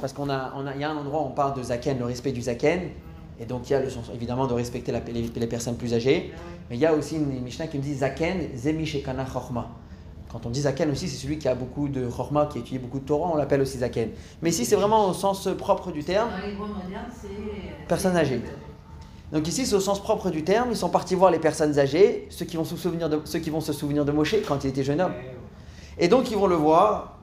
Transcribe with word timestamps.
parce 0.00 0.12
qu'on 0.12 0.28
a, 0.30 0.52
on 0.56 0.66
a, 0.66 0.74
il 0.74 0.80
y 0.80 0.84
a 0.84 0.90
un 0.90 0.96
endroit 0.96 1.20
où 1.22 1.26
on 1.26 1.30
parle 1.30 1.54
de 1.56 1.62
zaken, 1.62 1.98
le 1.98 2.04
respect 2.04 2.32
du 2.32 2.42
zaken, 2.42 2.80
et 3.40 3.44
donc 3.44 3.68
il 3.68 3.72
y 3.72 3.76
a 3.76 3.80
le 3.80 3.90
sens 3.90 4.10
évidemment 4.14 4.46
de 4.46 4.54
respecter 4.54 4.92
la- 4.92 5.00
les, 5.00 5.30
les 5.34 5.46
personnes 5.46 5.76
plus 5.76 5.94
âgées, 5.94 6.32
mais 6.70 6.76
il 6.76 6.80
y 6.80 6.86
a 6.86 6.94
aussi 6.94 7.16
une 7.16 7.42
Mishnah 7.42 7.66
qui 7.66 7.78
me 7.78 7.82
dit 7.82 7.94
zaken 7.94 8.48
zemishekana 8.56 9.24
chorma. 9.24 9.68
Quand 10.30 10.44
on 10.44 10.50
dit 10.50 10.62
zaken 10.62 10.90
aussi, 10.90 11.08
c'est 11.08 11.16
celui 11.16 11.38
qui 11.38 11.48
a 11.48 11.54
beaucoup 11.54 11.88
de 11.88 12.08
chorma, 12.08 12.46
qui 12.46 12.58
étudie 12.58 12.78
beaucoup 12.78 12.98
de 12.98 13.04
Torah, 13.04 13.30
on 13.32 13.36
l'appelle 13.36 13.60
aussi 13.60 13.78
zaken. 13.78 14.10
Mais 14.42 14.50
ici, 14.50 14.64
c'est 14.64 14.76
vraiment 14.76 15.08
au 15.08 15.14
sens 15.14 15.48
propre 15.56 15.92
du 15.92 16.02
terme. 16.02 16.28
Dans 16.30 16.46
les 16.46 16.54
grands 16.54 16.66
modernes, 16.66 17.06
c'est. 17.12 17.86
Personnes 17.86 18.16
âgées. 18.16 18.42
Donc 19.32 19.46
ici, 19.48 19.66
c'est 19.66 19.74
au 19.74 19.80
sens 19.80 20.00
propre 20.00 20.30
du 20.30 20.42
terme. 20.44 20.68
Ils 20.70 20.76
sont 20.76 20.88
partis 20.88 21.14
voir 21.14 21.30
les 21.30 21.38
personnes 21.38 21.78
âgées, 21.78 22.26
ceux 22.30 22.44
qui 22.44 22.56
vont 22.56 22.64
se 22.64 22.76
souvenir 22.76 23.08
de, 23.08 23.20
ceux 23.24 23.38
qui 23.38 23.50
vont 23.50 23.60
se 23.60 23.72
souvenir 23.72 24.04
de 24.04 24.12
Moshe 24.12 24.34
quand 24.46 24.62
il 24.64 24.70
était 24.70 24.84
jeune 24.84 25.00
homme. 25.00 25.14
Et 25.98 26.08
donc 26.08 26.30
ils 26.30 26.36
vont 26.36 26.46
le 26.46 26.56
voir 26.56 27.18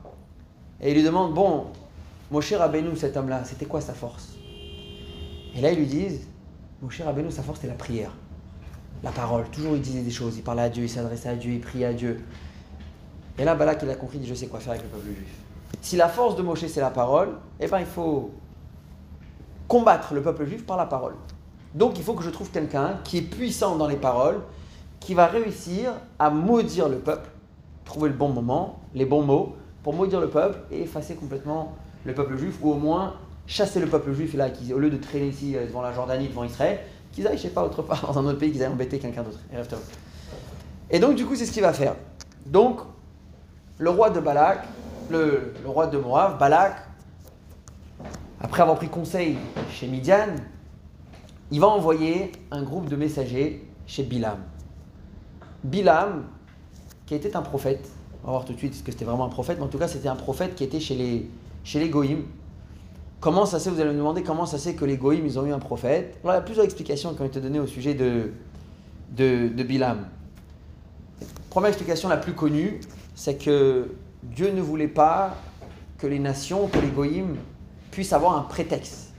et 0.82 0.90
ils 0.90 0.94
lui 0.94 1.02
demandent 1.04 1.32
bon, 1.32 1.66
Moshe 2.30 2.52
Rabbeinu, 2.52 2.96
cet 2.96 3.16
homme-là, 3.16 3.44
c'était 3.44 3.66
quoi 3.66 3.80
sa 3.80 3.92
force? 3.92 4.34
Et 5.54 5.60
là 5.60 5.70
ils 5.70 5.78
lui 5.78 5.86
disent 5.86 6.26
Moshe 6.82 7.00
Rabbeinu, 7.00 7.30
sa 7.30 7.42
force 7.42 7.58
c'était 7.58 7.72
la 7.72 7.78
prière, 7.78 8.10
la 9.02 9.10
parole. 9.10 9.44
Toujours 9.50 9.76
il 9.76 9.82
disait 9.82 10.02
des 10.02 10.10
choses, 10.10 10.36
il 10.36 10.42
parlait 10.42 10.62
à 10.62 10.68
Dieu, 10.68 10.84
il 10.84 10.88
s'adressait 10.88 11.28
à 11.28 11.36
Dieu, 11.36 11.52
il 11.52 11.60
priait 11.60 11.86
à 11.86 11.92
Dieu. 11.92 12.24
Et 13.38 13.44
là 13.44 13.54
Balak 13.54 13.80
il 13.82 13.90
a 13.90 13.94
compris, 13.94 14.20
je 14.24 14.34
sais 14.34 14.46
quoi 14.46 14.60
faire 14.60 14.72
avec 14.72 14.82
le 14.82 14.88
peuple 14.88 15.06
juif. 15.06 15.34
Si 15.80 15.96
la 15.96 16.08
force 16.08 16.36
de 16.36 16.42
Moshe 16.42 16.66
c'est 16.66 16.80
la 16.80 16.90
parole, 16.90 17.36
eh 17.60 17.66
ben 17.66 17.80
il 17.80 17.86
faut 17.86 18.32
combattre 19.68 20.14
le 20.14 20.22
peuple 20.22 20.46
juif 20.46 20.64
par 20.64 20.76
la 20.76 20.86
parole. 20.86 21.14
Donc 21.74 21.98
il 21.98 22.04
faut 22.04 22.14
que 22.14 22.22
je 22.22 22.30
trouve 22.30 22.50
quelqu'un 22.50 23.00
qui 23.04 23.18
est 23.18 23.22
puissant 23.22 23.76
dans 23.76 23.88
les 23.88 23.96
paroles, 23.96 24.40
qui 25.00 25.14
va 25.14 25.26
réussir 25.26 25.92
à 26.18 26.30
maudire 26.30 26.88
le 26.88 26.98
peuple, 26.98 27.28
trouver 27.84 28.08
le 28.08 28.14
bon 28.14 28.30
moment, 28.30 28.80
les 28.94 29.04
bons 29.04 29.22
mots, 29.22 29.56
pour 29.82 29.92
maudire 29.92 30.20
le 30.20 30.30
peuple 30.30 30.58
et 30.70 30.82
effacer 30.82 31.14
complètement 31.14 31.74
le 32.04 32.14
peuple 32.14 32.36
juif, 32.36 32.58
ou 32.62 32.72
au 32.72 32.74
moins 32.74 33.14
chasser 33.46 33.80
le 33.80 33.86
peuple 33.86 34.12
juif, 34.12 34.34
là, 34.34 34.48
au 34.74 34.78
lieu 34.78 34.90
de 34.90 34.96
traîner 34.96 35.28
ici 35.28 35.56
euh, 35.56 35.66
devant 35.66 35.82
la 35.82 35.92
Jordanie, 35.92 36.28
devant 36.28 36.44
Israël, 36.44 36.80
qu'ils 37.12 37.26
aillent, 37.26 37.36
je 37.36 37.42
sais 37.42 37.48
pas, 37.50 37.64
autre 37.64 37.82
part, 37.82 38.06
dans 38.12 38.18
un 38.18 38.24
autre 38.26 38.38
pays, 38.38 38.52
qu'ils 38.52 38.62
aillent 38.62 38.72
embêter 38.72 38.98
quelqu'un 38.98 39.22
d'autre. 39.22 39.38
Et 40.90 40.98
donc 40.98 41.16
du 41.16 41.24
coup 41.24 41.34
c'est 41.34 41.46
ce 41.46 41.52
qu'il 41.52 41.62
va 41.62 41.72
faire. 41.72 41.94
Donc 42.46 42.80
le 43.78 43.90
roi 43.90 44.10
de 44.10 44.20
Balak, 44.20 44.64
le, 45.10 45.54
le 45.62 45.68
roi 45.68 45.86
de 45.86 45.98
Moab, 45.98 46.38
Balak, 46.38 46.76
après 48.40 48.62
avoir 48.62 48.76
pris 48.76 48.88
conseil 48.88 49.36
chez 49.70 49.86
Midian, 49.86 50.34
il 51.50 51.60
va 51.60 51.68
envoyer 51.68 52.32
un 52.50 52.62
groupe 52.62 52.88
de 52.88 52.96
messagers 52.96 53.66
chez 53.86 54.02
Bilam. 54.02 54.38
Bilam, 55.62 56.24
qui 57.06 57.14
était 57.14 57.36
un 57.36 57.42
prophète, 57.42 57.88
on 58.22 58.26
va 58.26 58.32
voir 58.32 58.44
tout 58.44 58.52
de 58.52 58.58
suite 58.58 58.74
ce 58.74 58.82
que 58.82 58.92
c'était 58.92 59.04
vraiment 59.04 59.24
un 59.24 59.30
prophète, 59.30 59.58
mais 59.58 59.64
en 59.64 59.68
tout 59.68 59.78
cas 59.78 59.88
c'était 59.88 60.08
un 60.08 60.16
prophète 60.16 60.54
qui 60.54 60.64
était 60.64 60.80
chez 60.80 60.94
les, 60.94 61.30
chez 61.64 61.80
les 61.80 61.88
Goïm. 61.88 62.22
Comment 63.20 63.46
ça 63.46 63.58
se 63.58 63.64
fait, 63.64 63.74
vous 63.74 63.80
allez 63.80 63.90
me 63.90 63.96
demander 63.96 64.22
comment 64.22 64.46
ça 64.46 64.58
se 64.58 64.68
fait 64.68 64.74
que 64.74 64.84
les 64.84 64.98
Goïm, 64.98 65.26
ils 65.26 65.38
ont 65.38 65.46
eu 65.46 65.52
un 65.52 65.58
prophète? 65.58 66.18
Alors 66.22 66.34
il 66.34 66.36
y 66.36 66.40
a 66.40 66.42
plusieurs 66.42 66.64
explications 66.64 67.14
qui 67.14 67.22
ont 67.22 67.26
été 67.26 67.40
données 67.40 67.58
au 67.58 67.66
sujet 67.66 67.94
de, 67.94 68.32
de, 69.10 69.62
Bilam. 69.62 70.06
Première 71.48 71.68
explication 71.68 72.08
la 72.08 72.18
plus 72.18 72.34
connue, 72.34 72.80
c'est 73.14 73.42
que 73.42 73.92
Dieu 74.22 74.50
ne 74.52 74.60
voulait 74.60 74.88
pas 74.88 75.36
que 75.98 76.06
les 76.06 76.18
nations, 76.18 76.68
que 76.68 76.78
les 76.78 76.88
Goïm 76.88 77.36
puissent 77.90 78.12
avoir 78.12 78.36
un 78.36 78.42
prétexte. 78.42 79.12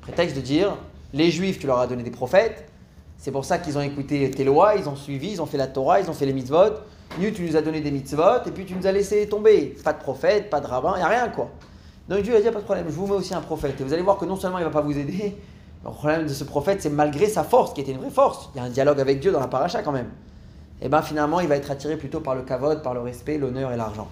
Prétexte 0.00 0.36
de 0.36 0.40
dire, 0.40 0.76
les 1.12 1.30
Juifs, 1.30 1.58
tu 1.58 1.66
leur 1.66 1.78
as 1.80 1.86
donné 1.86 2.02
des 2.02 2.10
prophètes, 2.10 2.70
c'est 3.18 3.32
pour 3.32 3.44
ça 3.44 3.58
qu'ils 3.58 3.76
ont 3.78 3.82
écouté 3.82 4.30
tes 4.30 4.44
lois, 4.44 4.74
ils 4.76 4.88
ont 4.88 4.96
suivi, 4.96 5.32
ils 5.32 5.42
ont 5.42 5.46
fait 5.46 5.56
la 5.56 5.66
Torah, 5.66 6.00
ils 6.00 6.10
ont 6.10 6.12
fait 6.12 6.26
les 6.26 6.32
mitzvot. 6.32 6.74
Nous, 7.18 7.30
tu 7.30 7.42
nous 7.42 7.56
as 7.56 7.62
donné 7.62 7.80
des 7.80 7.90
mitzvot, 7.90 8.44
et 8.46 8.50
puis 8.50 8.64
tu 8.64 8.74
nous 8.74 8.86
as 8.86 8.92
laissé 8.92 9.26
tomber. 9.28 9.76
Pas 9.82 9.92
de 9.92 9.98
prophète, 9.98 10.50
pas 10.50 10.60
de 10.60 10.66
rabbin, 10.66 10.94
il 10.96 10.98
n'y 10.98 11.04
a 11.04 11.08
rien 11.08 11.28
quoi. 11.28 11.50
Donc 12.08 12.22
Dieu 12.22 12.36
a 12.36 12.40
dit, 12.40 12.50
pas 12.50 12.60
de 12.60 12.64
problème, 12.64 12.86
je 12.88 12.94
vous 12.94 13.06
mets 13.06 13.14
aussi 13.14 13.34
un 13.34 13.40
prophète. 13.40 13.80
Et 13.80 13.84
vous 13.84 13.92
allez 13.92 14.02
voir 14.02 14.18
que 14.18 14.24
non 14.24 14.36
seulement 14.36 14.58
il 14.58 14.62
ne 14.62 14.66
va 14.66 14.72
pas 14.72 14.82
vous 14.82 14.96
aider, 14.96 15.36
le 15.84 15.90
problème 15.90 16.24
de 16.24 16.32
ce 16.32 16.44
prophète, 16.44 16.82
c'est 16.82 16.90
malgré 16.90 17.28
sa 17.28 17.44
force, 17.44 17.72
qui 17.72 17.80
était 17.80 17.92
une 17.92 17.98
vraie 17.98 18.10
force. 18.10 18.50
Il 18.54 18.58
y 18.58 18.60
a 18.60 18.64
un 18.64 18.70
dialogue 18.70 19.00
avec 19.00 19.20
Dieu 19.20 19.32
dans 19.32 19.40
la 19.40 19.48
paracha 19.48 19.82
quand 19.82 19.92
même. 19.92 20.08
Et 20.82 20.88
bien 20.88 21.02
finalement, 21.02 21.40
il 21.40 21.48
va 21.48 21.56
être 21.56 21.70
attiré 21.70 21.96
plutôt 21.96 22.20
par 22.20 22.34
le 22.34 22.42
kavod, 22.42 22.82
par 22.82 22.94
le 22.94 23.00
respect, 23.00 23.38
l'honneur 23.38 23.72
et 23.72 23.76
l'argent. 23.76 24.08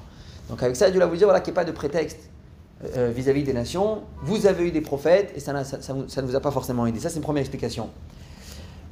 Donc 0.49 0.63
avec 0.63 0.77
ça, 0.77 0.91
Dieu 0.91 1.01
va 1.01 1.07
vous 1.07 1.17
dire, 1.17 1.27
voilà, 1.27 1.41
qu'il 1.41 1.53
n'y 1.53 1.59
ait 1.59 1.63
pas 1.63 1.71
de 1.71 1.73
prétexte 1.73 2.31
euh, 2.97 3.13
vis-à-vis 3.15 3.43
des 3.43 3.53
nations. 3.53 4.03
Vous 4.23 4.47
avez 4.47 4.69
eu 4.69 4.71
des 4.71 4.81
prophètes, 4.81 5.33
et 5.37 5.41
ça 5.41 5.53
ne 5.53 6.27
vous 6.27 6.37
a 6.37 6.41
pas 6.41 6.51
forcément 6.51 6.87
aidé. 6.87 6.99
Ça, 6.99 7.11
c'est 7.11 7.17
une 7.17 7.23
première 7.23 7.43
explication. 7.43 7.91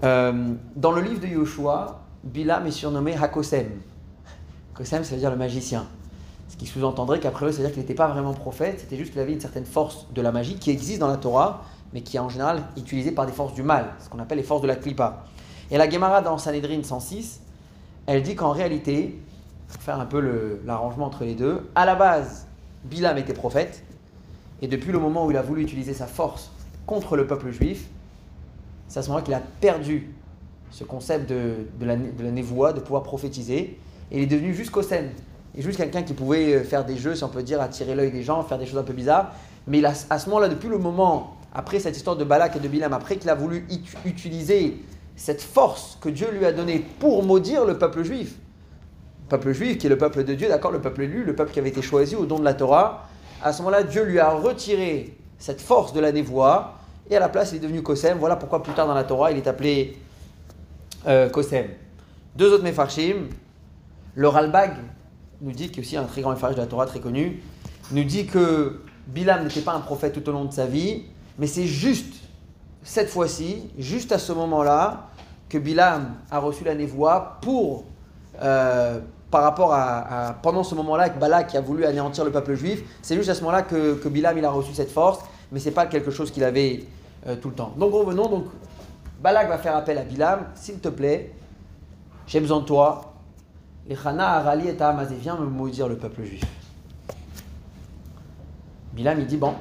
Euh, 0.05 0.55
dans 0.77 0.93
le 0.93 1.03
livre 1.03 1.21
de 1.21 1.27
Yoshua, 1.27 2.01
Bilam 2.25 2.67
est 2.67 2.71
surnommé 2.71 3.15
Hakosem. 3.15 3.69
Hakosem, 4.75 5.05
ça 5.05 5.15
veut 5.15 5.21
dire 5.21 5.31
le 5.31 5.37
magicien. 5.37 5.87
Ce 6.51 6.57
qui 6.57 6.67
sous-entendrait 6.67 7.21
qu'après 7.21 7.47
eux, 7.47 7.53
ça 7.53 7.59
veut 7.59 7.65
dire 7.65 7.73
qu'il 7.73 7.81
n'était 7.81 7.95
pas 7.95 8.09
vraiment 8.09 8.35
prophète, 8.35 8.81
c'était 8.81 8.97
juste 8.97 9.13
qu'il 9.13 9.21
avait 9.21 9.33
une 9.33 9.41
certaine 9.41 9.65
force 9.65 10.09
de 10.13 10.21
la 10.21 10.33
magie 10.33 10.57
qui 10.57 10.71
existe 10.71 10.99
dans 10.99 11.07
la 11.07 11.17
Torah, 11.17 11.63
mais 11.93 12.01
qui 12.01 12.17
est 12.17 12.21
en 12.21 12.29
général 12.29 12.65
utilisée 12.77 13.13
par 13.13 13.25
des 13.25 13.33
forces 13.33 13.55
du 13.55 13.63
mal, 13.63 13.95
ce 14.01 14.09
qu'on 14.09 14.19
appelle 14.19 14.39
les 14.39 14.45
forces 14.45 14.61
de 14.61 14.67
la 14.67 14.75
Klippa. 14.75 15.25
Et 15.71 15.79
la 15.79 15.89
Gemara 15.89 16.23
dans 16.23 16.39
Sanhedrin 16.39 16.83
106, 16.83 17.41
elle 18.07 18.25
dit 18.25 18.35
qu'en 18.35 18.51
réalité, 18.51 19.23
pour 19.69 19.81
faire 19.81 20.01
un 20.01 20.07
peu 20.07 20.61
l'arrangement 20.65 21.07
entre 21.07 21.23
les 21.23 21.37
deux, 21.37 21.71
à 21.77 21.87
la 21.87 21.95
base, 21.95 22.49
Bilam 22.85 23.17
était 23.17 23.33
prophète, 23.33 23.85
et 24.61 24.67
depuis 24.67 24.91
le 24.91 24.99
moment 24.99 25.27
où 25.27 25.31
il 25.31 25.37
a 25.37 25.43
voulu 25.43 25.63
utiliser 25.63 25.95
sa 25.95 26.09
force 26.09 26.51
contre 26.85 27.17
le 27.17 27.29
peuple 27.29 27.53
juif, 27.53 27.87
c'est 28.89 28.99
à 28.99 29.03
ce 29.03 29.09
moment-là 29.09 29.25
qu'il 29.25 29.35
a 29.35 29.43
perdu 29.61 30.13
ce 30.73 30.83
concept 30.83 31.31
de, 31.31 31.65
la, 31.81 31.95
de 31.95 32.25
névoie, 32.25 32.73
de 32.73 32.81
pouvoir 32.81 33.05
prophétiser, 33.05 33.79
et 34.11 34.17
il 34.19 34.23
est 34.25 34.27
devenu 34.27 34.53
juste 34.53 34.73
Kosem. 34.73 35.11
Est 35.57 35.63
juste 35.63 35.79
quelqu'un 35.79 36.03
qui 36.03 36.15
pouvait 36.15 36.55
euh, 36.55 36.65
faire 36.65 36.85
des 36.85 36.97
jeux, 36.97 37.15
si 37.15 37.25
on 37.25 37.29
peut 37.29 37.43
dire, 37.43 37.61
attirer 37.61 37.95
l'œil 37.95 38.13
des 38.13 38.23
gens, 38.23 38.43
faire 38.45 38.59
des 38.59 38.67
choses 38.67 38.79
un 38.79 38.85
peu 38.85 38.93
bizarres. 38.93 39.33
Mais 39.67 39.79
il 39.79 39.87
a, 39.87 39.93
à 40.09 40.19
ce 40.19 40.29
moment-là, 40.29 40.49
depuis 40.49 40.69
le 40.69 40.79
moment, 40.79 41.37
après 41.53 41.81
cette 41.81 41.97
histoire 41.97 42.17
de 42.17 42.25
Balak 42.25 42.57
et 42.57 42.61
de 42.61 42.69
Bilam, 42.69 42.93
après 42.93 43.17
qu'il 43.17 43.29
a 43.29 43.35
voulu 43.35 43.67
ut- 43.71 44.09
utiliser 44.09 44.77
cette 45.17 45.43
force 45.43 45.99
que 46.01 46.09
Dieu 46.09 46.31
lui 46.31 46.47
a 46.47 46.53
donnée 46.53 46.85
pour 47.01 47.23
maudire 47.25 47.65
le 47.65 47.77
peuple 47.77 48.05
juif, 48.05 48.37
le 49.25 49.29
peuple 49.29 49.53
juif 49.53 49.79
qui 49.79 49.87
est 49.87 49.91
le 49.91 49.99
peuple 49.99 50.25
de 50.25 50.35
Dieu, 50.35 50.49
d'accord, 50.49 50.71
le 50.71 50.81
peuple 50.81 51.03
élu, 51.03 51.25
le 51.25 51.35
peuple 51.35 51.53
qui 51.53 51.59
avait 51.59 51.69
été 51.69 51.83
choisi 51.83 52.17
au 52.17 52.27
don 52.27 52.39
de 52.39 52.45
la 52.45 52.55
Torah, 52.55 53.09
à 53.43 53.53
ce 53.53 53.63
moment-là, 53.63 53.83
Dieu 53.83 54.05
lui 54.05 54.19
a 54.19 54.31
retiré 54.31 55.17
cette 55.39 55.61
force 55.61 55.93
de 55.93 56.01
la 56.01 56.13
névoie, 56.13 56.75
et 57.11 57.17
à 57.17 57.21
la 57.21 57.29
place, 57.29 57.53
il 57.53 57.57
est 57.57 57.61
devenu 57.61 57.83
Kosem. 57.83 58.19
Voilà 58.19 58.37
pourquoi 58.37 58.63
plus 58.63 58.73
tard 58.73 58.87
dans 58.87 58.95
la 58.95 59.05
Torah, 59.05 59.33
il 59.33 59.39
est 59.39 59.47
appelé 59.49 59.97
euh, 61.09 61.29
Kosem. 61.29 61.67
Deux 62.37 62.53
autres 62.53 62.63
Mefarshim, 62.63 63.27
le 64.15 64.29
Ralbag 64.29 64.75
nous 65.41 65.53
dit, 65.53 65.71
qui 65.71 65.81
est 65.81 65.83
aussi 65.83 65.97
un 65.97 66.05
très 66.05 66.23
grand 66.23 66.31
Mefarsh 66.31 66.55
de 66.55 66.61
la 66.61 66.67
Torah 66.67 66.87
très 66.87 67.01
connu, 67.01 67.43
nous 67.93 68.05
dit 68.05 68.27
que 68.27 68.81
Bilam 69.07 69.45
n'était 69.45 69.63
pas 69.63 69.73
un 69.73 69.81
prophète 69.81 70.13
tout 70.13 70.29
au 70.29 70.33
long 70.33 70.45
de 70.45 70.53
sa 70.53 70.67
vie, 70.67 71.05
mais 71.39 71.47
c'est 71.47 71.67
juste 71.67 72.15
cette 72.83 73.09
fois-ci, 73.09 73.71
juste 73.79 74.13
à 74.13 74.19
ce 74.19 74.33
moment-là, 74.33 75.09
que 75.49 75.59
Bilam 75.59 76.15
a 76.31 76.39
reçu 76.39 76.65
la 76.65 76.75
névoie 76.75 77.39
pour, 77.43 77.85
euh, 78.41 79.01
par 79.31 79.43
rapport 79.43 79.73
à, 79.73 80.37
pendant 80.43 80.63
ce 80.63 80.75
moment-là, 80.75 81.05
avec 81.05 81.19
Balak 81.19 81.55
a 81.55 81.61
voulu 81.61 81.85
anéantir 81.85 82.25
le 82.25 82.31
peuple 82.31 82.55
juif, 82.55 82.83
c'est 83.03 83.17
juste 83.17 83.29
à 83.29 83.35
ce 83.35 83.41
moment-là 83.41 83.63
que, 83.63 83.95
que 83.95 84.09
Bilam 84.09 84.39
il 84.39 84.45
a 84.45 84.51
reçu 84.51 84.73
cette 84.75 84.91
force, 84.91 85.21
mais 85.53 85.59
c'est 85.59 85.71
pas 85.73 85.87
quelque 85.87 86.11
chose 86.11 86.31
qu'il 86.31 86.45
avait 86.45 86.85
euh, 87.27 87.37
tout 87.37 87.49
le 87.49 87.55
temps. 87.55 87.73
Donc 87.77 87.93
revenons, 87.93 88.29
donc 88.29 88.45
Balak 89.21 89.49
va 89.49 89.59
faire 89.59 89.77
appel 89.77 89.99
à 89.99 90.03
Bilam, 90.03 90.47
s'il 90.55 90.79
te 90.79 90.89
plaît, 90.89 91.33
j'ai 92.27 92.41
besoin 92.41 92.61
de 92.61 92.65
toi. 92.65 93.10
Les 93.91 93.97
Chana, 93.97 94.35
Arali 94.35 94.69
et 94.69 94.77
Tahamazé, 94.77 95.17
viens 95.17 95.37
me 95.37 95.47
maudire 95.47 95.89
le 95.89 95.97
peuple 95.97 96.23
juif. 96.23 96.45
Bilam 98.93 99.19
il 99.19 99.27
dit 99.27 99.37
bon, 99.37 99.55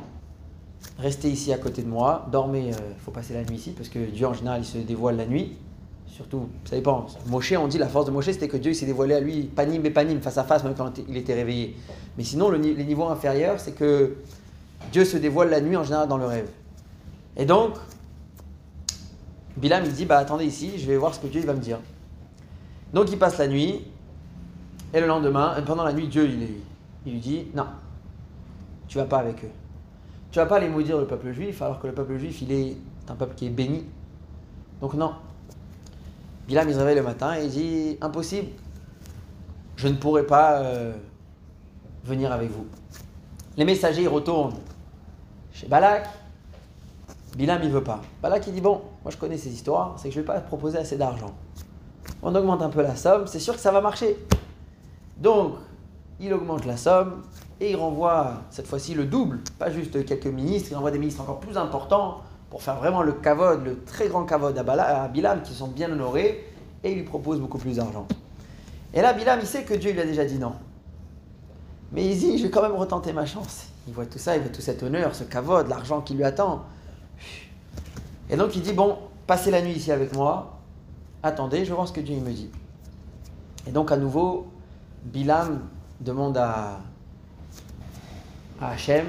restez 0.99 1.31
ici 1.31 1.51
à 1.51 1.57
côté 1.57 1.81
de 1.81 1.87
moi, 1.87 2.27
dormez, 2.31 2.67
il 2.67 2.99
faut 2.99 3.09
passer 3.09 3.33
la 3.33 3.43
nuit 3.43 3.55
ici, 3.55 3.71
parce 3.71 3.89
que 3.89 3.97
Dieu 3.97 4.27
en 4.27 4.35
général 4.35 4.61
il 4.61 4.65
se 4.65 4.77
dévoile 4.77 5.17
la 5.17 5.25
nuit. 5.25 5.57
Surtout, 6.05 6.47
savez 6.63 6.83
pas, 6.83 7.07
Moshe, 7.25 7.53
on 7.53 7.67
dit 7.67 7.79
la 7.79 7.87
force 7.87 8.05
de 8.05 8.11
Moshe 8.11 8.25
c'était 8.25 8.47
que 8.47 8.57
Dieu 8.57 8.71
s'est 8.75 8.85
dévoilé 8.85 9.15
à 9.15 9.19
lui 9.19 9.45
panim 9.45 9.83
et 9.83 9.89
panim, 9.89 10.21
face 10.21 10.37
à 10.37 10.43
face, 10.43 10.63
même 10.63 10.75
quand 10.75 10.99
il 11.07 11.17
était 11.17 11.33
réveillé. 11.33 11.75
Mais 12.15 12.23
sinon, 12.23 12.51
les 12.51 12.83
niveaux 12.83 13.07
inférieurs, 13.07 13.59
c'est 13.59 13.71
que 13.71 14.17
Dieu 14.91 15.05
se 15.05 15.17
dévoile 15.17 15.49
la 15.49 15.59
nuit 15.59 15.75
en 15.75 15.83
général 15.83 16.07
dans 16.07 16.17
le 16.19 16.27
rêve. 16.27 16.51
Et 17.35 17.45
donc, 17.45 17.73
Bilam 19.57 19.85
il 19.85 19.91
dit 19.91 20.05
bah 20.05 20.19
attendez 20.19 20.45
ici, 20.45 20.73
je 20.77 20.85
vais 20.85 20.97
voir 20.97 21.15
ce 21.15 21.19
que 21.19 21.25
Dieu 21.25 21.41
il 21.41 21.47
va 21.47 21.55
me 21.55 21.61
dire. 21.61 21.79
Donc 22.93 23.11
il 23.11 23.17
passe 23.17 23.39
la 23.39 23.47
nuit, 23.47 23.81
et 24.93 24.99
le 24.99 25.07
lendemain, 25.07 25.55
pendant 25.65 25.83
la 25.83 25.93
nuit, 25.93 26.07
Dieu 26.07 26.27
il, 26.27 27.11
lui 27.11 27.19
dit 27.19 27.47
non, 27.53 27.65
tu 28.87 28.97
vas 28.97 29.05
pas 29.05 29.19
avec 29.19 29.43
eux. 29.43 29.51
Tu 30.31 30.39
vas 30.39 30.45
pas 30.45 30.59
les 30.59 30.69
maudire 30.69 30.97
le 30.97 31.05
peuple 31.05 31.31
juif, 31.31 31.61
alors 31.61 31.79
que 31.79 31.87
le 31.87 31.93
peuple 31.93 32.17
juif 32.17 32.41
il 32.41 32.51
est 32.51 32.77
un 33.07 33.15
peuple 33.15 33.35
qui 33.35 33.47
est 33.47 33.51
béni. 33.51 33.85
Donc 34.81 34.93
non. 34.93 35.13
Bilam 36.47 36.67
il 36.67 36.73
se 36.73 36.79
réveille 36.79 36.95
le 36.95 37.03
matin 37.03 37.35
et 37.35 37.45
il 37.45 37.49
dit 37.51 37.97
impossible, 38.01 38.49
je 39.75 39.87
ne 39.87 39.93
pourrai 39.93 40.25
pas 40.25 40.59
euh, 40.59 40.93
venir 42.03 42.31
avec 42.31 42.49
vous. 42.49 42.65
Les 43.57 43.65
messagers 43.65 44.03
ils 44.03 44.07
retournent 44.07 44.55
chez 45.53 45.67
Balak. 45.67 46.07
Bilam 47.37 47.61
il 47.63 47.69
veut 47.69 47.83
pas. 47.83 48.01
Balak 48.21 48.47
il 48.47 48.53
dit 48.53 48.61
bon, 48.61 48.81
moi 49.03 49.11
je 49.11 49.17
connais 49.17 49.37
ces 49.37 49.49
histoires, 49.49 49.95
c'est 49.97 50.09
que 50.09 50.15
je 50.15 50.19
vais 50.19 50.25
pas 50.25 50.39
proposer 50.41 50.79
assez 50.79 50.97
d'argent. 50.97 51.35
On 52.21 52.33
augmente 52.33 52.61
un 52.63 52.69
peu 52.69 52.81
la 52.81 52.95
somme, 52.95 53.27
c'est 53.27 53.39
sûr 53.39 53.53
que 53.53 53.59
ça 53.59 53.71
va 53.71 53.81
marcher. 53.81 54.17
Donc, 55.19 55.55
il 56.19 56.33
augmente 56.33 56.65
la 56.65 56.77
somme 56.77 57.23
et 57.59 57.71
il 57.71 57.75
renvoie 57.75 58.41
cette 58.49 58.67
fois-ci 58.67 58.93
le 58.93 59.05
double, 59.05 59.39
pas 59.57 59.69
juste 59.69 60.05
quelques 60.05 60.27
ministres, 60.27 60.69
il 60.71 60.77
envoie 60.77 60.91
des 60.91 60.99
ministres 60.99 61.21
encore 61.21 61.39
plus 61.39 61.57
importants 61.57 62.21
pour 62.49 62.63
faire 62.63 62.75
vraiment 62.75 63.03
le 63.03 63.13
kavod, 63.13 63.63
le 63.63 63.83
très 63.83 64.07
grand 64.07 64.25
kavod 64.25 64.57
à, 64.57 65.07
Bilam 65.07 65.41
qui 65.41 65.53
sont 65.53 65.67
bien 65.67 65.91
honorés 65.91 66.45
et 66.83 66.91
il 66.91 66.97
lui 66.97 67.03
propose 67.03 67.39
beaucoup 67.39 67.57
plus 67.57 67.75
d'argent. 67.75 68.07
Et 68.93 69.01
là, 69.01 69.13
Bilam, 69.13 69.39
il 69.41 69.45
sait 69.45 69.63
que 69.63 69.73
Dieu 69.73 69.91
lui 69.91 69.99
a 69.99 70.05
déjà 70.05 70.25
dit 70.25 70.39
non. 70.39 70.53
Mais 71.91 72.05
il 72.05 72.17
dit, 72.17 72.37
je 72.37 72.43
vais 72.43 72.49
quand 72.49 72.61
même 72.61 72.75
retenter 72.75 73.13
ma 73.13 73.25
chance. 73.25 73.67
Il 73.87 73.93
voit 73.93 74.05
tout 74.05 74.19
ça, 74.19 74.35
il 74.35 74.41
voit 74.41 74.51
tout 74.51 74.61
cet 74.61 74.83
honneur, 74.83 75.15
ce 75.15 75.23
kavod, 75.23 75.67
l'argent 75.67 76.01
qui 76.01 76.13
lui 76.13 76.23
attend. 76.23 76.63
Et 78.29 78.37
donc 78.37 78.55
il 78.55 78.61
dit, 78.61 78.73
bon, 78.73 78.97
passez 79.27 79.51
la 79.51 79.61
nuit 79.61 79.73
ici 79.73 79.91
avec 79.91 80.15
moi, 80.15 80.59
attendez, 81.23 81.65
je 81.65 81.69
vais 81.69 81.75
voir 81.75 81.87
ce 81.87 81.93
que 81.93 82.01
Dieu 82.01 82.15
me 82.15 82.31
dit. 82.31 82.49
Et 83.67 83.71
donc 83.71 83.91
à 83.91 83.97
nouveau, 83.97 84.47
Bilam 85.03 85.61
demande 85.99 86.37
à, 86.37 86.79
à 88.61 88.71
Hachem 88.71 89.05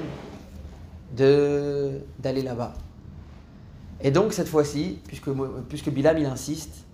d'aller 1.13 2.41
là-bas. 2.41 2.73
Et 4.01 4.11
donc 4.11 4.33
cette 4.33 4.47
fois-ci, 4.47 4.99
puisque, 5.07 5.89
Bilam 5.89 6.17
il 6.17 6.25
insiste, 6.25 6.85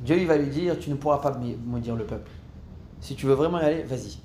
Dieu 0.00 0.16
il 0.18 0.26
va 0.26 0.36
lui 0.36 0.48
dire, 0.48 0.78
tu 0.78 0.90
ne 0.90 0.94
pourras 0.94 1.18
pas 1.18 1.38
maudire 1.64 1.96
le 1.96 2.04
peuple. 2.04 2.30
Si 3.00 3.14
tu 3.14 3.26
veux 3.26 3.34
vraiment 3.34 3.60
y 3.60 3.64
aller, 3.64 3.82
vas-y. 3.82 4.18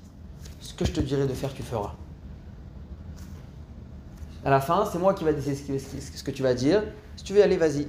Ce 0.60 0.72
que 0.74 0.84
je 0.84 0.92
te 0.92 1.00
dirai 1.00 1.26
de 1.26 1.34
faire, 1.34 1.52
tu 1.52 1.62
feras. 1.62 1.94
À 4.44 4.50
la 4.50 4.60
fin, 4.60 4.88
c'est 4.90 4.98
moi 4.98 5.14
qui 5.14 5.24
va 5.24 5.32
décider 5.32 5.78
ce 5.78 6.22
que 6.22 6.30
tu 6.30 6.42
vas 6.42 6.54
dire. 6.54 6.82
Si 7.16 7.24
tu 7.24 7.32
veux 7.32 7.40
y 7.40 7.42
aller, 7.42 7.56
vas-y. 7.56 7.88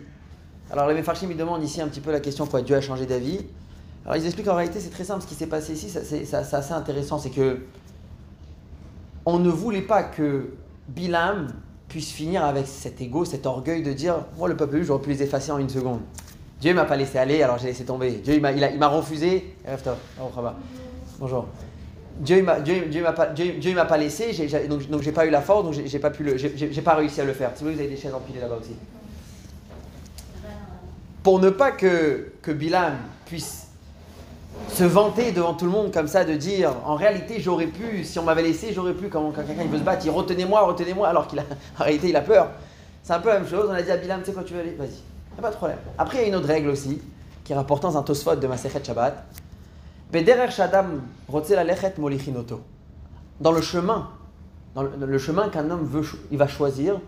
Alors 0.72 0.88
les 0.88 0.94
Mefarchim 0.94 1.28
me 1.28 1.36
demandent 1.36 1.64
ici 1.64 1.82
un 1.82 1.88
petit 1.88 2.02
peu 2.02 2.12
la 2.12 2.20
question 2.20 2.46
quoi 2.46 2.62
Dieu 2.62 2.76
a 2.76 2.82
changé 2.82 3.06
d'avis. 3.06 3.46
Alors 4.10 4.20
ils 4.20 4.26
expliquent 4.26 4.48
en 4.48 4.56
réalité 4.56 4.80
c'est 4.80 4.90
très 4.90 5.04
simple 5.04 5.22
ce 5.22 5.28
qui 5.28 5.36
s'est 5.36 5.46
passé 5.46 5.74
ici, 5.74 5.88
c'est 5.92 6.34
assez 6.34 6.74
intéressant, 6.74 7.20
c'est 7.20 7.30
que 7.30 7.60
on 9.24 9.38
ne 9.38 9.52
voulait 9.52 9.84
pas 9.84 10.02
que 10.02 10.54
Bilam 10.88 11.54
puisse 11.88 12.10
finir 12.10 12.44
avec 12.44 12.66
cet 12.66 13.02
ego, 13.02 13.24
cet 13.24 13.46
orgueil 13.46 13.84
de 13.84 13.94
dire 13.94 14.26
moi 14.36 14.50
le 14.50 14.58
peuple 14.58 14.82
j'aurais 14.82 15.04
pu 15.04 15.12
les 15.12 15.22
effacer 15.22 15.52
en 15.52 15.60
une 15.60 15.70
seconde. 15.70 16.00
Dieu 16.60 16.74
m'a 16.74 16.86
pas 16.86 16.98
laissé 16.98 17.20
aller, 17.20 17.44
alors 17.44 17.60
j'ai 17.60 17.68
laissé 17.68 17.86
tomber. 17.86 18.14
Dieu 18.14 18.34
il 18.34 18.42
m'a 18.42 18.52
il 18.52 18.84
refusé. 18.84 19.56
Bonjour. 21.20 21.46
Dieu 22.20 22.42
m'a 22.42 22.60
Dieu, 22.62 23.04
m'a 23.04 23.86
pas 23.86 23.98
laissé, 23.98 24.32
donc 24.68 24.90
donc 24.90 25.04
j'ai 25.04 25.12
pas 25.12 25.28
eu 25.28 25.30
la 25.30 25.42
force, 25.42 25.66
donc 25.66 25.86
j'ai 25.86 26.00
pas 26.00 26.10
pu 26.10 26.24
le 26.24 26.36
j'ai 26.36 26.82
pas 26.82 26.96
réussi 26.96 27.22
à 27.22 27.26
le 27.26 27.34
faire. 27.34 27.52
Si 27.54 27.64
vous, 27.64 27.70
vous 27.70 27.80
avez 27.80 27.88
des 27.88 27.96
chaises 27.96 28.16
empilées 28.16 28.40
là-bas 28.40 28.58
aussi. 28.60 28.76
Pour 31.22 31.40
ne 31.40 31.52
pas 31.52 31.70
que 31.70 32.32
que 32.42 32.52
Bilam 32.52 32.96
puisse 33.28 33.69
se 34.68 34.84
vanter 34.84 35.32
devant 35.32 35.54
tout 35.54 35.66
le 35.66 35.72
monde 35.72 35.92
comme 35.92 36.08
ça, 36.08 36.26
de 36.26 36.34
dire 36.34 36.74
en 36.86 36.96
réalité 36.96 37.40
j'aurais 37.40 37.68
pu, 37.68 38.04
si 38.04 38.20
on 38.20 38.24
m'avait 38.24 38.44
laissé, 38.44 38.74
j'aurais 38.74 38.94
pu, 38.94 39.10
quand, 39.10 39.32
quelqu'un 39.32 39.66
veut 39.66 39.78
se 39.78 39.84
battre, 39.84 40.06
il 40.06 40.12
retenez-moi, 40.12 40.62
retenez-moi, 40.62 41.08
alors 41.08 41.28
qu'il 41.28 41.40
a 41.40 41.44
réalité 41.78 42.10
il 42.10 42.16
a 42.16 42.22
peur. 42.22 42.50
C'est 43.04 43.14
un 43.14 43.20
peu 43.20 43.30
la 43.30 43.40
même 43.40 43.48
chose, 43.48 43.68
on 43.70 43.74
a 43.74 43.82
dit 43.82 43.92
à 43.92 43.98
Bilam, 43.98 44.20
tu 44.20 44.28
sais 44.28 44.34
quoi 44.34 44.44
tu 44.44 44.54
veux 44.54 44.60
aller? 44.60 44.76
Vas-y, 44.76 45.00
a 45.38 45.42
pas 45.42 45.52
de 45.52 45.56
problème. 45.56 45.80
Après 45.98 46.20
il 46.20 46.22
y 46.22 46.26
a 46.26 46.28
une 46.28 46.36
autre 46.36 46.48
règle 46.48 46.70
aussi, 46.70 47.02
qui 47.44 47.54
est 47.54 47.56
rapportée 47.56 47.88
dans 47.88 47.98
un 47.98 48.04
Tosfot 48.04 48.36
de 48.36 48.48
Masechet 48.48 48.84
Shabbat. 48.84 49.26
Dans 53.42 53.52
le 53.52 53.62
chemin, 53.62 54.10
dans 54.76 54.84
le, 54.84 55.18
chemin 55.18 55.50
qu'un 55.50 55.70
homme 55.70 55.84
veut, 55.84 56.04
il 56.32 56.38
va 56.38 56.48
choisir, 56.48 57.00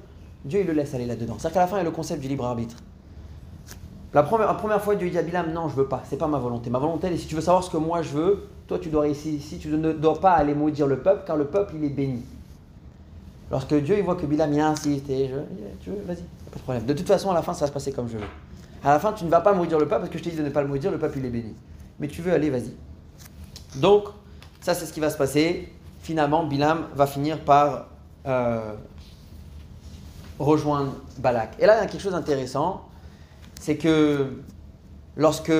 Dieu 0.45 0.62
il 0.62 0.68
le 0.68 0.74
laisse 0.74 0.94
aller 0.94 1.06
là-dedans. 1.06 1.36
C'est-à-dire 1.38 1.54
qu'à 1.54 1.59
la 1.62 1.68
fin 1.68 1.75
il 1.77 1.80
y 1.80 1.81
a 1.81 1.86
le 1.86 1.92
concept 1.92 2.21
du 2.21 2.27
libre 2.27 2.45
arbitre. 2.45 2.75
La 4.13 4.24
première, 4.24 4.81
fois, 4.81 4.96
Dieu 4.96 5.10
dit 5.10 5.18
à 5.18 5.22
Bilam, 5.22 5.54
non, 5.54 5.69
je 5.69 5.75
veux 5.75 5.88
pas, 5.88 6.04
c'est 6.06 6.18
pas 6.18 6.28
ma 6.28 6.38
volonté. 6.38 6.69
Ma 6.69 6.80
volonté, 6.80 7.08
est, 7.08 7.18
si 7.18 7.28
tu 7.28 7.36
veux 7.36 7.42
savoir 7.42 7.63
ce 7.63 7.69
que 7.69 7.78
moi 7.78 8.02
je 8.02 8.10
veux, 8.10 8.48
toi 8.68 8.78
tu 8.78 8.90
dois 8.90 9.08
ici, 9.08 9.36
ici, 9.36 9.58
tu 9.58 9.69
ne 9.69 9.94
dois 9.94 10.19
pas 10.19 10.34
aller 10.34 10.54
maudire 10.54 10.86
le 10.86 11.00
peuple, 11.00 11.24
car 11.25 11.38
le 11.38 11.46
peuple 11.46 11.75
il 11.78 11.86
est 11.86 11.90
béni. 11.90 12.22
Lorsque 13.50 13.74
Dieu 13.74 13.98
il 13.98 14.04
voit 14.04 14.16
que 14.16 14.25
Bilam 14.25 14.52
y 14.52 14.60
insiste, 14.60 15.10
et 15.10 15.30
je, 15.30 15.36
tu 15.81 15.92
veux, 15.92 16.02
vas-y, 16.06 16.24
pas 16.52 16.58
de 16.58 16.62
problème. 16.62 16.86
De 16.86 16.94
toute 16.94 17.08
façon, 17.08 17.31
à 17.31 17.34
la 17.34 17.42
fin, 17.42 17.54
ça 17.54 17.62
va 17.62 17.68
se 17.68 17.72
passer 17.72 17.94
comme 17.94 18.10
je 18.10 18.18
veux. 18.18 18.24
À 18.84 18.90
la 18.90 19.00
fin, 19.00 19.13
tu 19.13 19.24
ne 19.24 19.30
vas 19.30 19.40
pas 19.40 19.54
maudire 19.54 19.80
le 19.80 19.88
peuple 19.88 20.02
parce 20.02 20.12
que 20.12 20.18
je 20.18 20.24
t'ai 20.24 20.31
dit 20.31 20.38
de 20.38 20.44
ne 20.44 20.50
pas 20.50 20.62
le 20.62 20.68
maudire, 20.68 20.92
le 20.92 21.00
peuple 21.00 21.19
il 21.19 21.25
est 21.25 21.30
béni. 21.30 21.56
Mais 22.00 22.07
tu 22.10 22.22
veux 22.22 22.34
aller, 22.34 22.50
vas-y. 22.50 22.74
Donc, 23.80 24.06
ça 24.60 24.74
c'est 24.74 24.86
ce 24.86 24.92
qui 24.92 25.00
va 25.00 25.10
se 25.10 25.18
passer. 25.18 25.72
Finalement, 26.02 26.44
Bilam 26.44 26.88
va 26.96 27.07
finir 27.07 27.40
par 27.40 27.88
euh, 28.25 28.74
rejoindre 30.38 30.94
Balak. 31.19 31.56
Et 31.60 31.66
là, 31.66 31.78
il 31.78 31.81
y 31.81 31.84
a 31.84 31.88
quelque 31.88 32.02
chose 32.02 32.12
d'intéressant 32.12 32.81
c'est 33.62 33.78
que 33.78 34.42
lorsque 35.16 35.54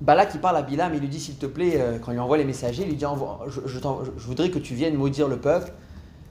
Balak 0.00 0.30
il 0.34 0.40
parle 0.40 0.56
à 0.56 0.62
Bilam, 0.62 0.94
il 0.94 1.00
lui 1.00 1.08
dit 1.08 1.18
s'il 1.18 1.34
te 1.34 1.46
plaît, 1.46 1.80
euh, 1.80 1.98
quand 1.98 2.12
il 2.12 2.20
envoie 2.20 2.38
les 2.38 2.44
messagers, 2.44 2.82
il 2.82 2.90
lui 2.90 2.94
dit 2.94 3.04
je, 3.48 3.60
je, 3.66 4.26
voudrais 4.26 4.48
que 4.48 4.60
tu 4.60 4.72
viennes 4.74 4.94
maudire 4.94 5.26
le 5.26 5.38
peuple, 5.38 5.72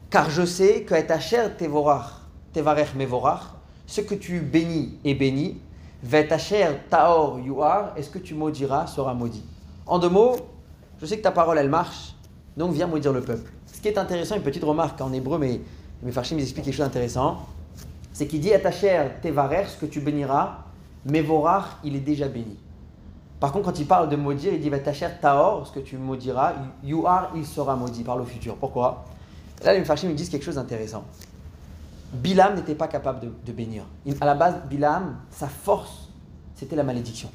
car 0.09 0.29
je 0.29 0.45
sais 0.45 0.83
que 0.83 0.99
ta 1.01 1.19
chair 1.19 1.57
tevorach, 1.57 2.05
tevarech 2.53 2.95
mevorach, 2.95 3.41
ce 3.85 3.99
que 3.99 4.15
tu 4.15 4.39
bénis 4.39 4.97
est 5.03 5.13
béni, 5.13 5.59
ta 6.09 6.37
chair 6.37 6.87
taor 6.89 7.39
yuar, 7.41 7.91
et 7.97 8.01
ce 8.01 8.09
que 8.09 8.19
tu 8.19 8.33
maudiras 8.33 8.87
sera 8.87 9.13
maudit. 9.13 9.43
En 9.85 9.99
deux 9.99 10.09
mots, 10.09 10.37
je 11.01 11.05
sais 11.05 11.17
que 11.17 11.23
ta 11.23 11.31
parole 11.31 11.57
elle 11.57 11.69
marche, 11.69 12.15
donc 12.55 12.71
viens 12.71 12.87
maudire 12.87 13.11
le 13.11 13.21
peuple. 13.21 13.51
Ce 13.65 13.81
qui 13.81 13.89
est 13.89 13.97
intéressant, 13.97 14.37
une 14.37 14.41
petite 14.41 14.63
remarque 14.63 15.01
en 15.01 15.11
hébreu, 15.11 15.37
mais 15.37 15.59
mes 16.01 16.13
farchim 16.13 16.37
expliquent 16.37 16.63
quelque 16.63 16.75
chose 16.75 16.85
d'intéressant 16.85 17.45
c'est 18.17 18.25
qu'il 18.25 18.39
dit 18.39 18.51
à 18.51 18.57
ta 18.57 18.71
chair, 18.71 19.21
tevarer, 19.21 19.65
ce 19.65 19.77
que 19.77 19.85
tu 19.85 19.99
béniras, 19.99 20.63
mais 21.05 21.21
vorar, 21.21 21.77
il 21.83 21.95
est 21.95 21.99
déjà 21.99 22.27
béni. 22.27 22.57
Par 23.39 23.51
contre, 23.51 23.65
quand 23.65 23.79
il 23.79 23.85
parle 23.85 24.09
de 24.09 24.15
maudire, 24.15 24.51
il 24.53 24.59
dit 24.59 24.71
ta 24.83 24.91
chair 24.91 25.19
taor, 25.21 25.67
ce 25.67 25.71
que 25.71 25.79
tu 25.79 25.97
maudiras, 25.97 26.55
are, 27.05 27.31
il 27.35 27.45
sera 27.45 27.75
maudit 27.75 28.03
par 28.03 28.17
le 28.17 28.25
futur. 28.25 28.55
Pourquoi? 28.55 29.05
Là, 29.63 29.71
les 29.71 29.81
Mfarshim 29.81 30.09
me 30.09 30.15
disent 30.15 30.29
quelque 30.29 30.41
chose 30.41 30.55
d'intéressant. 30.55 31.03
Bilam 32.11 32.55
n'était 32.55 32.73
pas 32.73 32.87
capable 32.87 33.19
de, 33.19 33.31
de 33.45 33.51
bénir. 33.51 33.83
à 34.19 34.25
la 34.25 34.33
base, 34.33 34.55
Bilam, 34.67 35.17
sa 35.29 35.47
force, 35.47 36.09
c'était 36.55 36.75
la 36.75 36.83
malédiction. 36.83 37.29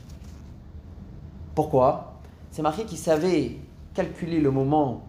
Pourquoi? 1.55 2.15
C'est 2.51 2.63
marqué 2.63 2.87
qu'il 2.87 2.99
savait 2.99 3.59
calculer 3.95 4.41
le 4.41 4.51
moment 4.51 5.05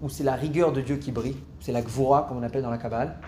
où 0.00 0.08
c'est 0.08 0.24
la 0.24 0.36
rigueur 0.36 0.72
de 0.72 0.80
Dieu 0.80 0.96
qui 0.96 1.12
brille, 1.12 1.36
c'est 1.60 1.72
la 1.72 1.82
gvura, 1.82 2.24
comme 2.26 2.38
on 2.38 2.42
appelle 2.42 2.62
dans 2.62 2.70
la 2.70 2.78
Kabbale, 2.78 3.18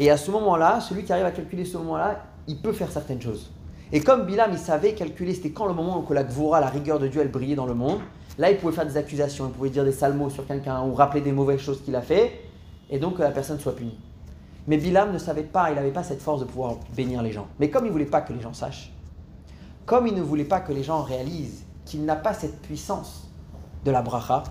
et 0.00 0.10
à 0.10 0.16
ce 0.16 0.30
moment-là, 0.30 0.80
celui 0.80 1.04
qui 1.04 1.12
arrive 1.12 1.26
à 1.26 1.30
calculer 1.30 1.66
ce 1.66 1.76
moment-là, 1.76 2.24
il 2.48 2.56
peut 2.56 2.72
faire 2.72 2.90
certaines 2.90 3.20
choses. 3.20 3.52
Et 3.92 4.00
comme 4.00 4.24
Bilam, 4.24 4.50
il 4.50 4.58
savait 4.58 4.94
calculer, 4.94 5.34
c'était 5.34 5.50
quand 5.50 5.66
le 5.66 5.74
moment 5.74 6.02
où 6.02 6.12
la 6.12 6.24
Gvoura, 6.24 6.58
la 6.58 6.68
rigueur 6.68 6.98
de 6.98 7.06
Dieu, 7.06 7.20
elle 7.20 7.30
brillait 7.30 7.54
dans 7.54 7.66
le 7.66 7.74
monde, 7.74 8.00
là, 8.38 8.50
il 8.50 8.56
pouvait 8.56 8.72
faire 8.72 8.86
des 8.86 8.96
accusations, 8.96 9.46
il 9.48 9.52
pouvait 9.52 9.68
dire 9.68 9.84
des 9.84 9.92
sales 9.92 10.14
mots 10.14 10.30
sur 10.30 10.46
quelqu'un 10.46 10.82
ou 10.84 10.94
rappeler 10.94 11.20
des 11.20 11.32
mauvaises 11.32 11.60
choses 11.60 11.82
qu'il 11.82 11.94
a 11.94 12.00
fait, 12.00 12.40
et 12.88 12.98
donc 12.98 13.18
que 13.18 13.22
la 13.22 13.30
personne 13.30 13.60
soit 13.60 13.76
punie. 13.76 13.98
Mais 14.66 14.78
Bilam 14.78 15.12
ne 15.12 15.18
savait 15.18 15.42
pas, 15.42 15.70
il 15.70 15.74
n'avait 15.74 15.90
pas 15.90 16.02
cette 16.02 16.22
force 16.22 16.40
de 16.40 16.46
pouvoir 16.46 16.76
bénir 16.96 17.22
les 17.22 17.32
gens. 17.32 17.48
Mais 17.58 17.68
comme 17.68 17.84
il 17.84 17.88
ne 17.88 17.92
voulait 17.92 18.06
pas 18.06 18.22
que 18.22 18.32
les 18.32 18.40
gens 18.40 18.54
sachent, 18.54 18.92
comme 19.84 20.06
il 20.06 20.14
ne 20.14 20.22
voulait 20.22 20.44
pas 20.44 20.60
que 20.60 20.72
les 20.72 20.82
gens 20.82 21.02
réalisent 21.02 21.64
qu'il 21.84 22.06
n'a 22.06 22.16
pas 22.16 22.32
cette 22.32 22.62
puissance 22.62 23.28
de 23.84 23.90
la 23.90 24.00
bracha, 24.00 24.44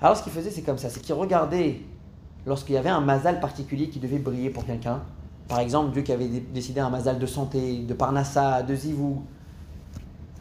alors 0.00 0.16
ce 0.16 0.22
qu'il 0.22 0.32
faisait, 0.32 0.50
c'est 0.50 0.62
comme 0.62 0.78
ça, 0.78 0.90
c'est 0.90 1.00
qu'il 1.00 1.14
regardait 1.14 1.80
lorsqu'il 2.46 2.74
y 2.74 2.78
avait 2.78 2.90
un 2.90 3.00
mazal 3.00 3.40
particulier 3.40 3.88
qui 3.88 3.98
devait 3.98 4.18
briller 4.18 4.50
pour 4.50 4.64
quelqu'un. 4.66 5.02
Par 5.48 5.60
exemple, 5.60 5.92
Dieu 5.92 6.02
qui 6.02 6.12
avait 6.12 6.28
décidé 6.28 6.80
un 6.80 6.90
mazal 6.90 7.18
de 7.18 7.26
santé, 7.26 7.78
de 7.78 7.94
parnassa, 7.94 8.62
de 8.62 8.74
zivou. 8.74 9.22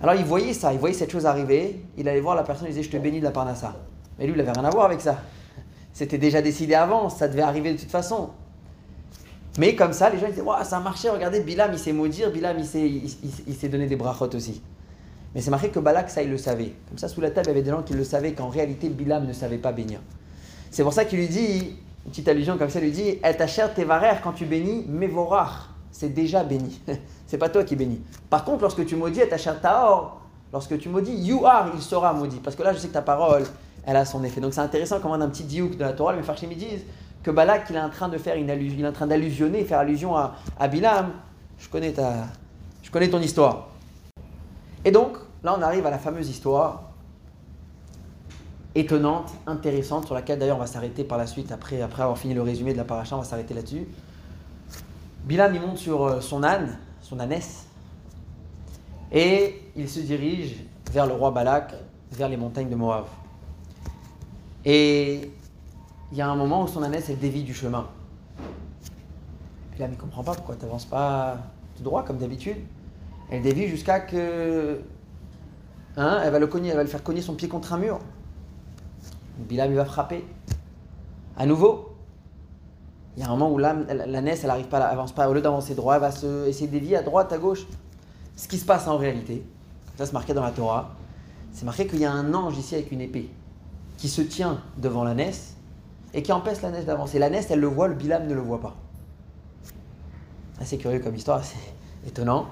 Alors 0.01 0.15
il 0.15 0.25
voyait 0.25 0.53
ça, 0.53 0.73
il 0.73 0.79
voyait 0.79 0.95
cette 0.95 1.11
chose 1.11 1.25
arriver, 1.25 1.85
il 1.97 2.07
allait 2.07 2.19
voir 2.21 2.35
la 2.35 2.43
personne, 2.43 2.67
il 2.67 2.71
disait 2.71 2.83
Je 2.83 2.89
te 2.89 2.97
bénis 2.97 3.19
de 3.19 3.25
la 3.25 3.31
parnassa. 3.31 3.75
Mais 4.17 4.25
lui, 4.25 4.33
il 4.33 4.37
n'avait 4.37 4.51
rien 4.51 4.65
à 4.65 4.69
voir 4.69 4.85
avec 4.85 5.01
ça. 5.01 5.17
C'était 5.93 6.17
déjà 6.17 6.41
décidé 6.41 6.73
avant, 6.73 7.09
ça 7.09 7.27
devait 7.27 7.41
arriver 7.41 7.73
de 7.73 7.79
toute 7.79 7.91
façon. 7.91 8.29
Mais 9.59 9.75
comme 9.75 9.93
ça, 9.93 10.09
les 10.09 10.19
gens 10.19 10.27
disaient 10.27 10.43
ça 10.63 10.77
a 10.77 10.79
marché, 10.79 11.09
regardez, 11.09 11.41
Bilam 11.41 11.71
il 11.71 11.79
sait 11.79 11.93
maudire, 11.93 12.31
Bilam 12.31 12.57
il 12.57 13.55
sait 13.55 13.69
donner 13.69 13.85
des 13.85 13.95
brachot 13.95 14.33
aussi. 14.33 14.61
Mais 15.35 15.41
c'est 15.41 15.51
marqué 15.51 15.69
que 15.69 15.79
Balak, 15.79 16.09
ça 16.09 16.21
il 16.21 16.29
le 16.29 16.37
savait. 16.37 16.73
Comme 16.89 16.97
ça, 16.97 17.07
sous 17.07 17.21
la 17.21 17.31
table, 17.31 17.47
il 17.47 17.49
y 17.49 17.51
avait 17.51 17.61
des 17.61 17.71
gens 17.71 17.81
qui 17.81 17.93
le 17.93 18.03
savaient 18.03 18.33
qu'en 18.33 18.49
réalité, 18.49 18.89
Bilam 18.89 19.25
ne 19.25 19.33
savait 19.33 19.57
pas 19.57 19.71
bénir. 19.71 19.99
C'est 20.69 20.83
pour 20.83 20.93
ça 20.93 21.05
qu'il 21.05 21.19
lui 21.19 21.27
dit 21.27 21.75
une 22.05 22.11
petite 22.11 22.27
allusion 22.27 22.57
comme 22.57 22.69
ça 22.69 22.79
lui 22.79 22.91
dit 22.91 23.19
Et 23.23 23.37
ta 23.37 23.47
chair 23.47 23.73
tevarer, 23.73 24.17
quand 24.23 24.33
tu 24.33 24.45
bénis, 24.45 24.85
mevorar, 24.87 25.69
c'est 25.91 26.09
déjà 26.09 26.43
béni. 26.43 26.81
c'est 27.27 27.37
pas 27.37 27.49
toi 27.49 27.63
qui 27.63 27.75
bénis. 27.75 28.01
Par 28.29 28.43
contre, 28.43 28.61
lorsque 28.61 28.85
tu 28.85 28.95
maudis, 28.95 29.21
ta 29.29 29.37
chair 29.37 29.61
taor, 29.61 30.21
lorsque 30.51 30.77
tu 30.77 30.89
maudis, 30.89 31.13
you 31.13 31.45
are, 31.45 31.69
il 31.73 31.81
sera 31.81 32.13
maudit. 32.13 32.39
Parce 32.39 32.55
que 32.55 32.63
là, 32.63 32.73
je 32.73 32.79
sais 32.79 32.89
que 32.89 32.93
ta 32.93 33.01
parole, 33.01 33.43
elle 33.85 33.95
a 33.95 34.05
son 34.05 34.23
effet. 34.23 34.41
Donc 34.41 34.53
c'est 34.53 34.61
intéressant 34.61 34.99
comment 35.01 35.15
un 35.15 35.29
petit 35.29 35.43
diouk 35.43 35.77
de 35.77 35.81
la 35.81 35.93
Torah, 35.93 36.13
mais 36.13 36.23
Farshim 36.23 36.49
disent 36.49 36.83
que 37.21 37.31
Balak, 37.31 37.67
il 37.69 37.75
est 37.75 37.81
en 37.81 37.89
train 37.89 38.09
de 38.09 38.17
faire 38.17 38.35
une 38.35 38.49
allusion, 38.49 38.75
il 38.79 38.85
est 38.85 38.87
en 38.87 38.93
train 38.93 39.07
d'allusionner, 39.07 39.63
faire 39.63 39.79
allusion 39.79 40.15
à, 40.15 40.35
à 40.59 40.67
Bilam. 40.67 41.11
Je 41.57 41.69
connais, 41.69 41.93
ta, 41.93 42.27
je 42.81 42.91
connais 42.91 43.09
ton 43.09 43.21
histoire. 43.21 43.69
Et 44.83 44.91
donc, 44.91 45.17
là, 45.43 45.55
on 45.57 45.61
arrive 45.61 45.85
à 45.85 45.89
la 45.89 45.99
fameuse 45.99 46.29
histoire 46.29 46.92
étonnante, 48.75 49.31
intéressante, 49.45 50.05
sur 50.05 50.15
laquelle 50.15 50.39
d'ailleurs 50.39 50.57
on 50.57 50.61
va 50.61 50.67
s'arrêter 50.67 51.03
par 51.03 51.17
la 51.17 51.27
suite, 51.27 51.51
après, 51.51 51.81
avoir 51.81 52.17
fini 52.17 52.33
le 52.33 52.41
résumé 52.41 52.73
de 52.73 52.77
la 52.77 52.83
paracha, 52.83 53.15
on 53.15 53.19
va 53.19 53.25
s'arrêter 53.25 53.53
là-dessus. 53.53 53.87
Bilam, 55.25 55.53
il 55.55 55.61
monte 55.61 55.77
sur 55.77 56.05
euh, 56.05 56.21
son 56.21 56.43
âne, 56.43 56.77
son 57.01 57.19
ânesse, 57.19 57.65
et 59.11 59.61
il 59.75 59.87
se 59.87 59.99
dirige 59.99 60.55
vers 60.91 61.05
le 61.05 61.13
roi 61.13 61.31
Balak, 61.31 61.73
vers 62.11 62.29
les 62.29 62.37
montagnes 62.37 62.69
de 62.69 62.75
Moab. 62.75 63.05
Et 64.65 65.31
il 66.11 66.17
y 66.17 66.21
a 66.21 66.29
un 66.29 66.35
moment 66.35 66.63
où 66.63 66.67
son 66.67 66.83
ânesse, 66.83 67.09
elle 67.09 67.19
dévie 67.19 67.43
du 67.43 67.53
chemin. 67.53 67.87
Bilam, 69.73 69.91
il 69.91 69.95
ne 69.95 70.01
comprend 70.01 70.23
pas 70.23 70.33
pourquoi 70.33 70.55
tu 70.55 70.65
n'avances 70.65 70.85
pas 70.85 71.37
tout 71.77 71.83
droit 71.83 72.03
comme 72.03 72.17
d'habitude. 72.17 72.57
Elle 73.29 73.41
dévie 73.41 73.67
jusqu'à 73.67 73.99
que. 73.99 74.79
Hein, 75.95 76.21
elle, 76.23 76.31
va 76.31 76.39
le 76.39 76.47
cogner, 76.47 76.69
elle 76.69 76.75
va 76.75 76.83
le 76.83 76.89
faire 76.89 77.03
cogner 77.03 77.21
son 77.21 77.35
pied 77.35 77.47
contre 77.47 77.73
un 77.73 77.77
mur. 77.77 77.99
Bilam, 79.37 79.71
il 79.71 79.75
va 79.75 79.85
frapper. 79.85 80.23
À 81.37 81.45
nouveau, 81.45 81.93
il 83.15 83.23
y 83.23 83.25
a 83.25 83.29
un 83.29 83.31
moment 83.35 83.51
où 83.51 83.57
l'ânesse, 83.57 84.41
elle 84.41 84.47
n'arrive 84.47 84.67
pas, 84.67 84.77
elle 84.77 84.83
avance 84.83 85.11
pas. 85.11 85.29
Au 85.29 85.33
lieu 85.33 85.41
d'avancer 85.41 85.75
droit, 85.75 85.95
elle 85.95 86.01
va 86.01 86.11
se, 86.11 86.47
essayer 86.47 86.67
de 86.67 86.71
dévier 86.71 86.97
à 86.97 87.03
droite, 87.03 87.31
à 87.31 87.37
gauche. 87.37 87.65
Ce 88.35 88.47
qui 88.47 88.57
se 88.57 88.65
passe 88.65 88.87
en 88.87 88.97
réalité, 88.97 89.45
ça 89.97 90.07
c'est 90.07 90.13
marqué 90.13 90.33
dans 90.33 90.41
la 90.41 90.49
Torah, 90.49 90.95
c'est 91.51 91.65
marqué 91.65 91.85
qu'il 91.85 91.99
y 91.99 92.05
a 92.05 92.11
un 92.11 92.33
ange 92.33 92.57
ici 92.57 92.73
avec 92.73 92.91
une 92.91 93.01
épée 93.01 93.29
qui 93.97 94.09
se 94.09 94.23
tient 94.23 94.59
devant 94.77 95.03
l'ânesse 95.03 95.55
et 96.15 96.23
qui 96.23 96.31
empêche 96.31 96.61
l'ânesse 96.63 96.85
d'avancer. 96.85 97.19
L'ânesse, 97.19 97.51
elle 97.51 97.59
le 97.59 97.67
voit, 97.67 97.87
le 97.87 97.93
Bilam 97.93 98.27
ne 98.27 98.33
le 98.33 98.41
voit 98.41 98.59
pas. 98.59 98.75
Assez 100.59 100.79
curieux 100.79 100.99
comme 100.99 101.15
histoire, 101.15 101.39
assez 101.39 101.57
étonnant. 102.07 102.47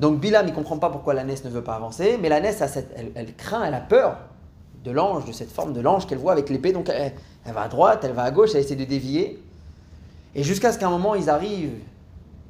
Donc 0.00 0.18
Bilam, 0.18 0.46
il 0.46 0.50
ne 0.50 0.54
comprend 0.56 0.78
pas 0.78 0.90
pourquoi 0.90 1.14
l'ânesse 1.14 1.44
ne 1.44 1.50
veut 1.50 1.62
pas 1.62 1.76
avancer, 1.76 2.18
mais 2.20 2.28
l'ânesse, 2.28 2.60
elle, 2.96 3.12
elle, 3.14 3.34
craint, 3.36 3.62
elle 3.64 3.74
a 3.74 3.80
peur 3.80 4.18
de 4.84 4.90
l'ange, 4.90 5.24
de 5.24 5.32
cette 5.32 5.50
forme 5.50 5.72
de 5.72 5.80
l'ange 5.80 6.06
qu'elle 6.06 6.18
voit 6.18 6.32
avec 6.32 6.48
l'épée. 6.50 6.72
Donc 6.72 6.88
elle, 6.88 7.12
va 7.46 7.62
à 7.62 7.68
droite, 7.68 8.00
elle 8.04 8.12
va 8.12 8.24
à 8.24 8.30
gauche, 8.30 8.50
elle 8.54 8.60
essaie 8.60 8.76
de 8.76 8.84
dévier. 8.84 9.42
Et 10.34 10.42
jusqu'à 10.42 10.72
ce 10.72 10.78
qu'à 10.78 10.86
un 10.86 10.90
moment, 10.90 11.14
ils 11.14 11.28
arrivent 11.28 11.78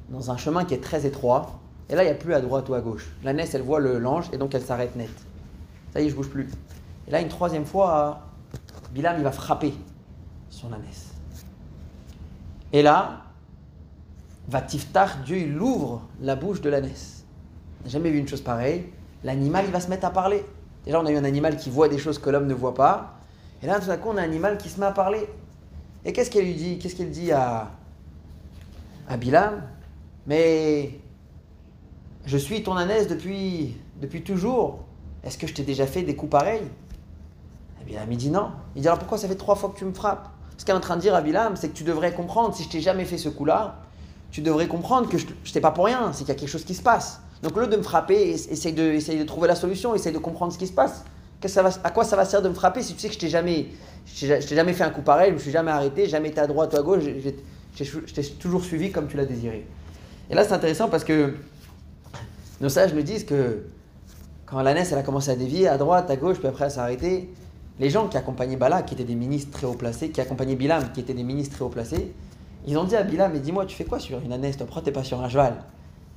dans 0.09 0.31
un 0.31 0.37
chemin 0.37 0.65
qui 0.65 0.73
est 0.73 0.83
très 0.83 1.05
étroit. 1.05 1.59
Et 1.89 1.95
là, 1.95 2.03
il 2.03 2.05
n'y 2.05 2.11
a 2.11 2.15
plus 2.15 2.33
à 2.33 2.41
droite 2.41 2.69
ou 2.69 2.73
à 2.73 2.81
gauche. 2.81 3.11
L'ânesse, 3.23 3.53
elle 3.53 3.63
voit 3.63 3.79
l'ange 3.79 4.29
et 4.31 4.37
donc 4.37 4.55
elle 4.55 4.61
s'arrête 4.61 4.95
net. 4.95 5.09
Ça 5.93 6.01
y 6.01 6.05
est, 6.05 6.09
je 6.09 6.15
bouge 6.15 6.29
plus. 6.29 6.49
Et 7.07 7.11
là, 7.11 7.19
une 7.19 7.27
troisième 7.27 7.65
fois, 7.65 8.21
Bilam, 8.93 9.17
il 9.17 9.23
va 9.23 9.31
frapper 9.31 9.73
son 10.49 10.71
ânesse. 10.71 11.07
Et 12.71 12.81
là, 12.81 13.23
va 14.47 14.61
Tiftar, 14.61 15.17
Dieu, 15.25 15.37
il 15.37 15.59
ouvre 15.59 16.01
la 16.21 16.35
bouche 16.35 16.61
de 16.61 16.69
l'ânesse. 16.69 17.25
Jamais 17.85 18.11
vu 18.11 18.19
une 18.19 18.27
chose 18.27 18.41
pareille. 18.41 18.85
L'animal, 19.23 19.65
il 19.65 19.71
va 19.71 19.79
se 19.79 19.89
mettre 19.89 20.05
à 20.05 20.11
parler. 20.11 20.45
Déjà, 20.85 20.99
on 20.99 21.05
a 21.05 21.11
eu 21.11 21.17
un 21.17 21.23
animal 21.23 21.57
qui 21.57 21.69
voit 21.69 21.87
des 21.87 21.97
choses 21.97 22.19
que 22.19 22.29
l'homme 22.29 22.47
ne 22.47 22.53
voit 22.53 22.73
pas. 22.73 23.19
Et 23.61 23.67
là, 23.67 23.79
tout 23.79 23.89
à 23.89 23.97
coup, 23.97 24.09
on 24.09 24.17
a 24.17 24.21
un 24.21 24.25
animal 24.25 24.57
qui 24.57 24.69
se 24.69 24.79
met 24.79 24.85
à 24.85 24.91
parler. 24.91 25.27
Et 26.05 26.13
qu'est-ce 26.13 26.31
qu'elle 26.31 26.45
lui 26.45 26.55
dit? 26.55 26.79
Qu'est-ce 26.79 26.95
qu'elle 26.95 27.11
dit 27.11 27.31
à, 27.31 27.71
à 29.07 29.17
Bilam 29.17 29.61
Mais 30.25 30.99
je 32.25 32.37
suis 32.37 32.63
ton 32.63 32.75
ânesse 32.75 33.07
depuis, 33.07 33.77
depuis 34.01 34.23
toujours. 34.23 34.79
Est-ce 35.23 35.37
que 35.37 35.45
je 35.45 35.53
t'ai 35.53 35.63
déjà 35.63 35.85
fait 35.85 36.01
des 36.01 36.15
coups 36.15 36.31
pareils? 36.31 36.63
Et 37.81 37.85
Bilam, 37.85 38.11
il 38.11 38.17
dit 38.17 38.31
non. 38.31 38.51
Il 38.75 38.81
dit 38.81 38.87
alors 38.87 38.97
pourquoi 38.97 39.19
ça 39.19 39.27
fait 39.27 39.35
trois 39.35 39.55
fois 39.55 39.69
que 39.69 39.77
tu 39.77 39.85
me 39.85 39.93
frappes? 39.93 40.29
Ce 40.57 40.65
qu'elle 40.65 40.75
est 40.75 40.79
en 40.79 40.81
train 40.81 40.95
de 40.95 41.01
dire 41.01 41.13
à 41.13 41.21
Bilam, 41.21 41.55
c'est 41.55 41.69
que 41.69 41.75
tu 41.75 41.83
devrais 41.83 42.13
comprendre, 42.13 42.55
si 42.55 42.63
je 42.63 42.69
t'ai 42.69 42.81
jamais 42.81 43.05
fait 43.05 43.17
ce 43.17 43.29
coup-là, 43.29 43.77
tu 44.31 44.41
devrais 44.41 44.67
comprendre 44.67 45.09
que 45.09 45.17
je 45.17 45.25
n'étais 45.45 45.61
pas 45.61 45.71
pour 45.71 45.85
rien, 45.85 46.13
c'est 46.13 46.19
qu'il 46.19 46.29
y 46.29 46.37
a 46.37 46.39
quelque 46.39 46.49
chose 46.49 46.65
qui 46.65 46.73
se 46.73 46.81
passe. 46.81 47.21
Donc 47.43 47.57
au 47.57 47.59
lieu 47.59 47.67
de 47.67 47.77
me 47.77 47.81
frapper, 47.81 48.29
essaye 48.29 48.73
de, 48.73 49.23
trouver 49.23 49.47
la 49.47 49.55
solution, 49.55 49.95
essaye 49.95 50.13
de 50.13 50.19
comprendre 50.19 50.53
ce 50.53 50.57
qui 50.57 50.67
se 50.67 50.73
passe. 50.73 51.03
À 51.83 51.89
quoi 51.89 52.03
ça 52.03 52.15
va 52.15 52.23
servir 52.23 52.43
de 52.43 52.49
me 52.49 52.53
frapper 52.53 52.83
si 52.83 52.93
tu 52.93 52.99
sais 52.99 53.07
que 53.07 53.15
je 53.15 53.19
t'ai 53.19 53.29
jamais, 53.29 54.73
fait 54.73 54.83
un 54.83 54.91
coup 54.91 55.01
pareil, 55.01 55.29
je 55.29 55.33
me 55.35 55.39
suis 55.39 55.51
jamais 55.51 55.71
arrêté, 55.71 56.07
jamais 56.07 56.29
été 56.29 56.39
à 56.39 56.45
droite 56.45 56.73
ou 56.73 56.77
à 56.77 56.83
gauche, 56.83 57.03
je 57.03 58.13
t'ai 58.13 58.23
toujours 58.39 58.63
suivi 58.63 58.91
comme 58.91 59.07
tu 59.07 59.17
l'as 59.17 59.25
désiré. 59.25 59.65
Et 60.29 60.35
là 60.35 60.43
c'est 60.43 60.53
intéressant 60.53 60.87
parce 60.87 61.03
que 61.03 61.33
nos 62.61 62.69
sages 62.69 62.93
nous 62.93 63.01
disent 63.01 63.25
que 63.25 63.63
quand 64.45 64.59
elle 64.59 64.77
a 64.77 65.03
commencé 65.03 65.31
à 65.31 65.35
dévier 65.35 65.67
à 65.67 65.77
droite, 65.77 66.11
à 66.11 66.15
gauche, 66.15 66.37
puis 66.37 66.47
après 66.47 66.69
s'est 66.69 66.79
arrêtée, 66.79 67.33
les 67.79 67.89
gens 67.89 68.07
qui 68.07 68.17
accompagnaient 68.17 68.57
Bala, 68.57 68.83
qui 68.83 68.93
étaient 68.93 69.03
des 69.03 69.15
ministres 69.15 69.51
très 69.51 69.65
haut 69.65 69.73
placés, 69.73 70.09
qui 70.11 70.21
accompagnaient 70.21 70.55
Bilam, 70.55 70.91
qui 70.93 70.99
étaient 70.99 71.15
des 71.15 71.23
ministres 71.23 71.55
très 71.55 71.65
haut 71.65 71.69
placés, 71.69 72.13
ils 72.67 72.77
ont 72.77 72.83
dit 72.83 72.95
à 72.95 73.01
Bilam, 73.01 73.31
mais 73.33 73.39
dis-moi, 73.39 73.65
tu 73.65 73.75
fais 73.75 73.85
quoi 73.85 73.97
sur 73.97 74.19
une 74.19 74.31
ânesse 74.31 74.57
Pourquoi 74.57 74.83
t'es 74.83 74.91
pas 74.91 75.03
sur 75.03 75.19
un 75.21 75.29
cheval 75.29 75.55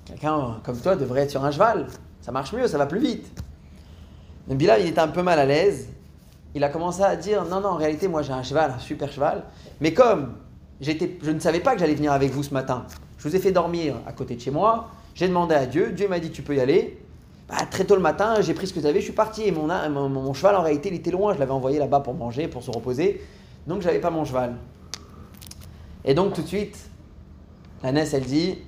Quelqu'un 0.04 0.60
comme 0.62 0.78
toi 0.78 0.96
devrait 0.96 1.22
être 1.22 1.30
sur 1.30 1.44
un 1.44 1.50
cheval. 1.50 1.86
Ça 2.20 2.32
marche 2.32 2.52
mieux, 2.52 2.66
ça 2.68 2.78
va 2.78 2.86
plus 2.86 3.00
vite. 3.00 3.26
Mais 4.48 4.54
Bilam, 4.54 4.80
il 4.80 4.88
était 4.88 5.00
un 5.00 5.08
peu 5.08 5.22
mal 5.22 5.38
à 5.38 5.46
l'aise. 5.46 5.88
Il 6.54 6.62
a 6.62 6.68
commencé 6.68 7.02
à 7.02 7.16
dire, 7.16 7.44
non, 7.44 7.60
non, 7.60 7.70
en 7.70 7.76
réalité, 7.76 8.06
moi 8.06 8.22
j'ai 8.22 8.32
un 8.32 8.42
cheval, 8.42 8.72
un 8.76 8.78
super 8.78 9.10
cheval. 9.10 9.44
Mais 9.80 9.92
comme 9.92 10.34
je 10.80 11.30
ne 11.30 11.38
savais 11.38 11.60
pas 11.60 11.74
que 11.74 11.80
j'allais 11.80 11.94
venir 11.94 12.12
avec 12.12 12.30
vous 12.30 12.42
ce 12.42 12.52
matin, 12.52 12.84
je 13.18 13.28
vous 13.28 13.34
ai 13.34 13.38
fait 13.38 13.52
dormir 13.52 13.96
à 14.06 14.12
côté 14.12 14.36
de 14.36 14.40
chez 14.40 14.50
moi, 14.50 14.90
j'ai 15.14 15.28
demandé 15.28 15.54
à 15.54 15.66
Dieu, 15.66 15.92
Dieu 15.92 16.08
m'a 16.08 16.18
dit, 16.18 16.30
tu 16.30 16.42
peux 16.42 16.56
y 16.56 16.60
aller. 16.60 16.98
Bah, 17.48 17.56
très 17.70 17.84
tôt 17.84 17.94
le 17.94 18.00
matin, 18.00 18.40
j'ai 18.40 18.54
pris 18.54 18.66
ce 18.66 18.72
que 18.72 18.80
tu 18.80 18.86
avais, 18.86 19.00
je 19.00 19.04
suis 19.04 19.12
parti. 19.12 19.42
Et 19.42 19.52
mon, 19.52 20.34
cheval, 20.34 20.56
en 20.56 20.62
réalité, 20.62 20.88
il 20.88 20.96
était 20.96 21.10
loin. 21.10 21.34
Je 21.34 21.38
l'avais 21.38 21.52
envoyé 21.52 21.78
là-bas 21.78 22.00
pour 22.00 22.14
manger, 22.14 22.48
pour 22.48 22.62
se 22.62 22.70
reposer. 22.70 23.20
Donc, 23.66 23.82
je 23.82 23.86
n'avais 23.86 24.00
pas 24.00 24.10
mon 24.10 24.24
cheval. 24.24 24.54
Et 26.04 26.14
donc, 26.14 26.34
tout 26.34 26.42
de 26.42 26.46
suite, 26.46 26.78
l'ânesse, 27.82 28.14
elle 28.14 28.24
dit 28.24 28.58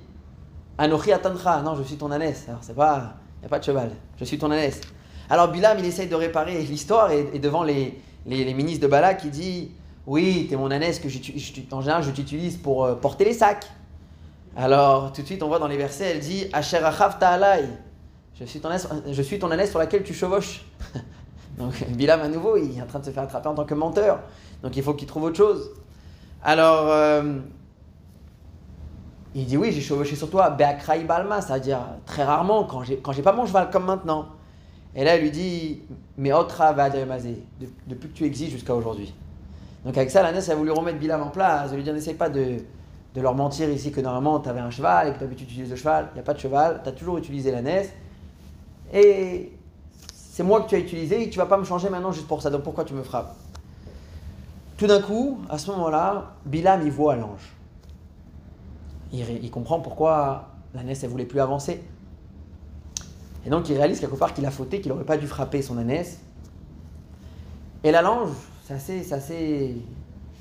Anochi 0.77 1.11
atancha. 1.11 1.61
Non, 1.61 1.75
je 1.75 1.83
suis 1.83 1.95
ton 1.95 2.11
ânesse. 2.11 2.45
Alors, 2.47 2.59
c'est 2.61 2.75
pas. 2.75 3.15
Il 3.37 3.41
n'y 3.41 3.45
a 3.45 3.49
pas 3.49 3.59
de 3.59 3.63
cheval. 3.63 3.91
Je 4.19 4.25
suis 4.25 4.37
ton 4.37 4.51
ânesse. 4.51 4.81
Alors, 5.29 5.49
Bilam, 5.49 5.77
il 5.79 5.85
essaye 5.85 6.07
de 6.07 6.15
réparer 6.15 6.61
l'histoire 6.63 7.11
et, 7.11 7.39
devant 7.39 7.63
les, 7.63 7.99
les, 8.25 8.53
ministres 8.53 8.81
de 8.81 8.87
Balak, 8.87 9.21
il 9.25 9.31
dit 9.31 9.71
Oui, 10.05 10.45
tu 10.47 10.53
es 10.53 10.57
mon 10.57 10.71
ânesse 10.71 10.99
que 10.99 11.07
en 11.75 11.81
général, 11.81 12.03
je 12.03 12.11
t'utilise 12.11 12.57
pour 12.57 12.85
euh, 12.85 12.95
porter 12.95 13.25
les 13.25 13.33
sacs. 13.33 13.67
Alors, 14.55 15.11
tout 15.13 15.21
de 15.21 15.27
suite, 15.27 15.43
on 15.43 15.47
voit 15.47 15.59
dans 15.59 15.67
les 15.67 15.77
versets, 15.77 16.11
elle 16.11 16.19
dit 16.19 16.47
Asher 16.53 16.79
ta'alai. 17.19 17.65
Je 18.39 18.45
suis 18.45 18.59
ton 18.59 18.69
ânesse, 18.69 18.87
je 19.11 19.21
suis 19.21 19.39
ton 19.39 19.51
ânesse 19.51 19.71
sur 19.71 19.79
laquelle 19.79 20.03
tu 20.03 20.13
chevauches. 20.13 20.65
Donc 21.57 21.73
Bilam 21.89 22.21
à 22.21 22.27
nouveau, 22.27 22.55
il 22.57 22.77
est 22.77 22.81
en 22.81 22.85
train 22.85 22.99
de 22.99 23.05
se 23.05 23.09
faire 23.09 23.23
attraper 23.23 23.49
en 23.49 23.55
tant 23.55 23.65
que 23.65 23.73
menteur. 23.73 24.19
Donc 24.61 24.77
il 24.77 24.83
faut 24.83 24.93
qu'il 24.93 25.07
trouve 25.07 25.23
autre 25.23 25.37
chose. 25.37 25.71
Alors 26.43 26.87
euh, 26.89 27.39
il 29.37 29.45
dit 29.45 29.55
oui, 29.55 29.71
j'ai 29.71 29.81
chevauché 29.81 30.15
sur 30.15 30.31
toi, 30.31 30.49
Beakraï 30.49 31.03
Balma, 31.03 31.41
c'est-à-dire 31.41 31.79
très 32.07 32.23
rarement 32.23 32.63
quand 32.63 32.81
j'ai 32.83 33.21
pas 33.21 33.33
mon 33.33 33.45
cheval 33.45 33.69
comme 33.69 33.85
maintenant. 33.85 34.29
Et 34.95 35.03
là 35.03 35.15
il 35.15 35.21
lui 35.21 35.29
dit 35.29 35.81
mais 36.17 36.33
otra 36.33 36.73
va 36.73 36.89
depuis 36.89 38.09
que 38.09 38.13
tu 38.15 38.25
existes 38.25 38.53
jusqu'à 38.53 38.73
aujourd'hui. 38.73 39.13
Donc 39.85 39.95
avec 39.95 40.09
ça, 40.09 40.23
l'ânesse 40.23 40.49
a 40.49 40.55
voulu 40.55 40.71
remettre 40.71 40.97
Bilam 40.97 41.21
en 41.21 41.29
place, 41.29 41.69
elle 41.69 41.77
lui 41.77 41.83
dit 41.83 41.91
n'essaye 41.91 42.15
pas 42.15 42.29
de, 42.29 42.57
de 43.13 43.21
leur 43.21 43.35
mentir 43.35 43.69
ici 43.69 43.91
que 43.91 44.01
normalement 44.01 44.39
tu 44.39 44.49
avais 44.49 44.59
un 44.59 44.71
cheval 44.71 45.09
et 45.09 45.13
que 45.13 45.19
tu 45.19 45.23
avais 45.25 45.33
utilisé 45.33 45.69
le 45.69 45.75
cheval. 45.75 46.07
Il 46.13 46.15
n'y 46.15 46.21
a 46.21 46.23
pas 46.23 46.33
de 46.33 46.39
cheval, 46.39 46.81
tu 46.81 46.89
as 46.89 46.93
toujours 46.93 47.19
utilisé 47.19 47.51
l'ânesse. 47.51 47.91
Et 48.91 49.53
c'est 50.01 50.41
moi 50.41 50.61
que 50.61 50.69
tu 50.69 50.73
as 50.73 50.79
utilisé 50.79 51.21
et 51.21 51.29
tu 51.29 51.37
vas 51.37 51.45
pas 51.45 51.57
me 51.57 51.63
changer 51.63 51.91
maintenant 51.91 52.11
juste 52.11 52.27
pour 52.27 52.41
ça. 52.41 52.49
Donc 52.49 52.63
pourquoi 52.63 52.85
tu 52.85 52.95
me 52.95 53.03
frappes? 53.03 53.35
Tout 54.77 54.87
d'un 54.87 55.01
coup, 55.01 55.39
à 55.47 55.59
ce 55.59 55.69
moment-là, 55.69 56.33
Bilam 56.43 56.81
il 56.83 56.91
voit 56.91 57.15
l'ange. 57.15 57.56
Il, 59.13 59.49
comprend 59.51 59.79
pourquoi 59.79 60.49
la 60.73 60.81
ânesse 60.81 61.03
ne 61.03 61.07
voulait 61.07 61.25
plus 61.25 61.39
avancer. 61.39 61.81
Et 63.45 63.49
donc 63.49 63.69
il 63.69 63.77
réalise 63.77 63.99
quelque 63.99 64.15
part 64.15 64.33
qu'il 64.33 64.45
a 64.45 64.51
fauté, 64.51 64.81
qu'il 64.81 64.91
n'aurait 64.91 65.05
pas 65.05 65.17
dû 65.17 65.27
frapper 65.27 65.61
son 65.61 65.77
ânesse. 65.77 66.19
Et 67.83 67.91
là, 67.91 68.01
l'ange, 68.01 68.29
c'est 68.65 68.73
assez, 68.73 69.13
assez 69.13 69.77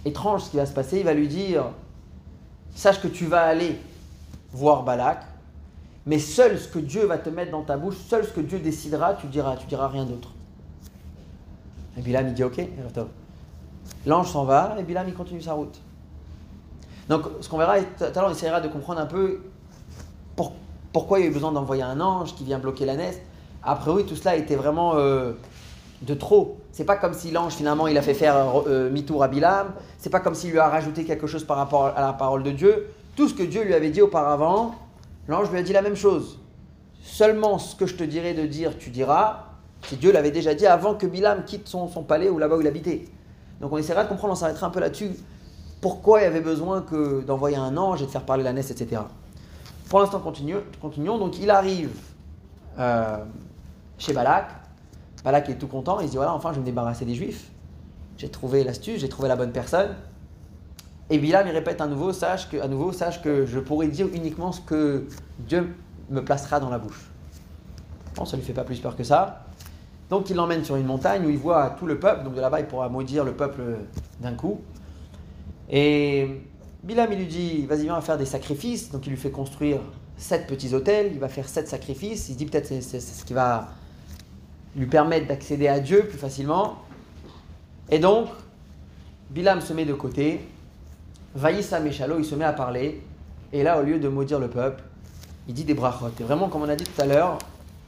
étrange 0.05 0.43
ce 0.43 0.51
qui 0.51 0.57
va 0.57 0.67
se 0.67 0.73
passer. 0.73 0.99
Il 0.99 1.05
va 1.05 1.15
lui 1.15 1.29
dire 1.29 1.67
Sache 2.75 3.01
que 3.01 3.09
tu 3.09 3.27
vas 3.27 3.45
aller 3.45 3.81
voir 4.53 4.83
Balak, 4.83 5.25
mais 6.05 6.19
seul 6.19 6.59
ce 6.59 6.69
que 6.69 6.79
Dieu 6.79 7.07
va 7.07 7.19
te 7.19 7.31
mettre 7.31 7.51
dans 7.51 7.63
ta 7.63 7.77
bouche, 7.77 7.97
seul 7.97 8.25
ce 8.25 8.33
que 8.33 8.41
Dieu 8.41 8.59
décidera, 8.59 9.15
tu 9.15 9.27
diras, 9.29 9.57
tu 9.57 9.67
diras 9.67 9.89
rien 9.89 10.05
d'autre. 10.05 10.33
Et 11.97 12.03
Bilam 12.03 12.29
il 12.29 12.35
dit 12.35 12.45
ok, 12.45 12.61
l'ange 14.05 14.31
s'en 14.31 14.45
va 14.45 14.77
et 14.79 14.83
Bilam 14.83 15.09
il 15.09 15.15
continue 15.15 15.41
sa 15.41 15.55
route. 15.55 15.81
Donc 17.09 17.23
ce 17.41 17.49
qu'on 17.49 17.59
verra, 17.59 17.79
tout 17.81 18.05
à 18.05 18.11
l'heure 18.11 18.29
on 18.29 18.33
essaiera 18.33 18.61
de 18.61 18.69
comprendre 18.69 19.01
un 19.01 19.07
peu 19.07 19.41
pourquoi 20.93 21.19
il 21.19 21.25
y 21.25 21.27
a 21.27 21.31
eu 21.31 21.33
besoin 21.33 21.53
d'envoyer 21.53 21.83
un 21.83 22.01
ange 22.01 22.35
qui 22.35 22.45
vient 22.45 22.59
bloquer 22.59 22.87
la 22.87 22.97
nest. 22.97 23.21
Après 23.63 23.91
oui, 23.91 24.05
tout 24.07 24.17
cela 24.17 24.37
était 24.37 24.57
vraiment 24.57 24.95
euh, 24.95 25.33
de 26.03 26.15
trop. 26.15 26.59
C'est 26.73 26.85
pas 26.85 26.97
comme 26.97 27.13
si 27.13 27.31
l'ange 27.31 27.53
finalement 27.53 27.87
il 27.87 27.99
a 27.99 28.03
fait 28.03 28.15
faire 28.15 28.37
euh, 28.37 28.63
euh, 28.67 28.91
mi-tour 28.91 29.23
à 29.23 29.29
Bilam. 29.29 29.73
C'est 29.99 30.11
pas 30.11 30.21
comme 30.21 30.35
s'il 30.35 30.53
lui 30.53 30.59
a 30.59 30.69
rajouté 30.69 31.05
quelque 31.05 31.27
chose 31.27 31.45
par 31.45 31.59
rapport 31.59 31.87
à 31.87 32.01
la 32.01 32.13
parole 32.13 32.43
de 32.43 32.51
Dieu. 32.51 32.89
Tout 33.15 33.29
ce 33.29 33.35
que 33.35 33.43
Dieu 33.43 33.63
lui 33.63 33.75
avait 33.75 33.91
dit 33.91 34.03
auparavant, 34.03 34.75
L'ange 35.29 35.51
lui 35.51 35.59
a 35.59 35.63
dit 35.63 35.73
la 35.73 35.83
même 35.83 35.97
chose. 35.97 36.39
Seulement 37.03 37.59
ce 37.59 37.75
que 37.75 37.87
je 37.87 37.95
te 37.95 38.05
dirai 38.05 38.35
de 38.35 38.47
dire, 38.47 38.79
tu 38.79 38.91
diras. 38.91 39.45
Si 39.89 39.97
Dieu 39.97 40.13
l'avait 40.13 40.31
déjà 40.31 40.55
dit 40.55 40.67
avant 40.67 40.95
que 40.95 41.07
Bilam 41.07 41.45
quitte 41.45 41.69
son, 41.69 41.89
palais 41.89 42.29
ou 42.29 42.39
là-bas 42.39 42.57
où 42.57 42.61
il 42.61 42.67
habitait. 42.67 43.05
Donc 43.61 43.73
on 43.73 43.79
essaiera 43.79 44.05
de 44.05 44.09
comprendre, 44.09 44.33
on 44.33 44.37
s'arrêtera 44.37 44.67
un 44.67 44.71
peu 44.71 44.81
là-dessus. 44.81 45.11
Pourquoi 45.81 46.21
il 46.21 46.25
y 46.25 46.27
avait 46.27 46.41
besoin 46.41 46.83
que 46.83 47.23
d'envoyer 47.23 47.57
un 47.57 47.77
ange 47.77 48.03
et 48.03 48.07
de 48.07 48.11
faire 48.11 48.25
parler 48.25 48.43
la 48.43 48.53
naisse, 48.53 48.71
etc. 48.71 49.03
Pour 49.89 50.01
l'instant, 50.01 50.21
continuons, 50.21 50.63
continuons. 50.81 51.19
Donc 51.19 51.39
il 51.39 51.51
arrive 51.51 51.91
euh, 52.79 53.19
chez 53.99 54.13
Balak. 54.13 54.49
Balak 55.23 55.49
est 55.49 55.57
tout 55.57 55.69
content. 55.69 56.01
Il 56.01 56.07
se 56.07 56.11
dit 56.11 56.17
voilà, 56.17 56.33
enfin, 56.33 56.51
je 56.51 56.55
vais 56.55 56.61
me 56.61 56.67
débarrasser 56.67 57.05
des 57.05 57.15
Juifs. 57.15 57.51
J'ai 58.17 58.31
trouvé 58.31 58.65
l'astuce, 58.65 59.01
j'ai 59.01 59.09
trouvé 59.09 59.29
la 59.29 59.37
bonne 59.37 59.53
personne. 59.53 59.95
Et 61.09 61.19
Bilam, 61.19 61.47
il 61.47 61.53
répète 61.53 61.81
à 61.81 61.87
nouveau, 61.87 62.13
sache 62.13 62.49
que, 62.49 62.57
à 62.57 62.67
nouveau, 62.67 62.93
sache 62.93 63.23
que 63.23 63.47
je 63.47 63.61
pourrai 63.61 63.87
dire 63.89 64.09
uniquement 64.13 64.51
ce 64.51 64.61
que 64.61 65.07
Dieu 65.39 65.73
me 66.11 66.25
placera 66.25 66.59
dans 66.59 66.71
la 66.71 66.79
bouche. 66.79 67.11
Bon, 68.17 68.25
ça 68.25 68.37
ne 68.37 68.41
lui 68.41 68.47
fait 68.47 68.55
pas 68.55 68.65
plus 68.65 68.81
peur 68.81 68.97
que 68.97 69.05
ça. 69.05 69.45
Donc 70.09 70.31
il 70.31 70.37
l'emmène 70.37 70.65
sur 70.65 70.77
une 70.77 70.87
montagne 70.87 71.27
où 71.27 71.31
il 71.31 71.39
voit 71.39 71.77
tout 71.79 71.87
le 71.87 71.99
peuple. 71.99 72.25
Donc 72.25 72.35
de 72.35 72.41
là-bas, 72.41 72.61
il 72.61 72.67
pourra 72.67 72.89
maudire 72.89 73.25
le 73.25 73.33
peuple 73.33 73.61
d'un 74.21 74.35
coup. 74.35 74.61
Et 75.71 76.29
Bilam, 76.83 77.13
il 77.13 77.19
lui 77.19 77.27
dit, 77.27 77.67
vas-y, 77.67 77.83
viens, 77.83 78.01
faire 78.01 78.19
des 78.19 78.27
sacrifices. 78.27 78.91
Donc 78.91 79.07
il 79.07 79.11
lui 79.11 79.17
fait 79.17 79.31
construire 79.31 79.81
sept 80.17 80.47
petits 80.47 80.75
hôtels. 80.75 81.11
Il 81.13 81.19
va 81.19 81.29
faire 81.29 81.49
sept 81.49 81.69
sacrifices. 81.69 82.29
Il 82.29 82.37
dit 82.37 82.47
peut-être 82.47 82.67
c'est, 82.67 83.01
ce 83.01 83.25
qui 83.25 83.33
va 83.33 83.69
lui 84.77 84.87
permettre 84.87 85.27
d'accéder 85.27 85.69
à 85.69 85.81
Dieu 85.81 86.07
plus 86.09 86.19
facilement. 86.19 86.77
Et 87.91 87.99
donc, 87.99 88.29
Bilam 89.31 89.61
se 89.61 89.73
met 89.73 89.85
de 89.85 89.95
côté. 89.95 90.41
Vaïssa 91.35 91.81
Meshalo, 91.81 92.19
il 92.19 92.25
se 92.25 92.35
met 92.35 92.45
à 92.45 92.53
parler. 92.53 93.03
Et 93.53 93.63
là, 93.63 93.81
au 93.81 93.83
lieu 93.83 93.99
de 93.99 94.09
maudire 94.09 94.39
le 94.39 94.49
peuple, 94.49 94.83
il 95.49 95.55
dit 95.55 95.65
des 95.65 95.75
brachot. 95.75 96.11
Et 96.19 96.23
vraiment, 96.23 96.49
comme 96.49 96.63
on 96.63 96.69
a 96.69 96.77
dit 96.77 96.85
tout 96.85 97.01
à 97.01 97.07
l'heure, 97.07 97.39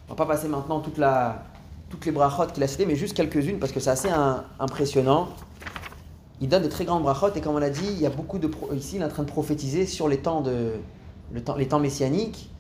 on 0.07 0.13
va 0.13 0.17
pas 0.17 0.27
passer 0.27 0.49
maintenant 0.49 0.81
toute 0.81 0.99
la, 0.99 1.45
toutes 1.91 2.07
les 2.07 2.13
brachot 2.13 2.47
qu'il 2.53 2.63
a 2.63 2.67
citées, 2.67 2.87
mais 2.87 2.97
juste 2.97 3.17
quelques-unes 3.17 3.59
parce 3.59 3.73
que 3.73 3.81
c'est 3.81 3.91
assez 3.91 4.11
impressionnant. 4.59 5.29
Il 6.41 6.49
donne 6.49 6.63
de 6.63 6.69
très 6.69 6.85
grandes 6.85 7.03
brachot 7.03 7.35
et 7.35 7.41
comme 7.41 7.57
on 7.57 7.59
l'a 7.59 7.71
dit, 7.71 7.89
il 7.91 8.01
y 8.01 8.07
a 8.07 8.11
beaucoup 8.11 8.39
de 8.39 8.49
ici, 8.75 8.97
il 8.97 9.03
est 9.03 9.05
en 9.05 9.09
train 9.09 9.25
de 9.25 9.29
prophétiser 9.29 9.87
sur 9.87 10.09
les 10.09 10.19
temps 10.19 10.41
de 10.41 10.73
temps, 11.45 11.57
les 11.57 11.67
temps 11.67 11.81
messianiques, 11.81 12.51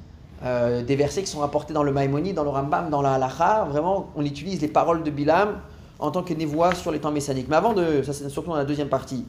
euh, 0.44 0.82
des 0.82 0.96
versets 0.96 1.22
qui 1.22 1.30
sont 1.30 1.40
rapportés 1.40 1.72
dans 1.72 1.82
le 1.82 1.92
Maïmoni, 1.92 2.32
dans 2.32 2.44
le 2.44 2.50
Rambam, 2.50 2.90
dans 2.90 3.02
la 3.02 3.14
Halacha. 3.14 3.64
Vraiment, 3.64 4.10
on 4.16 4.24
utilise 4.24 4.60
les 4.60 4.68
paroles 4.68 5.02
de 5.02 5.10
Bilam 5.10 5.60
en 5.98 6.10
tant 6.10 6.22
que 6.22 6.34
névoie 6.34 6.74
sur 6.74 6.90
les 6.90 7.00
temps 7.00 7.10
messianiques. 7.10 7.48
Mais 7.48 7.56
avant 7.56 7.72
de, 7.72 8.02
ça 8.02 8.12
c'est 8.12 8.28
surtout 8.28 8.50
dans 8.50 8.56
la 8.56 8.64
deuxième 8.64 8.88
partie. 8.88 9.24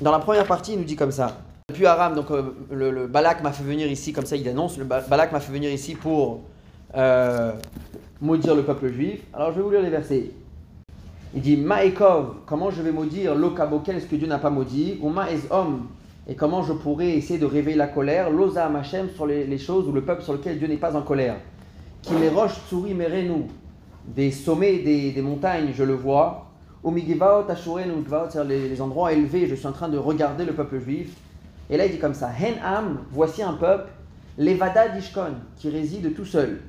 Dans 0.00 0.12
la 0.12 0.20
première 0.20 0.46
partie, 0.46 0.74
il 0.74 0.78
nous 0.78 0.84
dit 0.84 0.96
comme 0.96 1.10
ça. 1.10 1.38
Puis 1.72 1.84
Aram, 1.86 2.14
donc 2.14 2.30
euh, 2.30 2.54
le, 2.70 3.06
Balak 3.06 3.42
m'a 3.42 3.52
fait 3.52 3.64
venir 3.64 3.90
ici, 3.90 4.12
comme 4.12 4.24
ça 4.24 4.36
il 4.36 4.48
annonce, 4.48 4.78
le 4.78 4.84
Balak 4.84 5.32
m'a 5.32 5.40
fait 5.40 5.52
venir 5.52 5.70
ici 5.70 5.94
pour 5.94 6.40
euh, 6.96 7.52
maudire 8.20 8.54
le 8.54 8.62
peuple 8.62 8.88
juif. 8.92 9.20
Alors 9.34 9.50
je 9.50 9.56
vais 9.56 9.62
vous 9.62 9.70
lire 9.70 9.82
les 9.82 9.90
versets. 9.90 10.30
Il 11.34 11.42
dit 11.42 11.56
Maekov, 11.58 12.36
comment 12.46 12.70
je 12.70 12.80
vais 12.80 12.90
maudire 12.90 13.34
l'Okabokel, 13.34 14.00
ce 14.00 14.06
que 14.06 14.16
Dieu 14.16 14.26
n'a 14.26 14.38
pas 14.38 14.48
maudit, 14.48 14.98
ou 15.02 15.10
Maez 15.10 15.40
homme, 15.50 15.88
et 16.26 16.34
comment 16.34 16.62
je 16.62 16.72
pourrais 16.72 17.10
essayer 17.10 17.38
de 17.38 17.44
réveiller 17.44 17.76
la 17.76 17.86
colère, 17.86 18.30
l'Oza 18.30 18.68
Machem 18.68 19.08
sur 19.14 19.26
les, 19.26 19.58
choses 19.58 19.86
ou 19.88 19.92
le 19.92 20.02
peuple 20.02 20.22
sur 20.22 20.32
lequel 20.32 20.58
Dieu 20.58 20.68
n'est 20.68 20.76
pas 20.76 20.96
en 20.96 21.02
colère. 21.02 21.36
Qui 22.00 22.14
les 22.14 22.30
roches 22.30 22.58
souris 22.68 22.94
merenou, 22.94 23.46
des 24.06 24.30
sommets 24.30 24.78
des, 24.78 25.10
des 25.12 25.22
montagnes, 25.22 25.72
je 25.74 25.84
le 25.84 25.94
vois. 25.94 26.46
Ou 26.82 26.90
Migivaot 26.90 27.44
Ashurenu, 27.48 27.92
c'est-à-dire 28.08 28.44
les 28.44 28.80
endroits 28.80 29.12
élevés, 29.12 29.46
je 29.46 29.54
suis 29.54 29.66
en 29.66 29.72
train 29.72 29.88
de 29.88 29.98
regarder 29.98 30.44
le 30.44 30.52
peuple 30.52 30.78
juif. 30.80 31.14
Et 31.68 31.76
là, 31.76 31.84
il 31.84 31.92
dit 31.92 31.98
comme 31.98 32.14
ça 32.14 32.30
Hen 32.30 32.54
Am, 32.64 33.00
voici 33.10 33.42
un 33.42 33.54
peuple, 33.54 33.90
Levada 34.38 34.88
Dishkon, 34.88 35.34
qui 35.56 35.68
réside 35.68 36.14
tout 36.14 36.24
seul. 36.24 36.60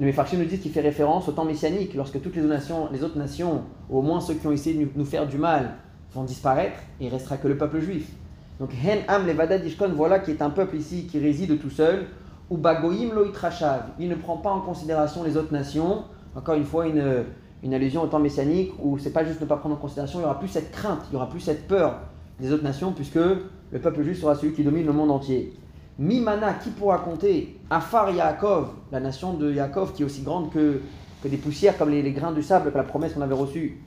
Le 0.00 0.06
Mefarchim 0.06 0.38
nous 0.38 0.44
dit 0.44 0.58
qu'il 0.58 0.70
fait 0.70 0.80
référence 0.80 1.28
au 1.28 1.32
temps 1.32 1.44
messianique, 1.44 1.94
lorsque 1.94 2.22
toutes 2.22 2.36
les 2.36 2.42
autres 2.42 2.54
nations, 2.54 2.88
les 2.92 3.44
ou 3.90 3.98
au 3.98 4.02
moins 4.02 4.20
ceux 4.20 4.34
qui 4.34 4.46
ont 4.46 4.52
essayé 4.52 4.84
de 4.84 4.88
nous 4.94 5.04
faire 5.04 5.26
du 5.26 5.38
mal, 5.38 5.74
vont 6.14 6.22
disparaître, 6.22 6.78
et 7.00 7.06
il 7.06 7.08
restera 7.10 7.36
que 7.36 7.48
le 7.48 7.56
peuple 7.56 7.80
juif. 7.80 8.12
Donc 8.60 8.70
Hen 8.72 9.00
Am 9.08 9.26
Levada 9.26 9.58
Dishkon, 9.58 9.90
voilà 9.96 10.20
qui 10.20 10.30
est 10.30 10.40
un 10.40 10.50
peuple 10.50 10.76
ici 10.76 11.06
qui 11.06 11.18
réside 11.18 11.60
tout 11.60 11.70
seul, 11.70 12.06
ou 12.48 12.56
Bagoim 12.56 13.12
Loitrashav, 13.12 13.90
il 13.98 14.08
ne 14.08 14.14
prend 14.14 14.36
pas 14.36 14.50
en 14.50 14.60
considération 14.60 15.24
les 15.24 15.36
autres 15.36 15.52
nations, 15.52 16.04
encore 16.36 16.54
une 16.54 16.64
fois 16.64 16.86
une, 16.86 17.74
allusion 17.74 18.02
au 18.02 18.06
temps 18.06 18.20
messianique, 18.20 18.72
où 18.80 18.98
c'est 18.98 19.12
pas 19.12 19.24
juste 19.24 19.40
ne 19.40 19.46
pas 19.46 19.56
prendre 19.56 19.74
en 19.74 19.78
considération, 19.78 20.20
il 20.20 20.22
y 20.22 20.24
aura 20.26 20.38
plus 20.38 20.48
cette 20.48 20.70
crainte, 20.70 21.00
il 21.10 21.14
y 21.14 21.16
aura 21.16 21.28
plus 21.28 21.40
cette 21.40 21.66
peur 21.66 21.98
des 22.38 22.52
autres 22.52 22.64
nations, 22.64 22.92
puisque 22.92 23.16
le 23.16 23.78
peuple 23.80 24.04
juif 24.04 24.20
sera 24.20 24.36
celui 24.36 24.52
qui 24.52 24.62
domine 24.62 24.86
le 24.86 24.92
monde 24.92 25.10
entier. 25.10 25.58
Mimana, 25.98 26.54
qui 26.54 26.70
pourra 26.70 26.98
compter 26.98 27.58
Afar 27.68 28.10
Yaakov, 28.10 28.68
la 28.92 29.00
nation 29.00 29.34
de 29.34 29.52
Yaakov 29.52 29.92
qui 29.92 30.02
est 30.02 30.04
aussi 30.04 30.22
grande 30.22 30.50
que, 30.50 30.80
des 31.24 31.36
poussières 31.36 31.76
comme 31.76 31.90
les, 31.90 32.12
grains 32.12 32.30
du 32.30 32.42
sable, 32.42 32.70
que 32.70 32.76
la 32.76 32.84
promesse 32.84 33.14
qu'on 33.14 33.22
avait 33.22 33.34
reçue. 33.34 33.82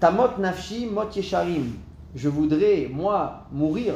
Tamot 0.00 0.38
Nafshi 0.38 0.86
Mot 0.86 1.08
Yesharim, 1.14 1.72
je 2.16 2.28
voudrais, 2.28 2.90
moi, 2.92 3.44
mourir 3.52 3.94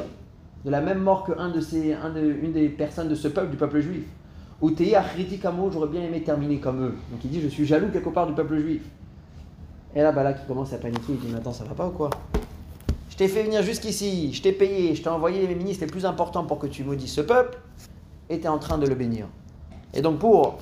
de 0.63 0.69
la 0.69 0.79
même 0.79 0.99
mort 0.99 1.25
que 1.25 1.33
un 1.37 1.49
de 1.49 2.43
une 2.43 2.53
des 2.53 2.69
personnes 2.69 3.09
de 3.09 3.15
ce 3.15 3.27
peuple, 3.27 3.51
du 3.51 3.57
peuple 3.57 3.81
juif. 3.81 4.05
Ou 4.61 4.71
Kamo, 4.71 5.71
j'aurais 5.71 5.89
bien 5.89 6.03
aimé 6.03 6.21
terminer 6.21 6.59
comme 6.59 6.83
eux. 6.85 6.95
Donc 7.11 7.19
il 7.25 7.31
dit, 7.31 7.41
je 7.41 7.47
suis 7.47 7.65
jaloux 7.65 7.87
quelque 7.91 8.09
part 8.09 8.27
du 8.27 8.33
peuple 8.33 8.59
juif. 8.59 8.83
Et 9.93 10.01
là, 10.01 10.11
Balak 10.11 10.41
qui 10.41 10.47
commence 10.47 10.71
à 10.71 10.77
paniquer, 10.77 11.13
il 11.13 11.19
dit, 11.19 11.27
mais 11.29 11.39
attends, 11.39 11.51
ça 11.51 11.65
va 11.65 11.73
pas 11.73 11.87
ou 11.87 11.91
quoi? 11.91 12.09
T'ai 13.21 13.27
fait 13.27 13.43
venir 13.43 13.61
jusqu'ici, 13.61 14.33
je 14.33 14.41
t'ai 14.41 14.51
payé, 14.51 14.95
je 14.95 15.03
t'ai 15.03 15.09
envoyé 15.09 15.45
les 15.45 15.53
ministres 15.53 15.85
les 15.85 15.91
plus 15.91 16.07
importants 16.07 16.43
pour 16.43 16.57
que 16.57 16.65
tu 16.65 16.83
maudisses 16.83 17.13
ce 17.13 17.21
peuple, 17.21 17.59
et 18.31 18.39
tu 18.39 18.45
es 18.45 18.47
en 18.47 18.57
train 18.57 18.79
de 18.79 18.87
le 18.87 18.95
bénir. 18.95 19.27
Et 19.93 20.01
donc 20.01 20.17
pour 20.17 20.57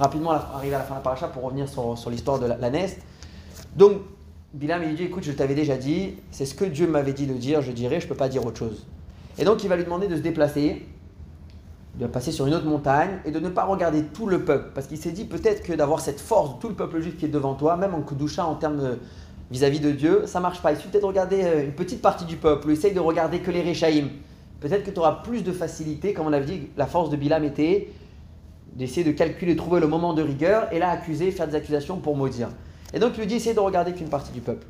rapidement 0.00 0.32
arriver 0.32 0.74
à 0.74 0.78
la 0.78 0.84
fin 0.84 0.94
de 0.94 0.98
la 0.98 1.02
paracha, 1.02 1.28
pour 1.28 1.44
revenir 1.44 1.68
sur, 1.68 2.10
l'histoire 2.10 2.40
de 2.40 2.46
la, 2.46 2.68
Nest, 2.68 2.98
donc 3.76 3.98
Bilam 4.54 4.82
il 4.82 4.96
dit, 4.96 5.04
écoute, 5.04 5.22
je 5.22 5.30
t'avais 5.30 5.54
déjà 5.54 5.76
dit, 5.76 6.16
c'est 6.32 6.46
ce 6.46 6.54
que 6.56 6.64
Dieu 6.64 6.88
m'avait 6.88 7.12
dit 7.12 7.28
de 7.28 7.34
dire, 7.34 7.62
je 7.62 7.70
dirais, 7.70 8.00
je 8.00 8.06
ne 8.06 8.08
peux 8.08 8.16
pas 8.16 8.28
dire 8.28 8.44
autre 8.44 8.58
chose. 8.58 8.84
Et 9.38 9.44
donc 9.44 9.62
il 9.62 9.68
va 9.68 9.76
lui 9.76 9.84
demander 9.84 10.08
de 10.08 10.16
se 10.16 10.20
déplacer, 10.20 10.84
de 11.94 12.08
passer 12.08 12.32
sur 12.32 12.48
une 12.48 12.54
autre 12.54 12.66
montagne 12.66 13.20
et 13.24 13.30
de 13.30 13.38
ne 13.38 13.50
pas 13.50 13.66
regarder 13.66 14.02
tout 14.02 14.26
le 14.26 14.44
peuple. 14.44 14.72
Parce 14.74 14.88
qu'il 14.88 14.98
s'est 14.98 15.12
dit 15.12 15.26
peut-être 15.26 15.62
que 15.62 15.74
d'avoir 15.74 16.00
cette 16.00 16.20
force 16.20 16.58
tout 16.58 16.68
le 16.68 16.74
peuple 16.74 17.00
juif 17.00 17.16
qui 17.16 17.26
est 17.26 17.28
devant 17.28 17.54
toi, 17.54 17.76
même 17.76 17.94
en 17.94 18.02
Kudusha 18.02 18.44
en 18.44 18.56
termes 18.56 18.78
de, 18.78 18.98
vis-à-vis 19.50 19.80
de 19.80 19.90
Dieu, 19.90 20.22
ça 20.26 20.40
marche 20.40 20.60
pas. 20.60 20.72
Il 20.72 20.76
suffit 20.76 20.88
peut-être 20.88 21.02
de 21.02 21.08
regarder 21.08 21.44
euh, 21.44 21.64
une 21.64 21.72
petite 21.72 22.02
partie 22.02 22.24
du 22.24 22.36
peuple, 22.36 22.68
ou 22.68 22.70
essaye 22.70 22.92
de 22.92 23.00
regarder 23.00 23.40
que 23.40 23.50
les 23.50 23.62
Réchaïm. 23.62 24.08
Peut-être 24.60 24.84
que 24.84 24.90
tu 24.90 24.98
auras 24.98 25.22
plus 25.22 25.42
de 25.42 25.52
facilité, 25.52 26.14
comme 26.14 26.26
on 26.26 26.32
avait 26.32 26.46
dit, 26.46 26.68
la 26.76 26.86
force 26.86 27.10
de 27.10 27.16
Bilam 27.16 27.44
était 27.44 27.88
d'essayer 28.74 29.04
de 29.04 29.12
calculer, 29.12 29.54
trouver 29.56 29.80
le 29.80 29.86
moment 29.86 30.14
de 30.14 30.22
rigueur, 30.22 30.72
et 30.72 30.78
là 30.78 30.90
accuser, 30.90 31.30
faire 31.30 31.46
des 31.46 31.54
accusations 31.54 31.98
pour 31.98 32.16
maudire. 32.16 32.48
Et 32.92 32.98
donc 32.98 33.12
il 33.16 33.20
lui 33.20 33.26
dit, 33.26 33.34
essaye 33.36 33.54
de 33.54 33.60
regarder 33.60 33.92
qu'une 33.92 34.08
partie 34.08 34.32
du 34.32 34.40
peuple. 34.40 34.66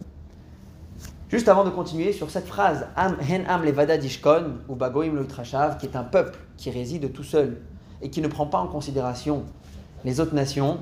Juste 1.31 1.49
avant 1.49 1.65
de 1.65 1.71
continuer 1.71 2.13
sur 2.13 2.31
cette 2.31 2.47
phrase, 2.47 2.87
hen 3.29 3.45
am 3.49 3.65
dishkon, 4.01 4.59
ou 4.69 4.75
bagoim 4.75 5.13
le 5.13 5.25
qui 5.25 5.87
est 5.87 5.97
un 5.97 6.05
peuple 6.05 6.39
qui 6.57 6.71
réside 6.71 7.13
tout 7.13 7.25
seul 7.25 7.61
et 8.03 8.11
qui 8.11 8.21
ne 8.21 8.29
prend 8.29 8.47
pas 8.47 8.59
en 8.59 8.67
considération 8.67 9.45
les 10.05 10.21
autres 10.21 10.35
nations, 10.35 10.79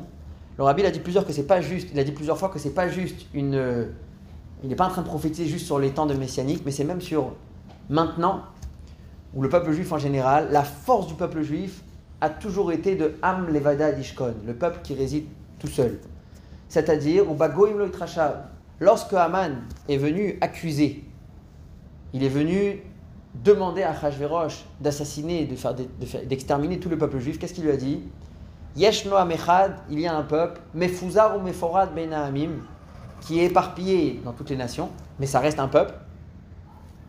le 0.59 0.65
rabbi 0.65 0.85
a 0.85 0.91
dit 0.91 1.01
plusieurs 1.01 1.27
que 1.27 1.33
c'est 1.33 1.47
pas 1.47 1.61
juste. 1.61 1.88
Il 1.93 1.99
a 1.99 2.05
dit 2.05 2.12
plusieurs 2.12 2.38
fois 2.38 2.49
que 2.49 2.59
c'est 2.59 2.75
pas 2.75 2.88
juste 2.88 3.27
une. 3.35 3.88
il 4.62 4.69
n'est 4.69 4.77
pas 4.77 4.87
en 4.87 4.91
train 4.91 5.03
de 5.03 5.07
prophétiser 5.07 5.49
juste 5.49 5.67
sur 5.67 5.79
les 5.79 5.91
temps 5.91 6.07
de 6.07 6.15
messianique, 6.15 6.62
mais 6.65 6.71
c'est 6.71 6.85
même 6.85 7.01
sur 7.01 7.33
maintenant, 7.88 8.43
où 9.35 9.43
le 9.43 9.49
peuple 9.49 9.73
juif 9.73 9.93
en 9.93 9.99
général, 9.99 10.49
la 10.51 10.62
force 10.62 11.07
du 11.07 11.15
peuple 11.15 11.43
juif 11.43 11.83
a 12.21 12.31
toujours 12.31 12.71
été 12.71 12.95
de 12.95 13.15
Am 13.23 13.49
Levada 13.53 13.93
Dishkon, 13.93 14.35
le 14.47 14.55
peuple 14.55 14.81
qui 14.83 14.95
réside 14.95 15.25
tout 15.59 15.67
seul. 15.67 15.99
C'est-à-dire, 16.69 17.31
ou 17.31 17.35
Bagoim 17.35 17.77
lo 17.77 17.88
lorsque 18.81 19.12
Haman 19.12 19.62
est 19.88 19.97
venu 19.97 20.38
accuser, 20.41 21.05
il 22.12 22.23
est 22.23 22.29
venu 22.29 22.83
demander 23.45 23.83
à 23.83 23.91
Achashverosh 23.91 24.65
d'assassiner, 24.81 25.49
d'exterminer 26.27 26.79
tout 26.79 26.88
le 26.88 26.99
peuple 26.99 27.19
juif, 27.19 27.38
qu'est-ce 27.38 27.55
qu'il 27.55 27.65
lui 27.65 27.71
a 27.71 27.77
dit? 27.77 28.03
Yeshno 28.74 29.16
Amechad, 29.16 29.74
il 29.90 30.00
y 30.00 30.06
a 30.06 30.16
un 30.16 30.22
peuple, 30.22 30.61
Mefuzar 30.74 31.37
ou 31.37 31.40
Meforad 31.40 31.90
Ben 31.94 32.11
qui 33.20 33.40
est 33.40 33.44
éparpillé 33.44 34.20
dans 34.24 34.32
toutes 34.32 34.48
les 34.50 34.56
nations, 34.56 34.88
mais 35.20 35.26
ça 35.26 35.40
reste 35.40 35.61
un 35.61 35.68
peuple. 35.68 35.92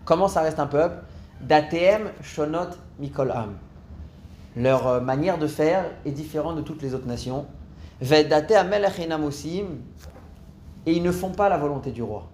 Comment 0.04 0.28
ça 0.28 0.42
reste 0.42 0.60
un 0.60 0.68
peuple? 0.68 0.98
Datem 1.40 2.12
Shonot 2.22 2.70
Mikol 3.00 3.32
Am. 3.32 3.54
Leur 4.58 4.88
euh, 4.88 5.00
manière 5.00 5.38
de 5.38 5.48
faire 5.48 5.86
est 6.06 6.12
différente 6.12 6.58
de 6.58 6.62
toutes 6.62 6.82
les 6.82 6.94
autres 6.94 7.08
nations. 7.08 7.46
Et 8.02 8.28
ils 10.86 11.02
ne 11.02 11.12
font 11.12 11.32
pas 11.32 11.48
la 11.48 11.58
volonté 11.58 11.92
du 11.92 12.04
roi. 12.04 12.28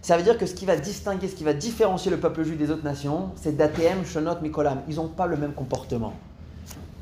Ça 0.00 0.16
veut 0.16 0.22
dire 0.22 0.38
que 0.38 0.46
ce 0.46 0.54
qui 0.54 0.64
va 0.64 0.76
distinguer, 0.76 1.28
ce 1.28 1.36
qui 1.36 1.44
va 1.44 1.52
différencier 1.52 2.10
le 2.10 2.16
peuple 2.16 2.42
juif 2.42 2.56
des 2.56 2.70
autres 2.70 2.84
nations, 2.84 3.30
c'est 3.36 3.56
Datem 3.56 4.04
Shonot 4.04 4.40
Mikolam. 4.40 4.80
Ils 4.88 4.96
n'ont 4.96 5.08
pas 5.08 5.26
le 5.26 5.36
même 5.36 5.52
comportement 5.52 6.14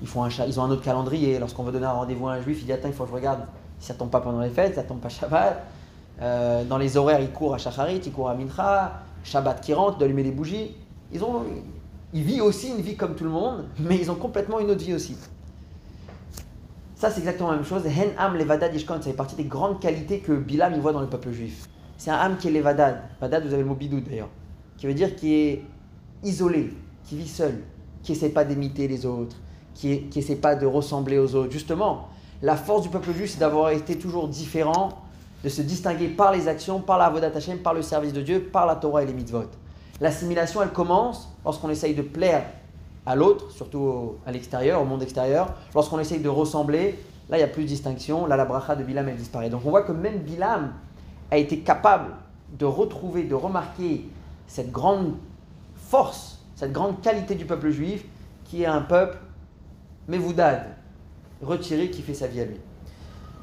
ils, 0.03 0.61
ont 0.61 0.65
un 0.65 0.71
autre 0.71 0.83
calendrier. 0.83 1.39
Lorsqu'on 1.39 1.63
veut 1.63 1.73
donner 1.73 1.87
un 1.87 1.93
rendez-vous 1.93 2.29
à 2.29 2.33
un 2.33 2.41
juif, 2.41 2.59
il 2.61 2.67
dit 2.67 2.73
Attends, 2.73 2.89
il 2.89 2.95
faut 2.95 3.05
que 3.05 3.11
je 3.11 3.15
regarde 3.15 3.41
si 3.79 3.87
ça 3.87 3.95
tombe 3.95 4.11
pas 4.11 4.21
pendant 4.21 4.41
les 4.41 4.51
fêtes, 4.51 4.75
ça 4.75 4.83
tombe 4.83 5.01
pas 5.01 5.09
Shabbat. 5.09 5.65
Euh, 6.21 6.65
dans 6.65 6.77
les 6.77 6.97
horaires, 6.97 7.21
ils 7.21 7.31
courent 7.31 7.55
à 7.55 7.59
Shacharit, 7.59 8.03
ils 8.05 8.13
courent 8.13 8.29
à 8.29 8.35
Mincha, 8.35 9.01
Shabbat 9.25 9.61
qui 9.63 9.73
rentre, 9.73 9.99
d'allumer 9.99 10.23
des 10.23 10.31
bougies. 10.31 10.77
Ils, 11.13 11.25
ont, 11.25 11.45
ils 12.13 12.23
vivent 12.23 12.43
aussi 12.43 12.69
une 12.69 12.83
vie 12.83 12.95
comme 12.95 13.15
tout 13.15 13.25
le 13.25 13.31
monde, 13.31 13.65
mais 13.79 13.97
ils 13.97 14.11
ont 14.11 14.17
complètement 14.17 14.61
une 14.61 14.71
autre 14.71 14.85
vie 14.85 14.95
aussi. 14.95 15.17
Ça, 16.95 17.11
c'est 17.11 17.21
exactement 17.21 17.51
la 17.51 17.57
même 17.57 17.65
chose. 17.65 17.87
Hen 17.87 18.11
Am 18.19 18.37
ça 18.39 19.01
fait 19.01 19.13
partie 19.15 19.35
des 19.35 19.45
grandes 19.45 19.81
qualités 19.81 20.19
que 20.19 20.33
Bilam 20.33 20.75
y 20.75 20.79
voit 20.79 20.93
dans 20.93 21.01
le 21.01 21.07
peuple 21.07 21.31
juif. 21.31 21.67
C'est 21.97 22.11
un 22.11 22.17
Am 22.17 22.37
qui 22.37 22.49
est 22.49 22.51
Levadad. 22.51 23.01
Vadad, 23.21 23.47
vous 23.47 23.55
avez 23.55 23.63
le 23.63 23.69
mot 23.69 23.75
bidou 23.75 24.01
d'ailleurs. 24.01 24.29
Qui 24.77 24.87
veut 24.87 24.95
dire 24.95 25.17
qui 25.17 25.35
est 25.35 25.65
isolé, 26.23 26.75
qui 27.05 27.17
vit 27.17 27.29
seul, 27.29 27.63
qui 28.03 28.13
essaie 28.13 28.29
pas 28.29 28.45
d'imiter 28.45 28.87
les 28.87 29.07
autres, 29.07 29.37
qui 29.75 30.09
n'essaie 30.15 30.37
pas 30.37 30.55
de 30.55 30.67
ressembler 30.67 31.19
aux 31.19 31.35
autres. 31.35 31.53
Justement, 31.53 32.09
la 32.43 32.57
force 32.57 32.83
du 32.83 32.89
peuple 32.89 33.13
juif, 33.13 33.31
c'est 33.33 33.41
d'avoir 33.41 33.71
été 33.71 33.99
toujours 33.99 34.29
différent, 34.29 34.91
de 35.43 35.49
se 35.49 35.63
distinguer 35.63 36.09
par 36.09 36.33
les 36.33 36.49
actions, 36.49 36.81
par 36.81 36.99
la 36.99 37.07
Avodat 37.07 37.31
par 37.63 37.75
le 37.75 37.83
service 37.83 38.13
de 38.13 38.23
Dieu, 38.23 38.49
par 38.53 38.67
la 38.67 38.77
Torah 38.77 39.03
et 39.03 39.07
les 39.07 39.13
mitzvot. 39.13 39.45
L'assimilation, 40.01 40.63
elle 40.63 40.71
commence 40.71 41.29
lorsqu'on 41.45 41.71
essaye 41.71 41.95
de 41.95 42.03
plaire 42.03 42.45
à 43.07 43.15
l'autre, 43.15 43.51
surtout 43.51 44.17
à 44.27 44.33
l'extérieur, 44.33 44.81
au 44.81 44.85
monde 44.85 45.03
extérieur, 45.03 45.55
lorsqu'on 45.75 45.99
essaye 45.99 46.21
de 46.21 46.29
ressembler, 46.29 46.99
Là, 47.31 47.37
il 47.37 47.41
n'y 47.41 47.45
a 47.45 47.49
plus 47.49 47.63
de 47.63 47.69
distinction. 47.69 48.27
Là, 48.27 48.37
la 48.37 48.45
bracha 48.45 48.75
de 48.75 48.83
Bilam, 48.83 49.09
elle 49.09 49.17
disparaît. 49.17 49.49
Donc 49.49 49.63
on 49.65 49.71
voit 49.71 49.83
que 49.83 49.93
même 49.93 50.19
Bilam 50.19 50.73
a 51.31 51.37
été 51.37 51.61
capable 51.61 52.11
de 52.59 52.65
retrouver, 52.65 53.23
de 53.23 53.37
remarquer 53.37 54.09
cette 54.49 54.73
grande 54.73 55.15
force, 55.77 56.41
cette 56.57 56.73
grande 56.73 57.01
qualité 57.01 57.37
du 57.37 57.45
peuple 57.45 57.71
juif, 57.71 58.05
qui 58.45 58.65
est 58.65 58.67
un 58.67 58.81
peuple 58.81 59.17
mévoudad, 60.11 60.77
retiré, 61.43 61.91
qui 61.91 62.03
fait 62.03 62.15
sa 62.15 62.27
vie 62.27 62.41
à 62.41 62.45
lui. 62.45 62.61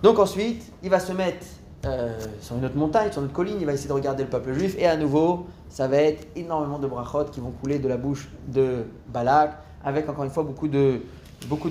Donc 0.04 0.20
ensuite, 0.20 0.72
il 0.84 0.90
va 0.90 1.00
se 1.00 1.12
mettre 1.12 1.46
euh, 1.86 2.20
sur 2.42 2.56
une 2.58 2.66
autre 2.66 2.76
montagne, 2.76 3.12
sur 3.12 3.22
une 3.22 3.28
autre 3.28 3.36
colline, 3.36 3.58
il 3.60 3.66
va 3.66 3.74
essayer 3.74 3.90
de 3.90 3.94
regarder 3.94 4.24
le 4.24 4.30
peuple 4.30 4.54
juif, 4.54 4.76
et 4.78 4.86
à 4.86 4.98
nouveau, 4.98 5.48
ça 5.70 5.88
va 5.88 5.98
être 5.98 6.28
énormément 6.36 6.78
de 6.78 6.88
brachot 6.88 7.26
qui 7.26 7.40
vont 7.40 7.52
couler 7.52 7.80
de 7.80 7.88
la 7.88 7.98
bouche 7.98 8.30
de 8.48 8.86
Balak, 9.08 9.58
avec 9.84 10.08
encore 10.10 10.26
une 10.26 10.30
fois 10.30 10.44
beaucoup 10.44 10.68
de, 10.68 11.02
beaucoup 11.48 11.70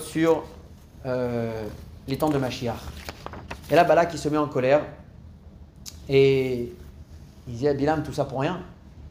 sur 0.00 0.42
euh, 1.06 1.64
les 2.08 2.18
temps 2.18 2.30
de 2.30 2.38
Mashiach. 2.38 2.80
Et 3.70 3.74
là, 3.74 3.84
Balak, 3.84 4.10
il 4.12 4.18
se 4.18 4.28
met 4.28 4.38
en 4.38 4.48
colère, 4.48 4.82
et 6.08 6.72
il 7.46 7.54
dit 7.54 7.68
à 7.68 7.74
Bilam, 7.74 8.02
tout 8.02 8.12
ça 8.12 8.24
pour 8.24 8.40
rien. 8.40 8.60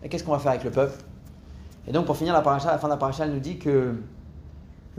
Et 0.03 0.09
qu'est-ce 0.09 0.23
qu'on 0.23 0.31
va 0.31 0.39
faire 0.39 0.51
avec 0.51 0.63
le 0.63 0.71
peuple? 0.71 0.97
Et 1.87 1.91
donc, 1.91 2.05
pour 2.05 2.17
finir 2.17 2.33
la 2.33 2.41
paracha, 2.41 2.71
la 2.71 2.77
fin 2.77 2.87
de 2.87 2.93
la 2.93 2.97
paracha, 2.97 3.25
nous 3.27 3.39
dit 3.39 3.57
que 3.57 3.95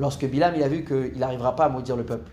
lorsque 0.01 0.25
Bilam, 0.25 0.55
il 0.57 0.63
a 0.63 0.69
vu 0.69 0.83
qu'il 0.83 1.19
n'arrivera 1.19 1.55
pas 1.55 1.67
à 1.67 1.69
maudire 1.69 1.95
le 1.95 2.05
peuple. 2.05 2.31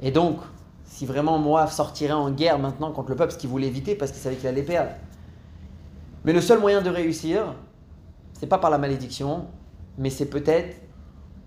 Et 0.00 0.10
donc, 0.10 0.40
si 0.84 1.06
vraiment 1.06 1.38
Moab 1.38 1.70
sortirait 1.70 2.12
en 2.12 2.30
guerre 2.30 2.58
maintenant 2.58 2.90
contre 2.90 3.10
le 3.10 3.16
peuple, 3.16 3.32
ce 3.32 3.38
qu'il 3.38 3.48
voulait 3.48 3.68
éviter 3.68 3.94
parce 3.94 4.10
qu'il 4.10 4.20
savait 4.20 4.34
qu'il 4.34 4.48
allait 4.48 4.64
perdre. 4.64 4.90
Mais 6.24 6.32
le 6.32 6.40
seul 6.40 6.58
moyen 6.58 6.82
de 6.82 6.90
réussir, 6.90 7.54
c'est 8.32 8.48
pas 8.48 8.58
par 8.58 8.68
la 8.68 8.78
malédiction, 8.78 9.46
mais 9.96 10.10
c'est 10.10 10.26
peut-être 10.26 10.76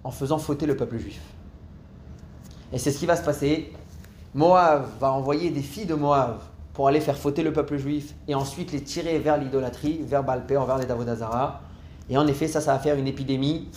en 0.06 0.12
faisant 0.12 0.38
fauter 0.38 0.66
le 0.66 0.78
peuple 0.78 0.98
juif. 0.98 1.22
Et 2.72 2.78
c'est 2.78 2.92
ce 2.92 3.00
qui 3.00 3.06
va 3.06 3.18
se 3.18 3.24
passer. 3.24 3.74
Moab 4.34 4.86
va 5.02 5.12
envoyer 5.12 5.50
des 5.50 5.62
filles 5.62 5.86
de 5.86 5.96
Moab 5.96 6.38
pour 6.74 6.88
aller 6.88 7.02
faire 7.02 7.18
fauter 7.18 7.44
le 7.44 7.52
peuple 7.52 7.78
juif 7.78 8.16
et 8.30 8.36
ensuite 8.36 8.72
les 8.72 8.82
tirer 8.82 9.20
vers 9.20 9.38
l'idolâtrie, 9.38 10.02
vers 10.02 10.24
Balpéor, 10.24 10.66
vers 10.66 10.78
les 10.78 10.86
Davodazara. 10.86 11.62
Et 12.10 12.18
en 12.18 12.26
effet, 12.28 12.48
ça, 12.48 12.62
ça 12.62 12.74
va 12.74 12.80
faire 12.80 12.96
une 12.96 13.08
épidémie 13.08 13.70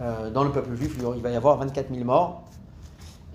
euh, 0.00 0.30
dans 0.30 0.44
le 0.44 0.50
peuple 0.50 0.74
juif. 0.74 0.96
Il 0.98 1.22
va 1.22 1.30
y 1.30 1.36
avoir 1.36 1.58
24 1.58 1.92
000 1.92 2.04
morts. 2.04 2.44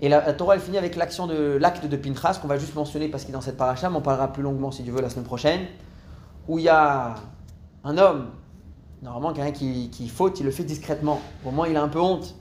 Et 0.00 0.08
la, 0.08 0.32
Torah, 0.34 0.56
elle 0.56 0.60
finit 0.60 0.76
avec 0.78 0.94
l'action 0.94 1.26
de 1.26 1.56
l'acte 1.58 1.86
de 1.86 1.96
Pinchas, 1.96 2.38
qu'on 2.40 2.48
va 2.48 2.58
juste 2.58 2.74
mentionner 2.74 3.08
parce 3.08 3.24
qu'il 3.24 3.30
est 3.30 3.38
dans 3.38 3.40
cette 3.40 3.56
paracha, 3.56 3.88
mais 3.88 3.96
on 3.96 4.02
parlera 4.02 4.32
plus 4.32 4.42
longuement 4.42 4.70
si 4.70 4.82
Dieu 4.82 4.92
veut 4.92 5.00
la 5.00 5.08
semaine 5.08 5.24
prochaine, 5.24 5.62
où 6.48 6.58
il 6.58 6.66
y 6.66 6.68
a 6.68 7.14
un 7.82 7.96
homme, 7.96 8.26
normalement 9.02 9.32
quelqu'un 9.32 9.52
qui, 9.52 9.88
qui 9.88 10.08
faute, 10.08 10.38
il 10.40 10.44
le 10.44 10.52
fait 10.52 10.64
discrètement. 10.64 11.20
Au 11.46 11.50
moins, 11.50 11.66
il 11.66 11.76
a 11.76 11.82
un 11.82 11.88
peu 11.88 12.00
honte. 12.00 12.34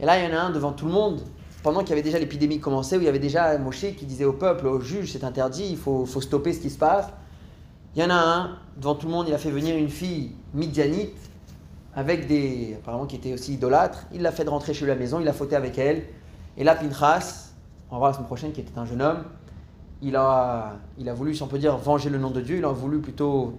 Et 0.00 0.06
là, 0.06 0.18
il 0.18 0.24
y 0.24 0.34
en 0.34 0.36
a 0.36 0.40
un 0.40 0.50
devant 0.50 0.72
tout 0.72 0.86
le 0.86 0.92
monde, 0.92 1.20
pendant 1.62 1.80
qu'il 1.80 1.90
y 1.90 1.92
avait 1.92 2.02
déjà 2.02 2.18
l'épidémie 2.18 2.60
commencée, 2.60 2.96
où 2.96 3.00
il 3.00 3.04
y 3.04 3.08
avait 3.08 3.18
déjà 3.18 3.56
Moshe 3.58 3.94
qui 3.96 4.06
disait 4.06 4.24
au 4.24 4.32
peuple, 4.32 4.66
au 4.66 4.80
juge, 4.80 5.12
c'est 5.12 5.24
interdit, 5.24 5.68
il 5.70 5.76
faut, 5.76 6.06
stopper 6.06 6.52
ce 6.52 6.60
qui 6.60 6.70
se 6.70 6.78
passe. 6.78 7.06
Il 7.94 8.02
y 8.02 8.04
en 8.04 8.10
a 8.10 8.14
un, 8.14 8.58
devant 8.76 8.94
tout 8.94 9.06
le 9.06 9.12
monde, 9.12 9.28
il 9.28 9.34
a 9.34 9.38
fait 9.38 9.50
venir 9.50 9.76
une 9.76 9.90
fille 9.90 10.32
midianite, 10.54 11.14
avec 11.94 12.26
des. 12.26 12.76
apparemment 12.78 13.06
qui 13.06 13.16
était 13.16 13.32
aussi 13.32 13.54
idolâtre. 13.54 14.06
Il 14.12 14.22
l'a 14.22 14.32
fait 14.32 14.48
rentrer 14.48 14.74
chez 14.74 14.84
lui 14.84 14.90
à 14.90 14.94
la 14.94 15.00
maison, 15.00 15.20
il 15.20 15.28
a 15.28 15.32
fauté 15.32 15.56
avec 15.56 15.78
elle. 15.78 16.04
Et 16.56 16.64
là, 16.64 16.74
Pinchas, 16.74 17.52
on 17.90 17.94
va 17.94 17.98
voir 17.98 18.10
la 18.10 18.14
semaine 18.14 18.26
prochaine, 18.26 18.52
qui 18.52 18.60
était 18.60 18.78
un 18.78 18.84
jeune 18.84 19.02
homme, 19.02 19.24
il 20.02 20.16
a, 20.16 20.76
il 20.98 21.08
a 21.08 21.14
voulu, 21.14 21.34
si 21.34 21.42
on 21.42 21.46
peut 21.46 21.58
dire, 21.58 21.76
venger 21.76 22.10
le 22.10 22.18
nom 22.18 22.30
de 22.30 22.40
Dieu, 22.40 22.58
il 22.58 22.64
a 22.64 22.68
voulu 22.68 23.00
plutôt 23.00 23.54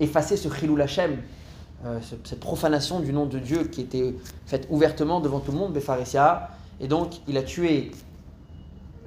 effacer 0.00 0.36
ce 0.36 0.48
Chilou 0.48 0.76
Lachem, 0.76 1.18
euh, 1.84 1.98
cette 2.24 2.40
profanation 2.40 3.00
du 3.00 3.12
nom 3.12 3.26
de 3.26 3.38
Dieu 3.38 3.64
qui 3.64 3.82
était 3.82 4.14
faite 4.46 4.66
ouvertement 4.70 5.20
devant 5.20 5.40
tout 5.40 5.52
le 5.52 5.58
monde, 5.58 5.72
Befaresia. 5.72 6.50
Et 6.80 6.88
donc, 6.88 7.20
il 7.28 7.36
a 7.38 7.42
tué 7.42 7.92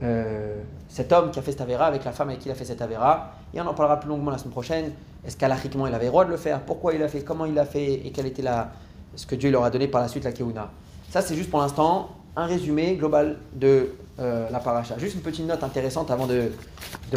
euh, 0.02 0.62
cet 0.88 1.12
homme 1.12 1.32
qui 1.32 1.40
a 1.40 1.42
fait 1.42 1.52
cette 1.52 1.62
avéra 1.62 1.86
avec 1.86 2.06
la 2.06 2.12
femme 2.12 2.30
avec 2.30 2.40
qui 2.40 2.48
il 2.48 2.52
a 2.52 2.56
fait 2.56 2.66
cette 2.66 2.82
avéra. 2.82 3.34
Et 3.54 3.62
on 3.62 3.68
en 3.68 3.74
parlera 3.74 4.00
plus 4.00 4.10
longuement 4.10 4.32
la 4.32 4.38
semaine 4.38 4.52
prochaine. 4.52 4.92
Est-ce 5.26 5.36
qu'alachiquement 5.38 5.88
il 5.88 5.94
avait 5.94 6.06
le 6.06 6.12
droit 6.12 6.26
de 6.26 6.30
le 6.30 6.38
faire? 6.38 6.62
Pourquoi 6.62 6.94
il 6.94 7.00
l'a 7.00 7.08
fait? 7.08 7.22
Comment 7.22 7.46
il 7.46 7.54
l'a 7.54 7.66
fait? 7.66 7.94
Et 8.06 8.12
quel 8.12 8.26
était 8.26 8.42
la, 8.42 8.72
ce 9.16 9.26
que 9.26 9.36
Dieu 9.36 9.52
leur 9.52 9.64
a 9.64 9.70
donné 9.70 9.88
par 9.88 10.02
la 10.02 10.08
suite, 10.08 10.24
la 10.24 10.32
Keuna 10.32 10.72
Ça, 11.10 11.22
c'est 11.22 11.36
juste 11.36 11.50
pour 11.50 11.60
l'instant 11.60 12.10
un 12.36 12.46
résumé 12.46 12.96
global 12.96 13.38
de 13.54 13.90
euh, 14.20 14.50
la 14.50 14.60
paracha. 14.60 14.98
Juste 14.98 15.16
une 15.16 15.22
petite 15.22 15.46
note 15.46 15.64
intéressante 15.64 16.12
avant 16.12 16.28
de, 16.28 16.52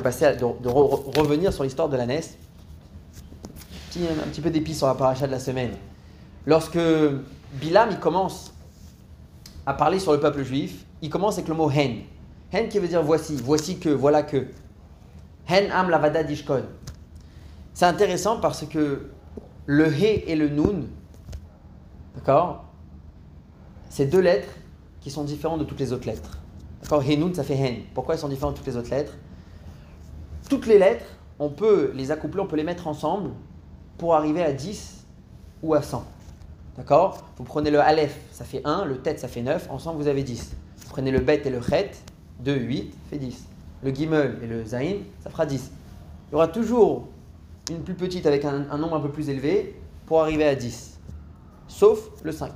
passer 0.03 0.35
de, 0.37 0.69
revenir 0.69 1.53
sur 1.53 1.65
l'histoire 1.65 1.89
de 1.89 1.97
la 1.97 2.07
NES. 2.07 2.21
un 3.97 4.29
petit 4.31 4.41
peu 4.41 4.51
d'épice 4.51 4.79
sur 4.79 4.87
la 4.87 4.95
paracha 4.95 5.27
de 5.27 5.33
la 5.33 5.39
semaine. 5.39 5.73
Lorsque 6.47 6.79
Bilam 7.55 7.89
il 7.91 7.99
commence 7.99 8.53
à 9.67 9.75
parler 9.75 10.01
sur 10.01 10.13
le 10.13 10.21
peuple 10.21 10.43
juif, 10.43 10.85
il 11.03 11.11
commence 11.11 11.35
avec 11.35 11.49
le 11.49 11.55
mot 11.55 11.71
hen. 11.71 11.99
Hen 12.53 12.69
qui 12.69 12.79
veut 12.79 12.89
dire 12.89 13.03
voici, 13.03 13.37
voici 13.37 13.79
que, 13.79 13.91
voilà 13.91 14.23
que. 14.23 14.47
Hen 15.49 15.71
am 15.71 15.91
lavada 15.91 16.23
dishkon. 16.23 16.65
C'est 17.75 17.87
intéressant 17.87 18.41
parce 18.41 18.67
que 18.67 19.11
le 19.67 19.87
he 19.87 20.25
et 20.31 20.37
le 20.37 20.49
nun, 20.49 20.87
d'accord 22.15 22.65
Ces 23.89 24.07
deux 24.07 24.21
lettres 24.21 24.53
qui 25.01 25.11
sont 25.11 25.25
différents 25.25 25.59
de 25.59 25.65
toutes 25.65 25.81
les 25.81 25.93
autres 25.93 26.07
lettres. 26.07 26.39
D'accord 26.83 27.03
Henoun, 27.03 27.35
ça 27.35 27.45
fait 27.45 27.57
Hen. 27.57 27.83
Pourquoi 27.95 28.17
ils 28.17 28.19
sont 28.19 28.29
différents 28.29 28.53
de 28.53 28.57
toutes 28.57 28.67
les 28.67 28.77
autres 28.77 28.91
lettres? 28.91 29.15
Toutes 30.49 30.67
les 30.67 30.79
lettres, 30.79 31.05
on 31.39 31.49
peut 31.49 31.93
les 31.95 32.11
accoupler, 32.11 32.41
on 32.41 32.47
peut 32.47 32.57
les 32.57 32.65
mettre 32.65 32.87
ensemble 32.87 33.31
pour 33.99 34.15
arriver 34.15 34.43
à 34.43 34.53
10 34.53 35.07
ou 35.63 35.75
à 35.75 35.83
100. 35.83 36.05
D'accord? 36.77 37.23
Vous 37.37 37.45
prenez 37.45 37.71
le 37.71 37.81
Aleph, 37.81 38.19
ça 38.33 38.45
fait 38.45 38.63
1, 38.65 38.85
le 38.85 38.99
Tet, 38.99 39.19
ça 39.19 39.29
fait 39.29 39.43
9, 39.43 39.71
ensemble 39.71 40.03
vous 40.03 40.09
avez 40.09 40.23
10. 40.23 40.53
Vous 40.79 40.89
prenez 40.89 41.11
le 41.11 41.21
Bet 41.21 41.43
et 41.45 41.51
le 41.51 41.61
Chet, 41.61 41.93
2, 42.41 42.55
8, 42.55 42.95
fait 43.11 43.19
10. 43.19 43.47
Le 43.83 43.91
Gimel 43.91 44.39
et 44.43 44.47
le 44.47 44.65
Zain, 44.65 44.99
ça 45.21 45.31
fera 45.31 45.47
10. 45.47 45.71
Il 46.29 46.33
y 46.33 46.35
aura 46.37 46.49
toujours 46.49 47.09
une 47.71 47.83
plus 47.83 47.95
petite 47.95 48.27
avec 48.27 48.45
un, 48.45 48.67
un 48.71 48.79
nombre 48.79 48.97
un 48.97 49.01
peu 49.01 49.11
plus 49.11 49.29
élevé 49.29 49.77
pour 50.07 50.21
arriver 50.21 50.45
à 50.45 50.55
10. 50.55 51.01
Sauf 51.69 52.11
le 52.23 52.33
5. 52.33 52.53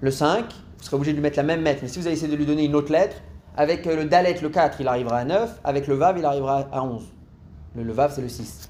Le 0.00 0.10
5, 0.10 0.44
vous 0.44 0.84
serez 0.84 0.96
obligé 0.96 1.12
de 1.12 1.16
lui 1.16 1.22
mettre 1.22 1.36
la 1.36 1.42
même 1.42 1.62
lettre. 1.62 1.80
Mais 1.82 1.88
si 1.88 1.98
vous 1.98 2.06
allez 2.06 2.16
essayer 2.16 2.30
de 2.30 2.36
lui 2.36 2.46
donner 2.46 2.64
une 2.64 2.74
autre 2.74 2.92
lettre, 2.92 3.16
avec 3.56 3.86
euh, 3.86 3.96
le 3.96 4.04
Dalet, 4.06 4.38
le 4.40 4.48
4, 4.48 4.80
il 4.80 4.88
arrivera 4.88 5.18
à 5.18 5.24
9. 5.24 5.60
Avec 5.64 5.86
le 5.86 5.94
Vav, 5.94 6.18
il 6.18 6.24
arrivera 6.24 6.68
à 6.72 6.82
11. 6.82 7.02
Le, 7.76 7.92
Vav, 7.92 8.12
c'est 8.14 8.22
le 8.22 8.28
6. 8.28 8.68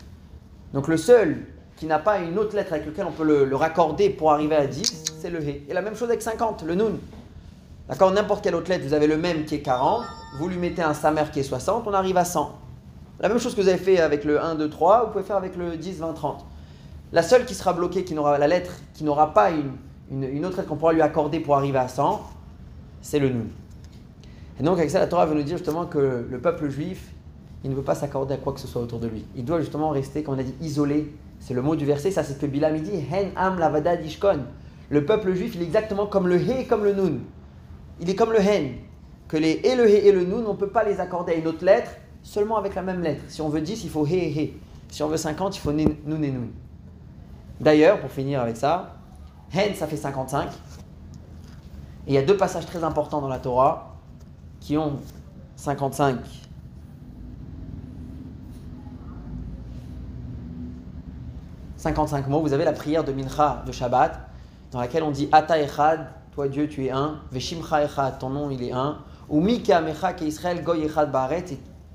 Donc 0.72 0.88
le 0.88 0.96
seul 0.96 1.46
qui 1.76 1.86
n'a 1.86 1.98
pas 1.98 2.18
une 2.20 2.38
autre 2.38 2.54
lettre 2.54 2.72
avec 2.72 2.86
laquelle 2.86 3.06
on 3.06 3.12
peut 3.12 3.24
le, 3.24 3.54
raccorder 3.56 4.10
pour 4.10 4.32
arriver 4.32 4.56
à 4.56 4.66
10, 4.66 5.16
c'est 5.20 5.30
le 5.30 5.40
He. 5.42 5.62
Et 5.68 5.74
la 5.74 5.82
même 5.82 5.96
chose 5.96 6.08
avec 6.08 6.22
50, 6.22 6.62
le 6.64 6.74
Nun. 6.74 6.98
D'accord 7.92 8.10
N'importe 8.10 8.42
quelle 8.42 8.54
autre 8.54 8.70
lettre, 8.70 8.86
vous 8.86 8.94
avez 8.94 9.06
le 9.06 9.18
même 9.18 9.44
qui 9.44 9.56
est 9.56 9.60
40, 9.60 10.02
vous 10.38 10.48
lui 10.48 10.56
mettez 10.56 10.80
un 10.80 10.94
Samer 10.94 11.24
qui 11.30 11.40
est 11.40 11.42
60, 11.42 11.86
on 11.86 11.92
arrive 11.92 12.16
à 12.16 12.24
100. 12.24 12.50
La 13.20 13.28
même 13.28 13.38
chose 13.38 13.54
que 13.54 13.60
vous 13.60 13.68
avez 13.68 13.76
fait 13.76 14.00
avec 14.00 14.24
le 14.24 14.40
1, 14.40 14.54
2, 14.54 14.70
3, 14.70 15.04
vous 15.04 15.12
pouvez 15.12 15.24
faire 15.24 15.36
avec 15.36 15.56
le 15.56 15.76
10, 15.76 15.98
20, 15.98 16.14
30. 16.14 16.42
La 17.12 17.22
seule 17.22 17.44
qui 17.44 17.54
sera 17.54 17.74
bloquée, 17.74 18.02
qui 18.02 18.14
n'aura 18.14 18.38
la 18.38 18.48
lettre, 18.48 18.72
qui 18.94 19.04
n'aura 19.04 19.34
pas 19.34 19.50
une, 19.50 20.46
autre 20.46 20.60
aide 20.60 20.66
qu'on 20.68 20.76
pourra 20.76 20.94
lui 20.94 21.02
accorder 21.02 21.38
pour 21.38 21.54
arriver 21.54 21.76
à 21.76 21.86
100, 21.86 22.22
c'est 23.02 23.18
le 23.18 23.28
Nun. 23.28 23.44
Et 24.58 24.62
donc 24.62 24.78
avec 24.78 24.88
ça, 24.88 24.98
la 24.98 25.06
Torah 25.06 25.26
veut 25.26 25.34
nous 25.34 25.42
dire 25.42 25.58
justement 25.58 25.84
que 25.84 26.26
le 26.30 26.38
peuple 26.38 26.70
juif, 26.70 27.12
il 27.62 27.68
ne 27.68 27.74
veut 27.74 27.82
pas 27.82 27.94
s'accorder 27.94 28.32
à 28.32 28.38
quoi 28.38 28.54
que 28.54 28.60
ce 28.60 28.68
soit 28.68 28.80
autour 28.80 29.00
de 29.00 29.08
lui. 29.08 29.26
Il 29.36 29.44
doit 29.44 29.60
justement 29.60 29.90
rester, 29.90 30.22
comme 30.22 30.36
on 30.36 30.38
a 30.38 30.44
dit, 30.44 30.54
isolé. 30.62 31.14
C'est 31.40 31.52
le 31.52 31.60
mot 31.60 31.76
du 31.76 31.84
verset, 31.84 32.10
ça 32.10 32.24
c'est 32.24 32.32
ce 32.32 32.38
que 32.38 32.46
Bilam 32.46 32.80
dit, 32.80 33.04
Hen 33.12 33.32
am 33.36 33.58
lavada 33.58 33.96
dishkon. 33.96 34.38
Le 34.88 35.04
peuple 35.04 35.34
juif, 35.34 35.56
il 35.56 35.60
est 35.60 35.66
exactement 35.66 36.06
comme 36.06 36.26
le 36.26 36.40
He 36.40 36.60
et 36.60 36.66
comme 36.66 36.84
le 36.84 36.94
Nun. 36.94 37.18
Il 38.02 38.10
est 38.10 38.16
comme 38.16 38.32
le 38.32 38.40
Hen. 38.40 38.74
Que 39.28 39.36
les 39.36 39.60
et 39.64 39.76
le 39.76 39.88
et 39.88 40.10
le 40.10 40.24
Nun, 40.24 40.44
on 40.44 40.52
ne 40.52 40.58
peut 40.58 40.68
pas 40.68 40.82
les 40.82 41.00
accorder 41.00 41.32
à 41.32 41.36
une 41.36 41.46
autre 41.46 41.64
lettre, 41.64 41.92
seulement 42.22 42.56
avec 42.56 42.74
la 42.74 42.82
même 42.82 43.00
lettre. 43.00 43.22
Si 43.28 43.40
on 43.40 43.48
veut 43.48 43.60
10, 43.60 43.84
il 43.84 43.90
faut 43.90 44.04
He 44.04 44.14
et. 44.14 44.60
Si 44.90 45.02
on 45.04 45.08
veut 45.08 45.16
50, 45.16 45.56
il 45.56 45.60
faut 45.60 45.72
Nun 45.72 46.22
et. 46.22 46.34
D'ailleurs, 47.60 48.00
pour 48.00 48.10
finir 48.10 48.40
avec 48.40 48.56
ça, 48.56 48.96
Hen, 49.54 49.74
ça 49.76 49.86
fait 49.86 49.96
55. 49.96 50.48
Et 50.48 50.52
il 52.08 52.14
y 52.14 52.18
a 52.18 52.22
deux 52.22 52.36
passages 52.36 52.66
très 52.66 52.82
importants 52.82 53.20
dans 53.20 53.28
la 53.28 53.38
Torah 53.38 53.94
qui 54.58 54.76
ont 54.76 54.98
55. 55.54 56.18
55 61.76 62.28
mots. 62.28 62.40
Vous 62.40 62.52
avez 62.52 62.64
la 62.64 62.72
prière 62.72 63.04
de 63.04 63.12
Mincha 63.12 63.62
de 63.64 63.70
Shabbat, 63.70 64.28
dans 64.72 64.80
laquelle 64.80 65.04
on 65.04 65.12
dit 65.12 65.28
Ata 65.30 65.56
toi 66.34 66.48
Dieu 66.48 66.68
tu 66.68 66.86
es 66.86 66.90
un, 66.90 67.20
Veshimcha 67.30 67.84
Echad, 67.84 68.18
ton 68.18 68.30
nom 68.30 68.50
il 68.50 68.62
est 68.62 68.72
un, 68.72 68.98
ou 69.28 69.40
Mika 69.40 69.80
Mecha 69.80 70.14
Israël 70.20 70.62
Goy 70.62 70.88
Baret, 71.12 71.44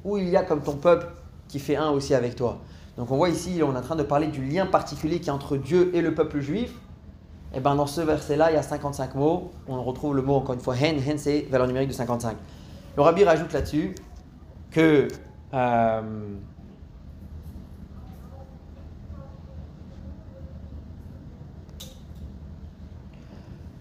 où 0.03 0.17
il 0.17 0.29
y 0.29 0.37
a 0.37 0.43
comme 0.43 0.61
ton 0.61 0.75
peuple 0.75 1.07
qui 1.47 1.59
fait 1.59 1.75
un 1.75 1.89
aussi 1.89 2.13
avec 2.13 2.35
toi. 2.35 2.59
Donc 2.97 3.11
on 3.11 3.17
voit 3.17 3.29
ici, 3.29 3.61
on 3.63 3.73
est 3.73 3.77
en 3.77 3.81
train 3.81 3.95
de 3.95 4.03
parler 4.03 4.27
du 4.27 4.43
lien 4.43 4.65
particulier 4.65 5.19
qui 5.19 5.29
est 5.29 5.33
entre 5.33 5.57
Dieu 5.57 5.91
et 5.93 6.01
le 6.01 6.13
peuple 6.13 6.39
juif, 6.39 6.71
et 7.53 7.57
eh 7.57 7.59
bien 7.61 7.75
dans 7.75 7.87
ce 7.87 8.01
verset-là, 8.01 8.51
il 8.51 8.55
y 8.55 8.57
a 8.57 8.61
55 8.61 9.15
mots. 9.15 9.51
On 9.69 9.81
retrouve 9.81 10.13
le 10.15 10.21
mot 10.21 10.35
encore 10.35 10.53
une 10.53 10.59
fois 10.59 10.75
hen. 10.75 10.97
Hen, 10.97 11.17
c'est 11.17 11.47
valeur 11.49 11.67
numérique 11.67 11.87
de 11.87 11.93
55. 11.93 12.35
Le 12.97 13.01
rabbi 13.01 13.23
rajoute 13.23 13.53
là-dessus 13.53 13.95
que 14.69 15.07
euh, 15.53 16.01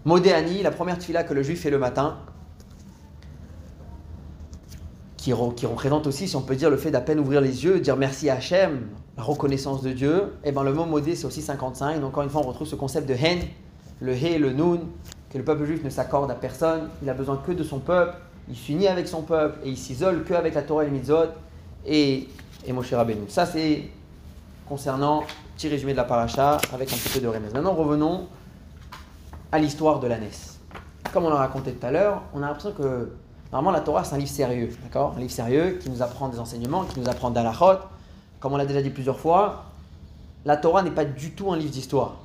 Modéani, 0.07 0.63
la 0.63 0.71
première 0.71 0.99
tfila 0.99 1.25
que 1.25 1.35
le 1.35 1.43
juif 1.43 1.63
fait 1.63 1.71
le 1.71 1.79
matin, 1.79 2.17
qui, 5.17 5.33
représente 5.33 6.07
aussi, 6.07 6.29
si 6.29 6.37
on 6.37 6.43
peut 6.43 6.55
dire, 6.55 6.71
le 6.71 6.77
fait 6.77 6.93
d'à 6.93 7.01
peine 7.01 7.19
ouvrir 7.19 7.41
les 7.41 7.65
yeux, 7.65 7.81
dire 7.81 7.97
merci 7.97 8.31
à 8.31 8.37
Hachem, 8.37 8.87
la 9.17 9.25
reconnaissance 9.25 9.83
de 9.83 9.91
Dieu, 9.91 10.35
et 10.45 10.51
eh 10.51 10.53
bien 10.53 10.63
le 10.63 10.73
mot 10.73 10.85
modé 10.85 11.17
c'est 11.17 11.27
aussi 11.27 11.43
55. 11.43 11.97
Donc 12.01 12.11
encore 12.11 12.23
une 12.23 12.31
fois, 12.31 12.43
on 12.45 12.47
retrouve 12.47 12.69
ce 12.69 12.77
concept 12.77 13.09
de 13.09 13.15
hen, 13.15 13.41
le 13.99 14.13
he, 14.13 14.39
le 14.39 14.53
nun, 14.53 14.79
que 15.29 15.39
le 15.39 15.43
peuple 15.43 15.65
juif 15.65 15.83
ne 15.83 15.91
s'accorde 15.91 16.31
à 16.31 16.37
personne, 16.37 16.89
il 17.03 17.11
a 17.11 17.15
besoin 17.15 17.43
que 17.45 17.51
de 17.51 17.65
son 17.65 17.81
peuple, 17.81 18.15
il 18.49 18.55
s'unit 18.55 18.87
avec 18.87 19.09
son 19.09 19.23
peuple 19.23 19.59
et 19.65 19.71
il 19.71 19.77
s'isole 19.77 20.23
qu'avec 20.23 20.55
la 20.55 20.63
Torah 20.63 20.85
et 20.85 20.87
le 20.87 20.93
mitzvot 20.93 21.31
et, 21.85 22.29
et 22.65 22.73
Moshe 22.73 22.93
Rabbeinu. 22.93 23.23
Ça 23.27 23.45
c'est 23.45 23.83
concernant 24.69 25.25
petit 25.57 25.67
résumé 25.67 25.91
de 25.93 25.97
la 25.97 26.05
paracha 26.05 26.59
avec 26.73 26.93
un 26.93 26.97
petit 26.97 27.09
peu 27.09 27.19
de 27.19 27.27
remède. 27.27 27.53
Maintenant 27.53 27.75
revenons 27.75 28.29
à 29.57 29.59
l'histoire 29.59 30.01
de 30.01 30.07
la 30.07 30.17
Comme 31.13 31.25
on 31.25 31.31
l'a 31.31 31.37
raconté 31.37 31.73
tout 31.73 31.87
à 31.87 31.91
l'heure, 31.91 32.23
on 32.35 32.43
a 32.43 32.47
l'impression 32.47 32.73
que 32.73 33.11
Normalement, 33.53 33.79
la 33.79 33.81
Torah, 33.81 34.03
c'est 34.03 34.15
un 34.15 34.19
livre 34.19 34.31
sérieux, 34.31 34.71
d'accord? 34.83 35.15
Un 35.17 35.21
livre 35.21 35.31
sérieux 35.31 35.79
qui 35.81 35.89
nous 35.89 36.03
apprend 36.03 36.29
des 36.29 36.41
enseignements, 36.41 36.85
qui 36.85 36.99
nous 36.99 37.09
apprend 37.09 37.31
d'Alachot. 37.31 37.79
Comme 38.41 38.53
on 38.53 38.57
l'a 38.57 38.67
déjà 38.67 38.83
dit 38.83 38.91
plusieurs 38.91 39.19
fois, 39.19 39.67
la 40.45 40.57
Torah 40.57 40.83
n'est 40.83 40.91
pas 40.91 41.05
du 41.05 41.31
tout 41.31 41.53
un 41.53 41.57
livre 41.57 41.71
d'histoire. 41.71 42.17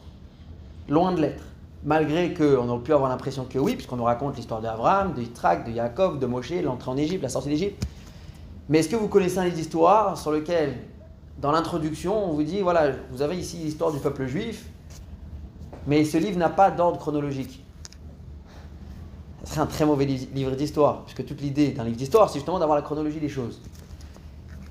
Loin 0.89 1.13
de 1.13 1.21
l'être. 1.21 1.43
Malgré 1.85 2.33
qu'on 2.33 2.67
aurait 2.67 2.81
pu 2.81 2.91
avoir 2.91 3.09
l'impression 3.09 3.45
que 3.45 3.59
oui, 3.59 3.75
puisqu'on 3.75 3.97
nous 3.97 4.03
raconte 4.03 4.35
l'histoire 4.35 4.61
d'Abraham, 4.61 5.13
de 5.13 5.21
Yitzhak, 5.21 5.65
de 5.65 5.71
Yaakov, 5.71 6.19
de 6.19 6.25
Moshe, 6.25 6.51
l'entrée 6.63 6.91
en 6.91 6.97
Égypte, 6.97 7.21
la 7.21 7.29
sortie 7.29 7.49
d'Égypte. 7.49 7.85
Mais 8.67 8.79
est-ce 8.79 8.89
que 8.89 8.95
vous 8.95 9.07
connaissez 9.07 9.37
un 9.37 9.45
livre 9.45 9.55
d'histoire 9.55 10.17
sur 10.17 10.31
lequel, 10.31 10.75
dans 11.39 11.51
l'introduction, 11.51 12.29
on 12.29 12.33
vous 12.33 12.43
dit 12.43 12.61
voilà, 12.61 12.91
vous 13.11 13.21
avez 13.21 13.37
ici 13.37 13.57
l'histoire 13.57 13.91
du 13.91 13.99
peuple 13.99 14.25
juif, 14.25 14.65
mais 15.87 16.05
ce 16.05 16.17
livre 16.17 16.37
n'a 16.37 16.49
pas 16.49 16.71
d'ordre 16.71 16.99
chronologique 16.99 17.63
ce 19.43 19.53
serait 19.53 19.61
un 19.61 19.65
très 19.65 19.85
mauvais 19.85 20.05
livre 20.05 20.51
d'histoire, 20.51 21.03
puisque 21.03 21.25
toute 21.25 21.41
l'idée 21.41 21.69
d'un 21.69 21.83
livre 21.83 21.97
d'histoire, 21.97 22.29
c'est 22.29 22.35
justement 22.35 22.59
d'avoir 22.59 22.77
la 22.77 22.83
chronologie 22.83 23.19
des 23.19 23.29
choses. 23.29 23.59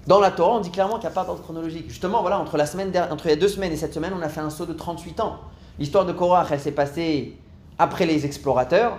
Dans 0.07 0.21
la 0.21 0.31
Torah, 0.31 0.57
on 0.57 0.61
dit 0.61 0.71
clairement 0.71 0.95
qu'il 0.95 1.09
n'y 1.09 1.13
a 1.13 1.15
pas 1.15 1.25
d'ordre 1.25 1.43
chronologique. 1.43 1.89
Justement, 1.89 2.21
voilà, 2.21 2.39
entre, 2.39 2.57
la 2.57 2.67
semaine 2.67 2.93
entre 3.11 3.27
il 3.27 3.31
y 3.31 3.33
a 3.33 3.37
deux 3.37 3.49
semaines 3.49 3.73
et 3.73 3.77
cette 3.77 3.93
semaine, 3.93 4.13
on 4.17 4.23
a 4.23 4.29
fait 4.29 4.41
un 4.41 4.51
saut 4.51 4.67
de 4.67 4.73
38 4.73 5.21
ans. 5.21 5.39
L'histoire 5.79 6.07
de 6.07 6.13
Korach, 6.13 6.49
elle 6.51 6.61
s'est 6.61 6.73
passée 6.73 7.37
après 7.79 8.07
les 8.07 8.25
explorateurs, 8.27 8.99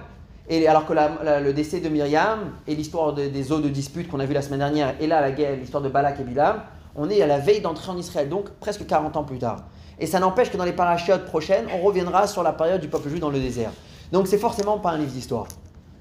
et 0.49 0.67
alors 0.67 0.85
que 0.85 0.93
le 0.93 1.53
décès 1.53 1.79
de 1.79 1.87
Myriam 1.87 2.51
et 2.67 2.75
l'histoire 2.75 3.13
des 3.13 3.51
eaux 3.51 3.59
de 3.59 3.69
dispute 3.69 4.09
qu'on 4.09 4.19
a 4.19 4.25
vu 4.25 4.33
la 4.33 4.41
semaine 4.41 4.59
dernière, 4.59 4.95
et 4.99 5.07
là, 5.07 5.29
l'histoire 5.29 5.81
de 5.81 5.89
Balak 5.89 6.19
et 6.19 6.23
Bilam, 6.23 6.61
on 6.95 7.09
est 7.09 7.21
à 7.21 7.27
la 7.27 7.39
veille 7.39 7.61
d'entrer 7.61 7.91
en 7.91 7.97
Israël, 7.97 8.27
donc 8.27 8.49
presque 8.59 8.85
40 8.85 9.15
ans 9.15 9.23
plus 9.23 9.39
tard. 9.39 9.63
Et 10.01 10.07
ça 10.07 10.19
n'empêche 10.19 10.49
que 10.49 10.57
dans 10.57 10.65
les 10.65 10.73
parachutes 10.73 11.25
prochaines, 11.25 11.67
on 11.71 11.77
reviendra 11.77 12.25
sur 12.25 12.41
la 12.41 12.53
période 12.53 12.81
du 12.81 12.87
peuple 12.87 13.07
juif 13.07 13.19
dans 13.19 13.29
le 13.29 13.39
désert. 13.39 13.69
Donc 14.11 14.25
c'est 14.27 14.39
forcément 14.39 14.79
pas 14.79 14.89
un 14.89 14.97
livre 14.97 15.11
d'histoire. 15.11 15.45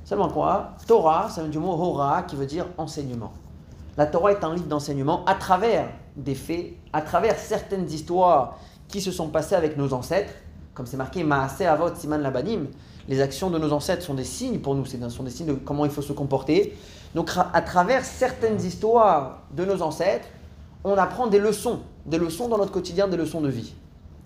Seulement 0.05 0.31
quoi? 0.31 0.71
Torah, 0.87 1.29
ça 1.29 1.43
vient 1.43 1.51
du 1.51 1.59
mot 1.59 1.73
hora 1.73 2.23
qui 2.23 2.35
veut 2.35 2.47
dire 2.47 2.65
enseignement. 2.79 3.31
La 3.99 4.07
Torah 4.07 4.33
est 4.33 4.43
un 4.43 4.55
livre 4.55 4.69
d'enseignement 4.69 5.23
à 5.27 5.35
travers 5.35 5.91
des 6.17 6.35
faits, 6.35 6.73
à 6.95 7.03
travers 7.03 7.39
certaines 7.39 7.91
histoires 7.91 8.57
qui 8.89 9.03
se 9.03 9.13
sont 9.13 9.29
passées 9.29 9.55
avec 9.55 9.77
nos 9.77 9.93
ancêtres, 9.93 10.33
comme 10.73 10.87
c'est 10.87 10.97
marqué 10.97 11.23
Maase 11.23 11.61
Avot 11.61 11.95
Siman 11.95 12.23
Labanim. 12.23 12.69
Les 13.07 13.21
actions 13.21 13.51
de 13.51 13.59
nos 13.59 13.71
ancêtres 13.71 14.03
sont 14.03 14.15
des 14.15 14.25
signes 14.25 14.61
pour 14.61 14.75
nous, 14.75 14.87
ce 14.87 14.97
sont 15.11 15.25
des 15.25 15.31
signes 15.31 15.49
de 15.49 15.53
comment 15.53 15.85
il 15.85 15.91
faut 15.91 16.01
se 16.01 16.15
comporter. 16.15 16.75
Donc 17.15 17.31
à 17.53 17.61
travers 17.61 18.07
certaines 18.07 18.65
histoires 18.65 19.43
de 19.55 19.67
nos 19.67 19.83
ancêtres, 19.83 20.27
on 20.85 20.95
apprend 20.95 21.27
des 21.27 21.39
leçons, 21.39 21.81
des 22.07 22.17
leçons 22.17 22.49
dans 22.49 22.57
notre 22.57 22.73
quotidien, 22.73 23.07
des 23.07 23.19
leçons 23.19 23.43
de 23.43 23.51
vie. 23.51 23.75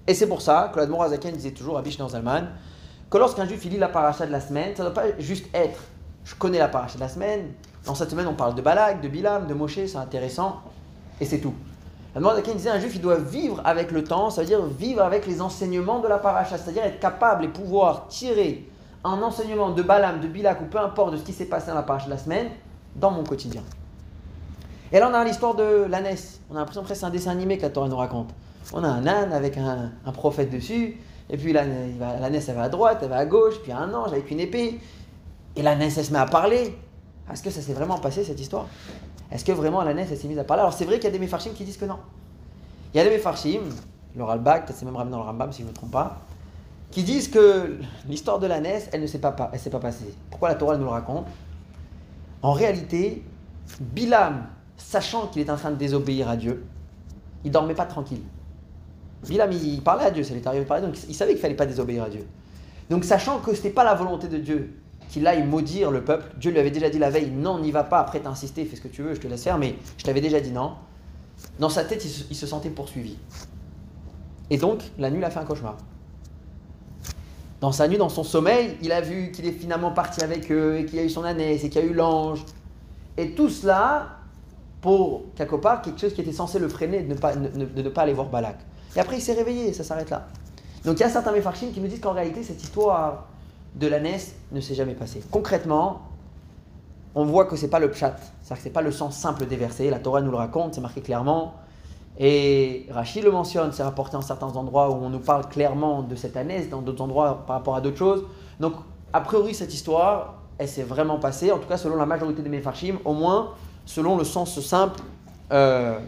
Et 0.06 0.14
c'est 0.14 0.26
pour 0.26 0.42
ça 0.42 0.70
que 0.72 0.78
l'Admor 0.78 1.02
Azaken 1.02 1.34
disait 1.34 1.52
toujours 1.52 1.78
à 1.78 1.82
Bishna 1.82 2.08
Zalman 2.08 2.48
que 3.10 3.18
lorsqu'un 3.18 3.46
juif 3.46 3.64
lit 3.64 3.78
la 3.78 3.88
paracha 3.88 4.26
de 4.26 4.32
la 4.32 4.40
semaine, 4.40 4.74
ça 4.76 4.82
ne 4.82 4.88
doit 4.88 5.02
pas 5.02 5.18
juste 5.18 5.46
être 5.54 5.80
je 6.24 6.34
connais 6.34 6.58
la 6.58 6.68
paracha 6.68 6.96
de 6.96 7.00
la 7.00 7.08
semaine, 7.08 7.52
dans 7.84 7.94
cette 7.94 8.10
semaine 8.10 8.26
on 8.26 8.34
parle 8.34 8.54
de 8.54 8.62
Balak, 8.62 9.00
de 9.00 9.08
Bilam, 9.08 9.46
de 9.46 9.54
Moshe, 9.54 9.84
c'est 9.86 9.96
intéressant, 9.96 10.60
et 11.20 11.24
c'est 11.26 11.38
tout. 11.38 11.54
La 12.14 12.20
demande 12.20 12.40
disait 12.40 12.70
un 12.70 12.78
juif 12.78 12.94
il 12.94 13.00
doit 13.00 13.18
vivre 13.18 13.60
avec 13.64 13.90
le 13.90 14.04
temps, 14.04 14.30
ça 14.30 14.40
veut 14.40 14.46
dire 14.46 14.64
vivre 14.64 15.02
avec 15.02 15.26
les 15.26 15.42
enseignements 15.42 15.98
de 15.98 16.08
la 16.08 16.18
paracha, 16.18 16.56
c'est-à-dire 16.56 16.84
être 16.84 17.00
capable 17.00 17.44
et 17.44 17.48
pouvoir 17.48 18.06
tirer 18.08 18.68
un 19.02 19.20
enseignement 19.20 19.70
de 19.70 19.82
Balam, 19.82 20.20
de 20.20 20.28
Bilak 20.28 20.62
ou 20.62 20.64
peu 20.64 20.78
importe 20.78 21.12
de 21.12 21.16
ce 21.18 21.24
qui 21.24 21.32
s'est 21.32 21.44
passé 21.44 21.68
dans 21.68 21.74
la 21.74 21.82
paracha 21.82 22.06
de 22.06 22.10
la 22.10 22.18
semaine 22.18 22.48
dans 22.96 23.10
mon 23.10 23.24
quotidien. 23.24 23.62
Et 24.92 24.98
là 24.98 25.08
on 25.10 25.14
a 25.14 25.24
l'histoire 25.24 25.54
de 25.54 25.86
l'ânesse, 25.88 26.40
on 26.50 26.56
a 26.56 26.58
l'impression 26.58 26.82
que 26.82 26.94
c'est 26.94 27.04
un 27.04 27.10
dessin 27.10 27.30
animé 27.30 27.58
que 27.58 27.62
la 27.62 27.70
Torah 27.70 27.88
nous 27.88 27.96
raconte. 27.96 28.30
On 28.72 28.82
a 28.82 28.88
un 28.88 29.06
âne 29.06 29.32
avec 29.32 29.58
un, 29.58 29.92
prophète 30.12 30.50
dessus, 30.50 30.96
et 31.28 31.36
puis 31.36 31.52
la, 31.52 31.64
naisse, 31.64 32.48
elle 32.48 32.56
va 32.56 32.62
à 32.62 32.68
droite, 32.68 32.98
elle 33.02 33.08
va 33.08 33.18
à 33.18 33.26
gauche, 33.26 33.54
puis 33.62 33.72
un 33.72 33.92
ange 33.92 34.12
avec 34.12 34.30
une 34.30 34.40
épée. 34.40 34.80
Et 35.56 35.62
la 35.62 35.76
naisse, 35.76 35.98
elle 35.98 36.04
se 36.04 36.12
met 36.12 36.18
à 36.18 36.26
parler. 36.26 36.76
Est-ce 37.30 37.42
que 37.42 37.50
ça 37.50 37.60
s'est 37.60 37.72
vraiment 37.72 37.98
passé, 37.98 38.24
cette 38.24 38.40
histoire? 38.40 38.66
Est-ce 39.30 39.44
que 39.44 39.52
vraiment 39.52 39.82
la 39.82 39.94
naisse, 39.94 40.08
elle 40.10 40.18
s'est 40.18 40.28
mise 40.28 40.38
à 40.38 40.44
parler? 40.44 40.62
Alors 40.62 40.72
c'est 40.72 40.84
vrai 40.84 40.96
qu'il 40.96 41.04
y 41.04 41.08
a 41.08 41.10
des 41.10 41.18
méfarchim 41.18 41.50
qui 41.54 41.64
disent 41.64 41.76
que 41.76 41.84
non. 41.84 41.98
Il 42.92 42.98
y 42.98 43.00
a 43.00 43.04
des 43.04 43.10
méfarchim, 43.10 43.60
le 44.16 44.24
Ralbag, 44.24 44.64
peut-être 44.64 44.78
c'est 44.78 44.84
même 44.84 44.96
ramené 44.96 45.12
dans 45.12 45.22
le 45.22 45.24
Rambam 45.24 45.52
si 45.52 45.62
je 45.62 45.64
ne 45.64 45.70
me 45.70 45.74
trompe 45.74 45.90
pas, 45.90 46.20
qui 46.90 47.02
disent 47.02 47.28
que 47.28 47.78
l'histoire 48.08 48.38
de 48.38 48.46
la 48.46 48.60
naisse, 48.60 48.88
elle 48.92 49.00
ne 49.00 49.06
s'est 49.06 49.18
pas, 49.18 49.32
pas 49.32 49.48
passée. 49.80 50.14
Pourquoi 50.30 50.48
la 50.48 50.54
Torah 50.54 50.76
nous 50.76 50.84
le 50.84 50.90
raconte? 50.90 51.26
En 52.42 52.52
réalité, 52.52 53.24
Bilam, 53.80 54.46
sachant 54.76 55.28
qu'il 55.28 55.42
est 55.42 55.50
en 55.50 55.56
train 55.56 55.70
de 55.70 55.76
désobéir 55.76 56.28
à 56.28 56.36
Dieu, 56.36 56.64
il 57.44 57.50
dormait 57.50 57.74
pas 57.74 57.86
tranquille. 57.86 58.22
Bilam, 59.28 59.52
il 59.52 59.82
parlait 59.82 60.04
à 60.04 60.10
Dieu, 60.10 60.22
ça 60.22 60.34
lui 60.34 60.40
est 60.40 60.46
arrivé 60.46 60.64
de 60.64 60.68
parler, 60.68 60.86
donc 60.86 60.96
il 61.08 61.14
savait 61.14 61.32
qu'il 61.32 61.38
ne 61.38 61.42
fallait 61.42 61.54
pas 61.54 61.66
désobéir 61.66 62.04
à 62.04 62.08
Dieu. 62.08 62.26
Donc, 62.90 63.04
sachant 63.04 63.38
que 63.38 63.52
ce 63.52 63.56
n'était 63.56 63.70
pas 63.70 63.84
la 63.84 63.94
volonté 63.94 64.28
de 64.28 64.38
Dieu 64.38 64.74
qu'il 65.08 65.26
aille 65.26 65.44
maudire 65.44 65.90
le 65.90 66.02
peuple, 66.02 66.26
Dieu 66.38 66.50
lui 66.50 66.58
avait 66.58 66.70
déjà 66.70 66.90
dit 66.90 66.98
la 66.98 67.10
veille 67.10 67.30
non, 67.30 67.58
n'y 67.58 67.70
va 67.70 67.84
pas, 67.84 68.00
après 68.00 68.20
t'as 68.20 68.30
insisté, 68.30 68.64
fais 68.64 68.76
ce 68.76 68.80
que 68.80 68.88
tu 68.88 69.02
veux, 69.02 69.14
je 69.14 69.20
te 69.20 69.26
laisse 69.26 69.44
faire, 69.44 69.58
mais 69.58 69.76
je 69.96 70.04
t'avais 70.04 70.20
déjà 70.20 70.40
dit 70.40 70.50
non. 70.50 70.72
Dans 71.58 71.68
sa 71.68 71.84
tête, 71.84 72.04
il 72.30 72.36
se, 72.36 72.46
sentait 72.46 72.70
poursuivi. 72.70 73.16
Et 74.50 74.56
donc, 74.56 74.82
la 74.98 75.10
nuit, 75.10 75.20
il 75.20 75.24
a 75.24 75.30
fait 75.30 75.40
un 75.40 75.44
cauchemar. 75.44 75.76
Dans 77.60 77.72
sa 77.72 77.88
nuit, 77.88 77.96
dans 77.96 78.08
son 78.08 78.24
sommeil, 78.24 78.76
il 78.82 78.92
a 78.92 79.00
vu 79.00 79.30
qu'il 79.30 79.46
est 79.46 79.52
finalement 79.52 79.90
parti 79.90 80.22
avec 80.22 80.50
eux, 80.50 80.78
et 80.78 80.84
qu'il 80.84 80.96
y 80.96 81.00
a 81.00 81.04
eu 81.04 81.10
son 81.10 81.24
ânesse, 81.24 81.64
et 81.64 81.70
qu'il 81.70 81.82
y 81.82 81.84
a 81.84 81.88
eu 81.88 81.94
l'ange. 81.94 82.44
Et 83.16 83.30
tout 83.30 83.48
cela 83.48 84.18
pour, 84.84 85.22
quelque 85.34 85.56
part, 85.56 85.80
quelque 85.80 85.98
chose 85.98 86.12
qui 86.12 86.20
était 86.20 86.30
censé 86.30 86.58
le 86.58 86.68
freiner 86.68 87.00
de 87.00 87.14
ne 87.14 87.18
pas, 87.18 87.34
de 87.34 87.82
ne 87.82 87.88
pas 87.88 88.02
aller 88.02 88.12
voir 88.12 88.28
Balak. 88.28 88.58
Et 88.94 89.00
après, 89.00 89.16
il 89.16 89.22
s'est 89.22 89.32
réveillé, 89.32 89.72
ça 89.72 89.82
s'arrête 89.82 90.10
là. 90.10 90.26
Donc 90.84 90.98
il 90.98 91.00
y 91.00 91.04
a 91.04 91.08
certains 91.08 91.32
méfarchim 91.32 91.68
qui 91.72 91.80
nous 91.80 91.86
disent 91.88 92.02
qu'en 92.02 92.12
réalité, 92.12 92.42
cette 92.42 92.62
histoire 92.62 93.24
de 93.76 93.86
la 93.86 93.98
ne 93.98 94.60
s'est 94.60 94.74
jamais 94.74 94.92
passée. 94.92 95.22
Concrètement, 95.30 96.02
on 97.14 97.24
voit 97.24 97.46
que 97.46 97.56
ce 97.56 97.62
n'est 97.62 97.70
pas 97.70 97.78
le 97.78 97.90
pshat, 97.90 98.14
c'est-à-dire 98.42 98.56
que 98.56 98.62
ce 98.62 98.64
n'est 98.68 98.74
pas 98.74 98.82
le 98.82 98.92
sens 98.92 99.16
simple 99.16 99.46
des 99.46 99.56
versets. 99.56 99.88
La 99.88 100.00
Torah 100.00 100.20
nous 100.20 100.30
le 100.30 100.36
raconte, 100.36 100.74
c'est 100.74 100.82
marqué 100.82 101.00
clairement. 101.00 101.54
Et 102.18 102.84
Rachid 102.90 103.24
le 103.24 103.30
mentionne, 103.30 103.72
c'est 103.72 103.82
rapporté 103.82 104.18
en 104.18 104.22
certains 104.22 104.54
endroits 104.54 104.90
où 104.90 105.02
on 105.02 105.08
nous 105.08 105.18
parle 105.18 105.48
clairement 105.48 106.02
de 106.02 106.14
cette 106.14 106.36
ânesse, 106.36 106.68
dans 106.68 106.82
d'autres 106.82 107.02
endroits 107.02 107.44
par 107.46 107.56
rapport 107.56 107.74
à 107.74 107.80
d'autres 107.80 107.96
choses. 107.96 108.22
Donc, 108.60 108.74
a 109.14 109.22
priori, 109.22 109.54
cette 109.54 109.72
histoire, 109.72 110.42
elle 110.58 110.68
s'est 110.68 110.82
vraiment 110.82 111.18
passée, 111.18 111.52
en 111.52 111.58
tout 111.58 111.68
cas 111.68 111.78
selon 111.78 111.96
la 111.96 112.04
majorité 112.04 112.42
des 112.42 112.50
méfarchim, 112.50 112.98
au 113.06 113.14
moins 113.14 113.54
selon 113.86 114.16
le 114.16 114.24
sens 114.24 114.60
simple 114.60 115.00
euh, 115.52 115.98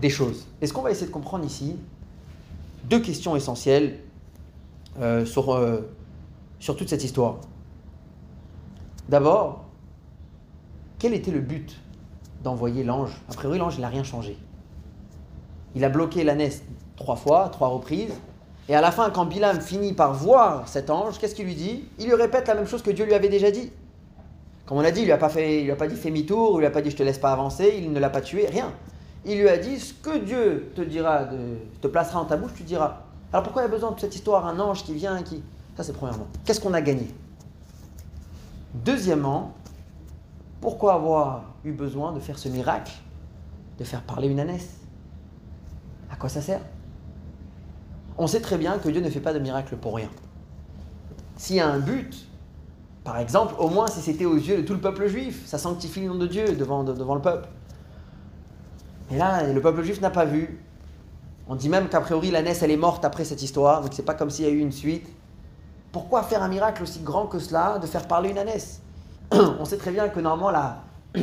des 0.00 0.10
choses. 0.10 0.46
Et 0.60 0.66
ce 0.66 0.72
qu'on 0.72 0.82
va 0.82 0.90
essayer 0.90 1.06
de 1.06 1.12
comprendre 1.12 1.44
ici, 1.44 1.76
deux 2.84 3.00
questions 3.00 3.36
essentielles 3.36 3.98
euh, 5.00 5.24
sur, 5.24 5.54
euh, 5.54 5.88
sur 6.58 6.76
toute 6.76 6.88
cette 6.88 7.04
histoire. 7.04 7.36
D'abord, 9.08 9.64
quel 10.98 11.14
était 11.14 11.30
le 11.30 11.40
but 11.40 11.76
d'envoyer 12.42 12.84
l'ange? 12.84 13.10
A 13.28 13.34
priori, 13.34 13.58
l'ange, 13.58 13.78
n'a 13.78 13.88
rien 13.88 14.04
changé. 14.04 14.36
Il 15.74 15.84
a 15.84 15.88
bloqué 15.88 16.24
l'ânesse 16.24 16.62
trois 16.96 17.16
fois, 17.16 17.48
trois 17.50 17.68
reprises. 17.68 18.14
Et 18.68 18.74
à 18.74 18.80
la 18.80 18.90
fin, 18.90 19.10
quand 19.10 19.26
Bilam 19.26 19.60
finit 19.60 19.92
par 19.92 20.14
voir 20.14 20.66
cet 20.66 20.90
ange, 20.90 21.18
qu'est-ce 21.18 21.34
qu'il 21.34 21.44
lui 21.44 21.54
dit? 21.54 21.84
Il 21.98 22.06
lui 22.06 22.14
répète 22.14 22.48
la 22.48 22.54
même 22.54 22.66
chose 22.66 22.82
que 22.82 22.90
Dieu 22.90 23.04
lui 23.04 23.14
avait 23.14 23.28
déjà 23.28 23.50
dit. 23.50 23.70
Comme 24.66 24.78
on 24.78 24.82
l'a 24.82 24.90
dit, 24.90 25.00
il 25.00 25.04
lui 25.06 25.12
a 25.12 25.18
pas 25.18 25.28
fait, 25.28 25.60
il 25.60 25.64
lui 25.64 25.70
a 25.70 25.76
pas 25.76 25.86
dit 25.86 25.96
fais 25.96 26.10
mi-tour, 26.10 26.56
il 26.56 26.60
lui 26.60 26.66
a 26.66 26.70
pas 26.70 26.82
dit 26.82 26.90
je 26.90 26.96
te 26.96 27.02
laisse 27.02 27.18
pas 27.18 27.32
avancer, 27.32 27.74
il 27.78 27.92
ne 27.92 28.00
l'a 28.00 28.10
pas 28.10 28.20
tué, 28.20 28.46
rien 28.46 28.72
il 29.26 29.40
lui 29.40 29.48
a 29.48 29.58
dit 29.58 29.78
ce 29.78 29.92
que 29.92 30.18
Dieu 30.18 30.70
te 30.74 30.80
dira, 30.80 31.28
te 31.80 31.88
placera 31.88 32.20
en 32.20 32.24
ta 32.24 32.36
bouche, 32.36 32.52
tu 32.56 32.62
diras. 32.62 33.02
Alors 33.32 33.42
pourquoi 33.42 33.62
il 33.62 33.64
y 33.64 33.68
a 33.68 33.72
besoin 33.72 33.90
de 33.90 33.98
cette 33.98 34.14
histoire, 34.14 34.46
un 34.46 34.58
ange 34.60 34.84
qui 34.84 34.94
vient, 34.94 35.20
qui... 35.22 35.42
Ça 35.76 35.82
c'est 35.82 35.92
premièrement. 35.92 36.28
Qu'est-ce 36.44 36.60
qu'on 36.60 36.72
a 36.74 36.80
gagné? 36.80 37.12
Deuxièmement, 38.72 39.52
pourquoi 40.60 40.94
avoir 40.94 41.54
eu 41.64 41.72
besoin 41.72 42.12
de 42.12 42.20
faire 42.20 42.38
ce 42.38 42.48
miracle, 42.48 42.92
de 43.78 43.84
faire 43.84 44.02
parler 44.02 44.28
une 44.28 44.38
ânesse? 44.38 44.76
À 46.08 46.14
quoi 46.14 46.28
ça 46.28 46.40
sert? 46.40 46.60
On 48.16 48.28
sait 48.28 48.40
très 48.40 48.56
bien 48.56 48.78
que 48.78 48.88
Dieu 48.88 49.00
ne 49.00 49.10
fait 49.10 49.20
pas 49.20 49.34
de 49.34 49.40
miracle 49.40 49.76
pour 49.76 49.96
rien. 49.96 50.08
S'il 51.36 51.56
y 51.56 51.60
a 51.60 51.68
un 51.68 51.80
but, 51.80 52.28
par 53.06 53.18
exemple, 53.18 53.54
au 53.58 53.68
moins 53.68 53.86
si 53.86 54.00
c'était 54.00 54.24
aux 54.24 54.34
yeux 54.34 54.56
de 54.56 54.62
tout 54.62 54.72
le 54.72 54.80
peuple 54.80 55.06
juif, 55.06 55.46
ça 55.46 55.58
sanctifie 55.58 56.00
le 56.00 56.08
nom 56.08 56.16
de 56.16 56.26
Dieu 56.26 56.56
devant, 56.56 56.82
le 56.82 57.20
peuple. 57.20 57.48
Mais 59.08 59.16
là, 59.16 59.44
le 59.44 59.60
peuple 59.60 59.84
juif 59.84 60.00
n'a 60.00 60.10
pas 60.10 60.24
vu. 60.24 60.58
On 61.48 61.54
dit 61.54 61.68
même 61.68 61.88
qu'a 61.88 62.00
priori, 62.00 62.32
la 62.32 62.40
elle 62.40 62.70
est 62.72 62.76
morte 62.76 63.04
après 63.04 63.24
cette 63.24 63.42
histoire, 63.42 63.80
donc 63.82 63.92
c'est 63.94 64.02
pas 64.02 64.14
comme 64.14 64.28
s'il 64.28 64.44
y 64.44 64.48
a 64.48 64.50
eu 64.50 64.58
une 64.58 64.72
suite. 64.72 65.06
Pourquoi 65.92 66.24
faire 66.24 66.42
un 66.42 66.48
miracle 66.48 66.82
aussi 66.82 66.98
grand 66.98 67.26
que 67.26 67.38
cela, 67.38 67.78
de 67.78 67.86
faire 67.86 68.08
parler 68.08 68.30
une 68.30 68.38
ânesse? 68.38 68.80
On 69.32 69.64
sait 69.64 69.76
très 69.78 69.92
bien 69.92 70.08
que 70.08 70.18
normalement, 70.18 70.74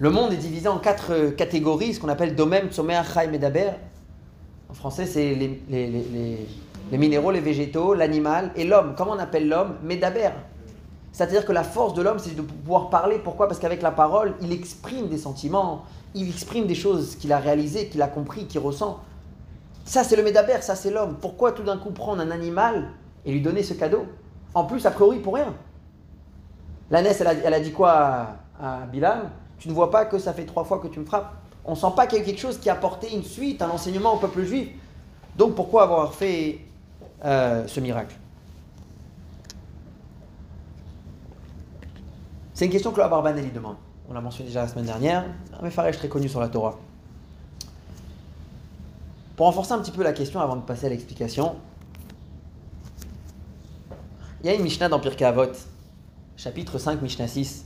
Le 0.00 0.10
monde 0.10 0.32
est 0.32 0.38
divisé 0.38 0.66
en 0.66 0.78
quatre 0.78 1.12
euh, 1.12 1.30
catégories, 1.30 1.94
ce 1.94 2.00
qu'on 2.00 2.08
appelle 2.08 2.34
Domem, 2.34 2.70
Tzomer, 2.70 3.02
Chaim 3.14 3.32
et 3.34 3.38
Daber. 3.38 3.70
En 4.68 4.74
français, 4.74 5.06
c'est 5.06 5.34
les- 5.34 6.46
les 6.90 6.98
minéraux, 6.98 7.30
les 7.30 7.40
végétaux, 7.40 7.94
l'animal 7.94 8.50
et 8.56 8.64
l'homme. 8.64 8.94
Comment 8.96 9.12
on 9.12 9.18
appelle 9.18 9.48
l'homme 9.48 9.76
Medaber. 9.82 10.30
C'est-à-dire 11.12 11.44
que 11.44 11.52
la 11.52 11.64
force 11.64 11.94
de 11.94 12.02
l'homme, 12.02 12.18
c'est 12.18 12.34
de 12.34 12.42
pouvoir 12.42 12.90
parler. 12.90 13.18
Pourquoi? 13.18 13.48
Parce 13.48 13.58
qu'avec 13.58 13.82
la 13.82 13.90
parole, 13.90 14.34
il 14.40 14.52
exprime 14.52 15.08
des 15.08 15.18
sentiments, 15.18 15.84
il 16.14 16.28
exprime 16.28 16.66
des 16.66 16.74
choses 16.74 17.16
qu'il 17.16 17.32
a 17.32 17.38
réalisées, 17.38 17.88
qu'il 17.88 18.02
a 18.02 18.08
compris, 18.08 18.46
qu'il 18.46 18.60
ressent. 18.60 19.00
Ça, 19.84 20.04
c'est 20.04 20.16
le 20.16 20.22
Médaber, 20.22 20.58
ça, 20.62 20.76
c'est 20.76 20.90
l'homme. 20.90 21.16
Pourquoi 21.20 21.52
tout 21.52 21.62
d'un 21.62 21.76
coup 21.76 21.90
prendre 21.90 22.22
un 22.22 22.30
animal 22.30 22.90
et 23.24 23.32
lui 23.32 23.40
donner 23.40 23.62
ce 23.62 23.74
cadeau? 23.74 24.06
En 24.54 24.64
plus, 24.64 24.86
a 24.86 24.90
priori, 24.90 25.18
pour 25.18 25.34
rien. 25.34 25.54
L'ânesse, 26.90 27.20
elle 27.20 27.26
a, 27.26 27.34
elle 27.34 27.54
a 27.54 27.60
dit 27.60 27.72
quoi 27.72 28.26
à, 28.60 28.86
Bilam 28.90 29.30
Tu 29.58 29.68
ne 29.68 29.72
vois 29.72 29.90
pas 29.90 30.04
que 30.04 30.18
ça 30.18 30.32
fait 30.32 30.44
trois 30.44 30.64
fois 30.64 30.78
que 30.78 30.88
tu 30.88 31.00
me 31.00 31.04
frappes? 31.04 31.32
On 31.64 31.74
sent 31.74 31.92
pas 31.94 32.06
qu'il 32.06 32.18
y 32.18 32.22
a 32.22 32.24
quelque 32.24 32.40
chose 32.40 32.58
qui 32.58 32.70
a 32.70 32.72
apporté 32.72 33.12
une 33.14 33.22
suite, 33.22 33.62
un 33.62 33.70
enseignement 33.70 34.14
au 34.14 34.18
peuple 34.18 34.42
juif. 34.42 34.68
Donc 35.36 35.54
pourquoi 35.54 35.84
avoir 35.84 36.14
fait 36.14 36.60
euh, 37.24 37.66
ce 37.66 37.80
miracle 37.80 38.16
C'est 42.54 42.66
une 42.66 42.72
question 42.72 42.92
que 42.92 43.00
le 43.00 43.08
Barbanel 43.08 43.42
lui 43.44 43.52
demande. 43.52 43.76
On 44.10 44.12
l'a 44.12 44.20
mentionné 44.20 44.48
déjà 44.48 44.60
la 44.60 44.68
semaine 44.68 44.84
dernière. 44.84 45.24
Un 45.58 45.62
Mefaresh 45.62 45.96
très 45.96 46.08
connu 46.08 46.28
sur 46.28 46.40
la 46.40 46.48
Torah. 46.48 46.78
Pour 49.34 49.46
renforcer 49.46 49.72
un 49.72 49.78
petit 49.78 49.92
peu 49.92 50.02
la 50.02 50.12
question 50.12 50.40
avant 50.40 50.56
de 50.56 50.60
passer 50.60 50.84
à 50.84 50.88
l'explication, 50.90 51.56
il 54.42 54.46
y 54.46 54.50
a 54.50 54.54
une 54.54 54.62
Mishnah 54.62 54.90
dans 54.90 55.00
Pirkei 55.00 55.24
Avot, 55.24 55.52
chapitre 56.36 56.76
5, 56.76 57.00
Mishnah 57.00 57.28
6. 57.28 57.64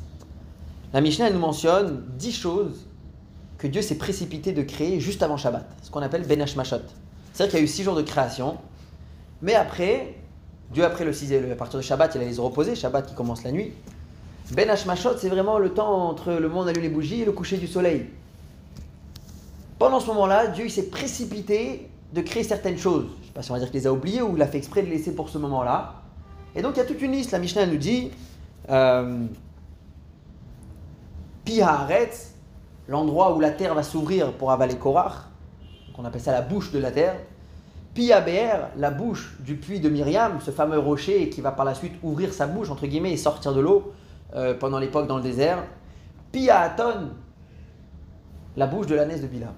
La 0.92 1.00
Mishnah 1.00 1.26
elle 1.26 1.34
nous 1.34 1.40
mentionne 1.40 2.04
10 2.16 2.32
choses 2.32 2.86
que 3.58 3.66
Dieu 3.66 3.82
s'est 3.82 3.98
précipité 3.98 4.52
de 4.52 4.62
créer 4.62 5.00
juste 5.00 5.24
avant 5.24 5.36
Shabbat, 5.36 5.68
ce 5.82 5.90
qu'on 5.90 6.02
appelle 6.02 6.24
Ben 6.24 6.40
Hashmashot. 6.40 6.76
C'est-à-dire 7.32 7.50
qu'il 7.50 7.58
y 7.58 7.62
a 7.62 7.64
eu 7.64 7.68
6 7.68 7.82
jours 7.82 7.96
de 7.96 8.02
création, 8.02 8.58
mais 9.44 9.54
après, 9.54 10.14
Dieu 10.72 10.84
après 10.86 11.04
le 11.04 11.12
6 11.12 11.34
à 11.52 11.54
partir 11.54 11.78
de 11.78 11.84
Shabbat, 11.84 12.14
il 12.14 12.22
allait 12.22 12.30
les 12.30 12.38
reposer, 12.38 12.74
Shabbat 12.74 13.06
qui 13.06 13.14
commence 13.14 13.44
la 13.44 13.52
nuit. 13.52 13.74
Ben 14.52 14.70
Hashmashot, 14.70 15.18
c'est 15.18 15.28
vraiment 15.28 15.58
le 15.58 15.74
temps 15.74 16.08
entre 16.08 16.32
le 16.32 16.48
monde 16.48 16.66
allume 16.66 16.82
les 16.82 16.88
bougies 16.88 17.20
et 17.20 17.24
le 17.26 17.32
coucher 17.32 17.58
du 17.58 17.66
soleil. 17.66 18.06
Pendant 19.78 20.00
ce 20.00 20.06
moment-là, 20.06 20.46
Dieu 20.46 20.66
s'est 20.70 20.88
précipité 20.88 21.90
de 22.14 22.22
créer 22.22 22.42
certaines 22.42 22.78
choses. 22.78 23.04
Je 23.16 23.20
ne 23.20 23.26
sais 23.26 23.32
pas 23.34 23.42
si 23.42 23.50
on 23.50 23.54
va 23.54 23.60
dire 23.60 23.70
qu'il 23.70 23.80
les 23.80 23.86
a 23.86 23.92
oubliées 23.92 24.22
ou 24.22 24.34
il 24.34 24.40
a 24.40 24.46
fait 24.46 24.56
exprès 24.56 24.80
de 24.80 24.86
les 24.86 24.96
laisser 24.96 25.14
pour 25.14 25.28
ce 25.28 25.36
moment-là. 25.36 25.96
Et 26.56 26.62
donc 26.62 26.76
il 26.76 26.78
y 26.78 26.82
a 26.82 26.86
toute 26.86 27.02
une 27.02 27.12
liste. 27.12 27.32
La 27.32 27.38
Mishnah 27.38 27.66
nous 27.66 27.76
dit 27.76 28.12
euh, 28.70 29.26
l'endroit 32.88 33.36
où 33.36 33.40
la 33.40 33.50
terre 33.50 33.74
va 33.74 33.82
s'ouvrir 33.82 34.32
pour 34.32 34.52
avaler 34.52 34.76
Korach, 34.76 35.12
donc 35.88 35.98
on 35.98 36.04
appelle 36.06 36.22
ça 36.22 36.32
la 36.32 36.40
bouche 36.40 36.72
de 36.72 36.78
la 36.78 36.90
terre. 36.90 37.16
Pi 37.94 38.10
Be'er, 38.24 38.70
la 38.76 38.90
bouche 38.90 39.36
du 39.40 39.54
puits 39.54 39.78
de 39.78 39.88
Myriam, 39.88 40.40
ce 40.40 40.50
fameux 40.50 40.78
rocher 40.78 41.28
qui 41.30 41.40
va 41.40 41.52
par 41.52 41.64
la 41.64 41.74
suite 41.74 41.94
ouvrir 42.02 42.32
sa 42.32 42.48
bouche, 42.48 42.68
entre 42.68 42.86
guillemets, 42.86 43.12
et 43.12 43.16
sortir 43.16 43.54
de 43.54 43.60
l'eau 43.60 43.92
euh, 44.34 44.54
pendant 44.54 44.80
l'époque 44.80 45.06
dans 45.06 45.16
le 45.16 45.22
désert. 45.22 45.62
Pi 46.32 46.50
Aton, 46.50 47.10
la 48.56 48.66
bouche 48.66 48.88
de 48.88 48.96
l'ânesse 48.96 49.22
de 49.22 49.28
Bilam. 49.28 49.54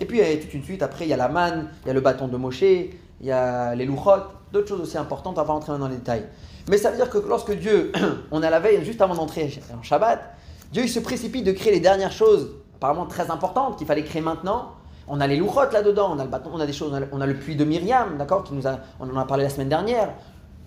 Et 0.00 0.06
puis 0.06 0.18
il 0.18 0.26
y 0.26 0.32
a 0.32 0.36
toute 0.38 0.54
une 0.54 0.62
suite, 0.62 0.82
après 0.82 1.04
il 1.04 1.08
y 1.08 1.12
a 1.12 1.18
la 1.18 1.28
manne, 1.28 1.68
il 1.84 1.88
y 1.88 1.90
a 1.90 1.94
le 1.94 2.00
bâton 2.00 2.28
de 2.28 2.36
Moshe, 2.38 2.62
il 2.62 3.26
y 3.26 3.30
a 3.30 3.74
les 3.74 3.84
louchot, 3.84 4.22
d'autres 4.52 4.68
choses 4.68 4.80
aussi 4.80 4.96
importantes, 4.98 5.38
on 5.38 5.42
va 5.42 5.52
rentrer 5.52 5.78
dans 5.78 5.88
les 5.88 5.96
détails. 5.96 6.26
Mais 6.68 6.78
ça 6.78 6.90
veut 6.90 6.96
dire 6.96 7.10
que 7.10 7.18
lorsque 7.18 7.52
Dieu, 7.52 7.92
on 8.30 8.42
à 8.42 8.50
la 8.50 8.60
veille, 8.60 8.82
juste 8.84 9.00
avant 9.02 9.14
d'entrer 9.14 9.50
en 9.78 9.82
Shabbat, 9.82 10.34
Dieu 10.72 10.82
il 10.82 10.88
se 10.88 11.00
précipite 11.00 11.44
de 11.44 11.52
créer 11.52 11.72
les 11.72 11.80
dernières 11.80 12.12
choses, 12.12 12.52
apparemment 12.76 13.06
très 13.06 13.30
importantes, 13.30 13.76
qu'il 13.78 13.86
fallait 13.86 14.04
créer 14.04 14.22
maintenant. 14.22 14.72
On 15.08 15.20
a 15.20 15.26
les 15.26 15.36
louchot 15.36 15.70
là-dedans, 15.72 16.14
on 16.14 16.18
a 16.18 16.24
le 16.24 16.30
on 16.52 16.60
a 16.60 16.66
des 16.66 16.72
choses, 16.72 16.92
on 17.12 17.20
a 17.20 17.26
le, 17.26 17.34
puits 17.34 17.54
de 17.56 17.64
Myriam, 17.64 18.16
d'accord, 18.18 18.42
qui 18.44 18.54
nous 18.54 18.66
a, 18.66 18.78
on 18.98 19.08
en 19.08 19.16
a 19.16 19.24
parlé 19.24 19.44
la 19.44 19.50
semaine 19.50 19.68
dernière, 19.68 20.10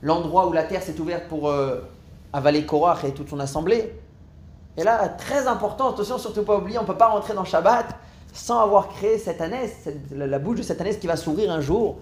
l'endroit 0.02 0.47
où 0.47 0.54
la 0.54 0.63
terre 0.63 0.82
s'est 0.82 0.99
ouverte 0.99 1.28
pour 1.28 1.49
euh, 1.49 1.82
avaler 2.32 2.65
Korach 2.65 3.04
et 3.04 3.12
toute 3.12 3.30
son 3.30 3.39
assemblée. 3.39 3.93
Et 4.78 4.84
là, 4.84 5.10
très 5.10 5.47
important, 5.47 5.89
attention, 5.89 6.17
surtout 6.17 6.43
pas 6.43 6.58
oublier, 6.58 6.78
on 6.78 6.84
ne 6.84 6.88
peut 6.88 6.95
pas 6.97 7.08
rentrer 7.10 7.34
dans 7.34 7.43
Shabbat 7.43 7.88
sans 8.32 8.62
avoir 8.62 8.88
créé 8.89 9.17
cette 9.17 9.41
ânesse, 9.41 9.89
la, 10.12 10.39
bouche 10.39 10.60
de 10.60 10.63
cette 10.63 10.80
ânesse 10.80 10.97
qui 10.97 11.08
va 11.08 11.17
s'ouvrir 11.17 11.52
un 11.52 11.60
jour 11.60 11.97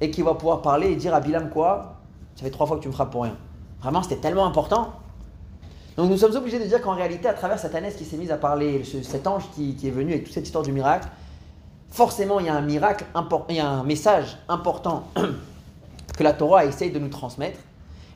et 0.00 0.10
qui 0.10 0.22
va 0.22 0.34
pouvoir 0.34 0.62
parler 0.62 0.92
et 0.92 0.96
dire 0.96 1.14
à 1.14 1.20
Bilam 1.20 1.50
quoi? 1.50 1.96
Ça 2.36 2.44
fait 2.44 2.50
trois 2.50 2.66
fois 2.66 2.76
que 2.78 2.82
tu 2.82 2.88
me 2.88 2.92
frappes 2.92 3.10
pour 3.10 3.24
rien. 3.24 3.36
Vraiment, 3.82 4.02
c'était 4.02 4.16
tellement 4.16 4.46
important. 4.46 4.92
Donc 5.96 6.08
nous 6.08 6.16
sommes 6.16 6.34
obligés 6.36 6.58
de 6.58 6.64
dire 6.64 6.80
qu'en 6.80 6.94
réalité, 6.94 7.28
à 7.28 7.34
travers 7.34 7.58
cette 7.58 7.74
ânesse 7.74 7.96
qui 7.96 8.04
s'est 8.04 8.16
mise 8.16 8.30
à 8.30 8.36
parler, 8.36 8.82
ce- 8.84 9.02
cet 9.02 9.26
ange 9.26 9.44
qui, 9.54 9.76
qui 9.76 9.88
est 9.88 9.92
venu 9.92 10.12
avec 10.12 10.24
toute 10.24 10.32
cette 10.34 10.46
histoire 10.46 10.64
du 10.64 10.72
miracle, 10.72 11.08
forcément 11.94 12.40
il 12.40 12.46
y 12.46 12.48
a 12.48 12.54
un 12.56 12.60
miracle, 12.60 13.04
il 13.48 13.54
y 13.54 13.60
a 13.60 13.68
un 13.68 13.84
message 13.84 14.36
important 14.48 15.06
que 16.16 16.22
la 16.24 16.32
Torah 16.32 16.64
essaye 16.64 16.90
de 16.90 16.98
nous 16.98 17.08
transmettre. 17.08 17.60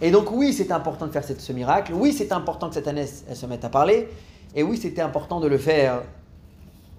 Et 0.01 0.11
donc 0.11 0.33
oui, 0.33 0.53
c'était 0.53 0.73
important 0.73 1.07
de 1.07 1.13
faire 1.13 1.23
ce 1.25 1.53
miracle. 1.53 1.93
Oui, 1.95 2.13
c'était 2.13 2.33
important 2.33 2.69
que 2.69 2.75
cette 2.75 2.89
ânesse 2.89 3.25
elle 3.29 3.37
se 3.37 3.47
mette 3.47 3.65
à 3.65 3.69
parler. 3.69 4.09
Et 4.57 4.65
oui, 4.65 4.79
c'était 4.79 5.01
important 5.01 5.39
de 5.39 5.47
le 5.47 5.59
faire 5.59 6.03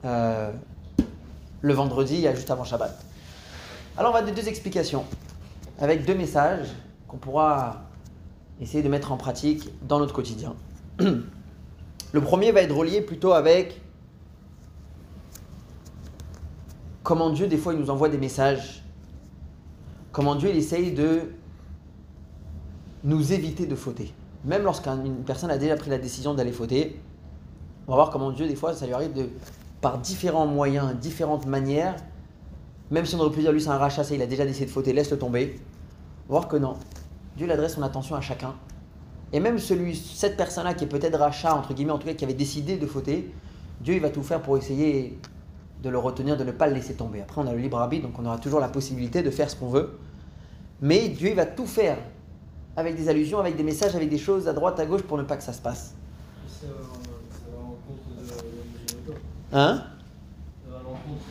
euh, 0.05 0.51
le 1.61 1.73
vendredi, 1.73 2.25
juste 2.33 2.49
avant 2.49 2.63
Shabbat. 2.63 2.97
Alors 3.97 4.11
on 4.11 4.13
va 4.13 4.21
donner 4.21 4.33
deux 4.33 4.47
explications, 4.47 5.03
avec 5.79 6.05
deux 6.05 6.15
messages 6.15 6.69
qu'on 7.09 7.17
pourra 7.17 7.81
essayer 8.61 8.83
de 8.83 8.89
mettre 8.89 9.11
en 9.11 9.17
pratique 9.17 9.69
dans 9.81 9.99
notre 9.99 10.13
quotidien. 10.13 10.55
Le 12.11 12.21
premier 12.21 12.51
va 12.51 12.61
être 12.61 12.75
relié 12.75 13.01
plutôt 13.01 13.33
avec 13.33 13.81
comment 17.09 17.31
Dieu, 17.31 17.47
des 17.47 17.57
fois, 17.57 17.73
il 17.73 17.79
nous 17.79 17.89
envoie 17.89 18.07
des 18.07 18.19
messages. 18.19 18.83
Comment 20.11 20.35
Dieu, 20.35 20.51
il 20.51 20.57
essaye 20.57 20.91
de 20.91 21.21
nous 23.03 23.33
éviter 23.33 23.65
de 23.65 23.73
fauter. 23.73 24.13
Même 24.45 24.61
lorsqu'une 24.61 25.23
personne 25.25 25.49
a 25.49 25.57
déjà 25.57 25.75
pris 25.75 25.89
la 25.89 25.97
décision 25.97 26.35
d'aller 26.35 26.51
fauter, 26.51 27.01
on 27.87 27.93
va 27.93 27.95
voir 27.95 28.09
comment 28.11 28.31
Dieu, 28.31 28.47
des 28.47 28.55
fois, 28.55 28.75
ça 28.75 28.85
lui 28.85 28.93
arrive 28.93 29.13
de, 29.13 29.27
par 29.81 29.97
différents 29.97 30.45
moyens, 30.45 30.95
différentes 30.97 31.47
manières, 31.47 31.95
même 32.91 33.07
si 33.07 33.15
on 33.15 33.19
aurait 33.21 33.31
pu 33.31 33.39
dire 33.39 33.51
lui 33.51 33.61
c'est 33.61 33.69
un 33.69 33.79
rachat, 33.79 34.03
ça, 34.03 34.13
il 34.13 34.21
a 34.21 34.27
déjà 34.27 34.45
décidé 34.45 34.67
de 34.67 34.71
fauter, 34.71 34.93
laisse-le 34.93 35.17
tomber. 35.17 35.59
On 36.27 36.33
va 36.33 36.41
voir 36.41 36.47
que 36.47 36.57
non. 36.57 36.75
Dieu 37.37 37.47
il 37.47 37.51
adresse 37.51 37.73
son 37.73 37.81
attention 37.81 38.17
à 38.17 38.21
chacun. 38.21 38.53
Et 39.33 39.39
même 39.39 39.57
celui, 39.57 39.95
cette 39.95 40.37
personne-là 40.37 40.75
qui 40.75 40.83
est 40.83 40.87
peut-être 40.87 41.17
rachat, 41.17 41.55
entre 41.55 41.73
guillemets, 41.73 41.91
en 41.91 41.97
tout 41.97 42.05
cas 42.05 42.13
qui 42.13 42.23
avait 42.23 42.35
décidé 42.35 42.77
de 42.77 42.85
fauter, 42.85 43.33
Dieu 43.81 43.95
il 43.95 43.99
va 43.99 44.11
tout 44.11 44.21
faire 44.21 44.43
pour 44.43 44.57
essayer 44.57 45.17
de 45.81 45.89
le 45.89 45.97
retenir, 45.97 46.37
de 46.37 46.43
ne 46.43 46.51
pas 46.51 46.67
le 46.67 46.73
laisser 46.73 46.93
tomber. 46.93 47.21
Après 47.21 47.41
on 47.41 47.47
a 47.47 47.53
le 47.53 47.59
libre 47.59 47.77
arbitre, 47.77 48.07
donc 48.07 48.19
on 48.19 48.25
aura 48.25 48.37
toujours 48.37 48.59
la 48.59 48.67
possibilité 48.67 49.23
de 49.23 49.31
faire 49.31 49.49
ce 49.49 49.55
qu'on 49.55 49.69
veut. 49.69 49.97
Mais 50.81 51.09
Dieu 51.09 51.29
il 51.29 51.35
va 51.35 51.45
tout 51.45 51.65
faire 51.65 51.97
avec 52.75 52.95
des 52.95 53.09
allusions, 53.09 53.39
avec 53.39 53.55
des 53.55 53.63
messages, 53.63 53.95
avec 53.95 54.09
des 54.09 54.17
choses 54.17 54.47
à 54.47 54.53
droite, 54.53 54.79
à 54.79 54.85
gauche 54.85 55.01
pour 55.01 55.17
ne 55.17 55.23
pas 55.23 55.37
que 55.37 55.43
ça 55.43 55.53
se 55.53 55.61
passe. 55.61 55.95
Ça 56.47 56.67
va, 56.67 56.73
à 56.73 57.61
l'encontre 57.61 58.09
de 59.07 59.13
Hein? 59.51 59.83
Ça 60.63 60.71
va 60.71 60.79
à 60.79 60.83
l'encontre 60.83 61.25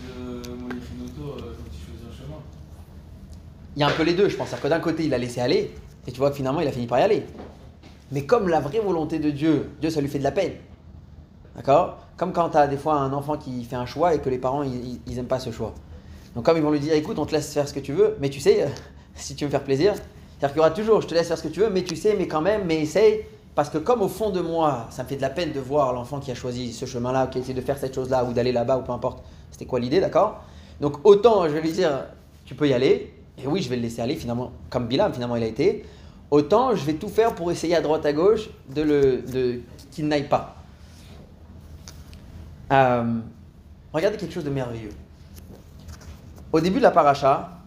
de 0.44 0.50
Moïse 0.50 0.82
euh, 1.18 1.54
quand 1.56 1.70
il 1.72 1.78
choisit 1.78 2.06
un 2.10 2.16
chemin. 2.16 2.36
il 3.76 3.80
y 3.80 3.82
a 3.82 3.88
un 3.88 3.92
peu 3.92 4.02
les 4.02 4.14
deux, 4.14 4.28
je 4.28 4.36
pense. 4.36 4.48
C'est-à-dire 4.48 4.64
que 4.64 4.68
d'un 4.68 4.80
côté, 4.80 5.04
il 5.04 5.10
l'a 5.10 5.18
laissé 5.18 5.40
aller, 5.40 5.74
et 6.06 6.12
tu 6.12 6.18
vois 6.18 6.30
que 6.30 6.36
finalement, 6.36 6.60
il 6.60 6.68
a 6.68 6.72
fini 6.72 6.86
par 6.86 6.98
y 6.98 7.02
aller. 7.02 7.24
Mais 8.10 8.24
comme 8.24 8.48
la 8.48 8.60
vraie 8.60 8.80
volonté 8.80 9.18
de 9.18 9.30
Dieu, 9.30 9.70
Dieu, 9.80 9.90
ça 9.90 10.00
lui 10.00 10.08
fait 10.08 10.18
de 10.18 10.24
la 10.24 10.32
peine. 10.32 10.52
D'accord? 11.58 11.98
Comme 12.16 12.32
quand 12.32 12.50
tu 12.50 12.56
as 12.56 12.68
des 12.68 12.76
fois 12.76 12.94
un 12.94 13.12
enfant 13.12 13.36
qui 13.36 13.64
fait 13.64 13.76
un 13.76 13.84
choix 13.84 14.14
et 14.14 14.20
que 14.20 14.30
les 14.30 14.38
parents, 14.38 14.62
ils 14.62 15.14
n'aiment 15.14 15.26
pas 15.26 15.40
ce 15.40 15.50
choix. 15.50 15.74
Donc 16.36 16.44
comme 16.44 16.56
ils 16.56 16.62
vont 16.62 16.70
lui 16.70 16.78
dire, 16.78 16.94
écoute, 16.94 17.18
on 17.18 17.26
te 17.26 17.32
laisse 17.32 17.52
faire 17.52 17.66
ce 17.66 17.74
que 17.74 17.80
tu 17.80 17.92
veux, 17.92 18.16
mais 18.20 18.30
tu 18.30 18.38
sais, 18.38 18.68
si 19.16 19.34
tu 19.34 19.44
veux 19.44 19.48
me 19.48 19.50
faire 19.50 19.64
plaisir, 19.64 19.94
c'est-à-dire 19.94 20.50
qu'il 20.50 20.56
y 20.58 20.60
aura 20.60 20.70
toujours, 20.70 21.00
je 21.00 21.08
te 21.08 21.14
laisse 21.14 21.26
faire 21.26 21.36
ce 21.36 21.42
que 21.42 21.48
tu 21.48 21.58
veux, 21.58 21.68
mais 21.68 21.82
tu 21.82 21.96
sais, 21.96 22.14
mais 22.16 22.28
quand 22.28 22.40
même, 22.40 22.62
mais 22.64 22.80
essaye. 22.80 23.24
Parce 23.56 23.70
que 23.70 23.78
comme 23.78 24.02
au 24.02 24.08
fond 24.08 24.30
de 24.30 24.40
moi, 24.40 24.86
ça 24.90 25.02
me 25.02 25.08
fait 25.08 25.16
de 25.16 25.20
la 25.20 25.30
peine 25.30 25.50
de 25.50 25.58
voir 25.58 25.92
l'enfant 25.92 26.20
qui 26.20 26.30
a 26.30 26.36
choisi 26.36 26.72
ce 26.72 26.86
chemin-là, 26.86 27.26
qui 27.26 27.38
a 27.38 27.40
essayé 27.40 27.54
de 27.54 27.60
faire 27.60 27.76
cette 27.76 27.92
chose-là, 27.92 28.24
ou 28.24 28.32
d'aller 28.32 28.52
là-bas, 28.52 28.78
ou 28.78 28.82
peu 28.82 28.92
importe, 28.92 29.24
c'était 29.50 29.64
quoi 29.64 29.80
l'idée, 29.80 29.98
d'accord? 29.98 30.44
Donc 30.80 31.04
autant 31.04 31.42
je 31.48 31.54
vais 31.54 31.60
lui 31.60 31.72
dire, 31.72 32.04
tu 32.44 32.54
peux 32.54 32.68
y 32.68 32.72
aller, 32.72 33.12
et 33.36 33.48
oui, 33.48 33.60
je 33.60 33.68
vais 33.68 33.74
le 33.74 33.82
laisser 33.82 34.00
aller, 34.00 34.14
finalement, 34.14 34.52
comme 34.70 34.86
Bilam, 34.86 35.12
finalement, 35.12 35.34
il 35.34 35.42
a 35.42 35.48
été, 35.48 35.84
autant 36.30 36.76
je 36.76 36.84
vais 36.84 36.94
tout 36.94 37.08
faire 37.08 37.34
pour 37.34 37.50
essayer 37.50 37.74
à 37.74 37.80
droite, 37.80 38.06
à 38.06 38.12
gauche, 38.12 38.48
de 38.72 39.24
de, 39.26 39.60
qu'il 39.90 40.06
n'aille 40.06 40.28
pas. 40.28 40.57
Euh, 42.72 43.20
regardez 43.92 44.16
quelque 44.16 44.32
chose 44.32 44.44
de 44.44 44.50
merveilleux. 44.50 44.92
Au 46.52 46.60
début 46.60 46.78
de 46.78 46.82
la 46.82 46.90
paracha, 46.90 47.58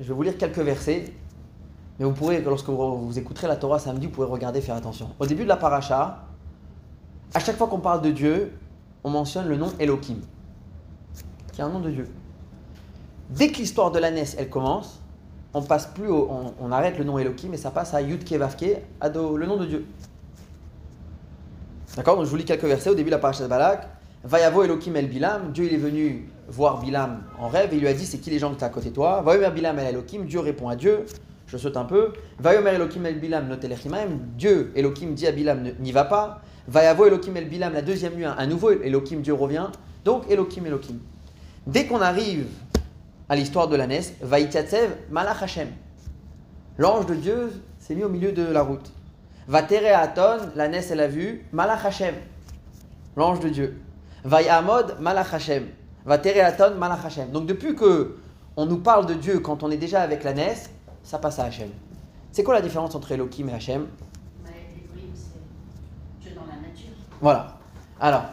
je 0.00 0.08
vais 0.08 0.14
vous 0.14 0.22
lire 0.22 0.36
quelques 0.36 0.58
versets, 0.58 1.12
mais 1.98 2.04
vous 2.04 2.12
pourrez, 2.12 2.40
lorsque 2.42 2.68
vous, 2.68 3.06
vous 3.06 3.18
écouterez 3.18 3.46
la 3.46 3.56
Torah 3.56 3.78
samedi, 3.78 4.06
vous 4.06 4.12
pourrez 4.12 4.26
regarder, 4.28 4.60
faire 4.60 4.76
attention. 4.76 5.10
Au 5.18 5.26
début 5.26 5.44
de 5.44 5.48
la 5.48 5.56
paracha, 5.56 6.24
à 7.34 7.40
chaque 7.40 7.56
fois 7.56 7.66
qu'on 7.66 7.80
parle 7.80 8.02
de 8.02 8.10
Dieu, 8.10 8.52
on 9.04 9.10
mentionne 9.10 9.48
le 9.48 9.56
nom 9.56 9.72
Elohim, 9.78 10.20
qui 11.52 11.60
est 11.60 11.64
un 11.64 11.68
nom 11.68 11.80
de 11.80 11.90
Dieu. 11.90 12.08
Dès 13.30 13.48
que 13.48 13.58
l'histoire 13.58 13.90
de 13.90 13.98
l'ânesse, 13.98 14.36
elle 14.38 14.48
commence, 14.48 15.00
on 15.54 15.62
passe 15.62 15.86
plus 15.86 16.10
on, 16.10 16.70
arrête 16.70 16.98
le 16.98 17.04
nom 17.04 17.18
Elohim 17.18 17.52
et 17.54 17.56
ça 17.56 17.70
passe 17.70 17.94
à 17.94 18.02
Yud 18.02 18.22
Vavke, 18.30 18.82
à 19.00 19.08
Do- 19.08 19.36
le 19.36 19.46
nom 19.46 19.56
de 19.56 19.64
Dieu. 19.64 19.86
D'accord? 21.96 22.16
Donc 22.16 22.26
je 22.26 22.30
vous 22.30 22.36
lis 22.36 22.44
quelques 22.44 22.64
versets 22.64 22.90
au 22.90 22.94
début 22.94 23.08
de 23.08 23.14
la 23.14 23.18
paracha 23.18 23.42
de 23.44 23.48
Balak. 23.48 23.88
Vayavo 24.26 24.64
Elohim 24.64 24.96
el 24.96 25.06
Bilam, 25.06 25.52
Dieu 25.52 25.66
il 25.66 25.74
est 25.74 25.78
venu 25.78 26.28
voir 26.48 26.80
Bilam 26.80 27.22
en 27.38 27.46
rêve 27.46 27.72
et 27.72 27.76
il 27.76 27.80
lui 27.80 27.86
a 27.86 27.92
dit 27.92 28.04
c'est 28.04 28.18
qui 28.18 28.28
les 28.28 28.40
gens 28.40 28.52
que 28.52 28.58
tu 28.58 28.64
as 28.64 28.66
à 28.66 28.70
côté 28.70 28.90
de 28.90 28.94
toi? 28.94 29.22
Vayomer 29.22 29.50
Bilam 29.52 29.78
el 29.78 29.86
Elohim, 29.86 30.24
Dieu 30.24 30.40
répond 30.40 30.68
à 30.68 30.74
Dieu, 30.74 31.04
je 31.46 31.56
saute 31.56 31.76
un 31.76 31.84
peu. 31.84 32.12
Vayomer 32.40 32.70
Elohim 32.70 33.06
el 33.06 33.20
Bilam 33.20 33.46
notelechimaim, 33.46 34.18
Dieu 34.36 34.72
Elohim 34.74 35.14
dit 35.14 35.28
à 35.28 35.30
Bilam 35.30 35.62
n'y 35.78 35.92
va 35.92 36.02
pas. 36.02 36.42
Vayavo 36.66 37.06
Elohim 37.06 37.36
el 37.36 37.48
Bilam, 37.48 37.72
la 37.72 37.82
deuxième 37.82 38.14
nuit, 38.14 38.24
un 38.24 38.46
nouveau 38.48 38.72
Elohim, 38.72 39.20
Dieu 39.20 39.32
revient. 39.32 39.68
Donc 40.04 40.28
Elohim 40.28 40.66
Elohim. 40.66 40.98
Dès 41.68 41.86
qu'on 41.86 42.00
arrive 42.00 42.48
à 43.28 43.36
l'histoire 43.36 43.68
de 43.68 43.76
la 43.76 43.86
Nes, 43.86 44.16
Vaïtiatsev 44.22 44.90
Malach 45.08 45.40
Hashem. 45.40 45.68
L'ange 46.78 47.06
de 47.06 47.14
Dieu 47.14 47.52
s'est 47.78 47.94
mis 47.94 48.02
au 48.02 48.08
milieu 48.08 48.32
de 48.32 48.42
la 48.42 48.62
route. 48.62 48.90
Vatere 49.46 49.96
Aton, 49.96 50.38
la 50.56 50.66
Nes 50.66 50.84
elle 50.90 51.00
a 51.00 51.06
vu 51.06 51.46
Malach 51.52 51.84
Hashem, 51.84 52.16
l'ange 53.16 53.38
de 53.38 53.50
Dieu. 53.50 53.76
Vayamod 54.26 54.96
Malach 55.00 55.32
Hashem. 55.32 55.68
Vatere 56.04 56.44
Aton 56.44 56.74
Malach 56.76 57.04
Hashem. 57.04 57.30
Donc 57.30 57.46
depuis 57.46 57.76
que 57.76 58.16
on 58.56 58.66
nous 58.66 58.78
parle 58.78 59.06
de 59.06 59.14
Dieu 59.14 59.38
quand 59.38 59.62
on 59.62 59.70
est 59.70 59.76
déjà 59.76 60.02
avec 60.02 60.24
la 60.24 60.32
Nes, 60.32 60.68
ça 61.04 61.18
passe 61.18 61.38
à 61.38 61.44
Hashem. 61.44 61.68
C'est 62.32 62.42
quoi 62.42 62.54
la 62.54 62.60
différence 62.60 62.94
entre 62.94 63.12
Elohim 63.12 63.48
et 63.48 63.52
Elohim, 63.52 63.86
c'est 65.14 66.20
Dieu 66.20 66.32
dans 66.34 66.42
la 66.42 66.60
nature. 66.60 66.90
Voilà. 67.20 67.58
Alors, 68.00 68.24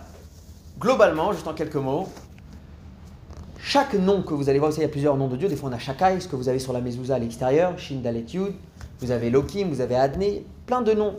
globalement, 0.80 1.32
juste 1.32 1.48
en 1.48 1.54
quelques 1.54 1.76
mots, 1.76 2.10
chaque 3.60 3.94
nom 3.94 4.24
que 4.24 4.34
vous 4.34 4.50
allez 4.50 4.60
voir, 4.60 4.72
vous 4.72 4.76
savez, 4.76 4.86
il 4.86 4.90
y 4.90 4.92
a 4.92 4.92
plusieurs 4.92 5.16
noms 5.16 5.28
de 5.28 5.38
Dieu. 5.38 5.48
Des 5.48 5.56
fois, 5.56 5.70
on 5.70 5.74
a 5.74 5.80
Shakai, 5.80 6.20
ce 6.20 6.28
que 6.28 6.36
vous 6.36 6.50
avez 6.50 6.60
sur 6.60 6.74
la 6.74 6.82
mezouza 6.82 7.16
à 7.16 7.20
l'extérieur, 7.20 7.78
Shin, 7.78 8.00
Dalet, 8.02 8.26
Yud. 8.34 8.54
Vous 9.00 9.12
avez 9.12 9.28
Elohim, 9.28 9.70
vous 9.70 9.82
avez 9.82 9.96
Adné, 9.96 10.46
plein 10.66 10.82
de 10.82 10.94
noms. 10.94 11.16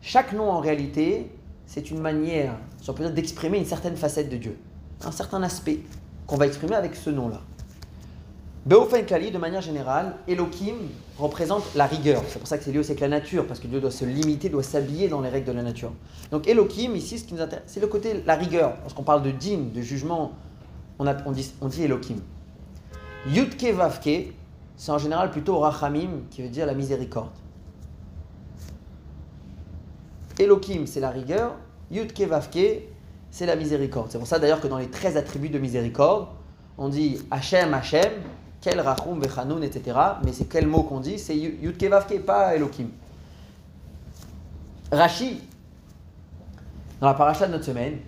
Chaque 0.00 0.32
nom, 0.32 0.50
en 0.50 0.60
réalité, 0.60 1.30
c'est 1.66 1.90
une 1.90 2.00
manière, 2.00 2.54
si 2.80 2.90
on 2.90 2.94
peut 2.94 3.04
dire, 3.04 3.12
d'exprimer 3.12 3.58
une 3.58 3.64
certaine 3.64 3.96
facette 3.96 4.28
de 4.28 4.36
Dieu, 4.36 4.56
un 5.04 5.12
certain 5.12 5.42
aspect 5.42 5.80
qu'on 6.26 6.36
va 6.36 6.46
exprimer 6.46 6.74
avec 6.74 6.94
ce 6.94 7.10
nom-là. 7.10 7.40
Beofen 8.66 9.06
Kali, 9.06 9.30
de 9.30 9.38
manière 9.38 9.62
générale, 9.62 10.16
Elohim 10.28 10.76
représente 11.18 11.64
la 11.74 11.86
rigueur. 11.86 12.22
C'est 12.28 12.38
pour 12.38 12.48
ça 12.48 12.58
que 12.58 12.64
c'est 12.64 12.70
lié 12.70 12.78
aussi 12.78 12.90
avec 12.90 13.00
la 13.00 13.08
nature, 13.08 13.46
parce 13.46 13.60
que 13.60 13.66
Dieu 13.66 13.80
doit 13.80 13.90
se 13.90 14.04
limiter, 14.04 14.50
doit 14.50 14.62
s'habiller 14.62 15.08
dans 15.08 15.22
les 15.22 15.30
règles 15.30 15.46
de 15.46 15.52
la 15.52 15.62
nature. 15.62 15.92
Donc 16.30 16.46
Elohim, 16.46 16.94
ici, 16.94 17.18
ce 17.18 17.24
qui 17.24 17.34
nous 17.34 17.40
intéresse, 17.40 17.64
c'est 17.66 17.80
le 17.80 17.86
côté, 17.86 18.22
la 18.26 18.34
rigueur. 18.34 18.74
Lorsqu'on 18.82 19.04
parle 19.04 19.22
de 19.22 19.30
din, 19.30 19.70
de 19.74 19.80
jugement, 19.80 20.32
on 20.98 21.32
dit, 21.32 21.50
on 21.62 21.68
dit 21.68 21.84
Elohim. 21.84 22.18
Yudke 23.28 23.72
Vavke, 23.74 24.34
c'est 24.76 24.92
en 24.92 24.98
général 24.98 25.30
plutôt 25.30 25.58
Rachamim, 25.58 26.24
qui 26.30 26.42
veut 26.42 26.50
dire 26.50 26.66
la 26.66 26.74
miséricorde. 26.74 27.30
Elohim, 30.38 30.86
c'est 30.86 31.00
la 31.00 31.10
rigueur. 31.10 31.54
Yudke 31.90 32.20
Vavke, 32.22 32.82
c'est 33.30 33.46
la 33.46 33.56
miséricorde. 33.56 34.08
C'est 34.10 34.18
pour 34.18 34.26
ça 34.26 34.38
d'ailleurs 34.38 34.60
que 34.60 34.68
dans 34.68 34.78
les 34.78 34.88
13 34.88 35.16
attributs 35.16 35.48
de 35.48 35.58
miséricorde, 35.58 36.28
on 36.76 36.88
dit 36.88 37.18
Hachem, 37.30 37.72
Hachem, 37.74 38.12
Kel 38.60 38.80
Rachum 38.80 39.20
Vechanoun, 39.20 39.62
etc. 39.62 39.96
Mais 40.24 40.32
c'est 40.32 40.46
quel 40.46 40.66
mot 40.66 40.82
qu'on 40.82 41.00
dit? 41.00 41.18
C'est 41.18 41.36
Yu- 41.36 41.58
Yudke 41.62 41.84
Vavke, 41.84 42.20
pas 42.24 42.54
Elohim. 42.54 42.88
Rashi, 44.90 45.40
dans 47.00 47.08
la 47.08 47.14
paracha 47.14 47.46
de 47.46 47.52
notre 47.52 47.64
semaine, 47.64 47.98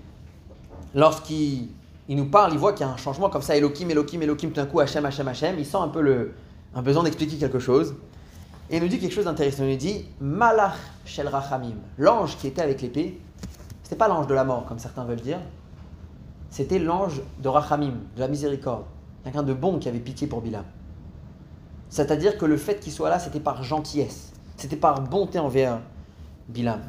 lorsqu'il 0.95 1.69
il 2.09 2.17
nous 2.17 2.27
parle, 2.27 2.53
il 2.53 2.59
voit 2.59 2.73
qu'il 2.73 2.85
y 2.87 2.89
a 2.89 2.93
un 2.93 2.97
changement 2.97 3.29
comme 3.31 3.43
ça, 3.43 3.55
Elohim, 3.57 3.89
Elohim, 3.91 4.21
Elohim, 4.23 4.49
tout 4.49 4.57
d'un 4.57 4.67
coup, 4.67 4.81
Hachem, 4.81 5.05
Hachem, 5.05 5.29
Hachem, 5.29 5.57
il 5.59 5.67
sent 5.67 5.77
un 5.77 5.89
peu 5.89 6.01
le, 6.01 6.33
un 6.75 6.83
besoin 6.83 7.05
d'expliquer 7.05 7.37
quelque 7.37 7.59
chose. 7.61 7.95
Et 8.71 8.77
il 8.79 8.83
nous 8.83 8.89
dit 8.89 8.99
quelque 8.99 9.13
chose 9.13 9.25
d'intéressant. 9.27 9.65
Il 9.65 9.71
nous 9.71 9.77
dit 9.77 10.07
Malach 10.21 10.75
Shel 11.05 11.29
Rachamim, 11.29 11.75
l'ange 11.99 12.37
qui 12.39 12.47
était 12.47 12.63
avec 12.63 12.81
l'épée, 12.83 13.21
c'était 13.91 13.99
pas 13.99 14.07
l'ange 14.07 14.29
de 14.29 14.35
la 14.35 14.45
mort, 14.45 14.67
comme 14.67 14.79
certains 14.79 15.03
veulent 15.03 15.21
dire, 15.21 15.41
c'était 16.49 16.79
l'ange 16.79 17.23
de 17.41 17.49
Rachamim, 17.49 17.95
de 18.15 18.21
la 18.21 18.29
miséricorde, 18.29 18.85
quelqu'un 19.25 19.43
de 19.43 19.53
bon 19.53 19.81
qui 19.81 19.89
avait 19.89 19.99
pitié 19.99 20.29
pour 20.29 20.43
Bilam. 20.43 20.63
C'est-à-dire 21.89 22.39
que 22.39 22.45
le 22.45 22.57
fait 22.57 22.79
qu'il 22.79 22.93
soit 22.93 23.11
là, 23.11 23.19
c'était 23.19 23.41
par 23.41 23.65
gentillesse, 23.65 24.33
c'était 24.57 24.77
par 24.77 25.01
bonté 25.01 25.41
envers 25.41 25.81
Bilam. 26.47 26.81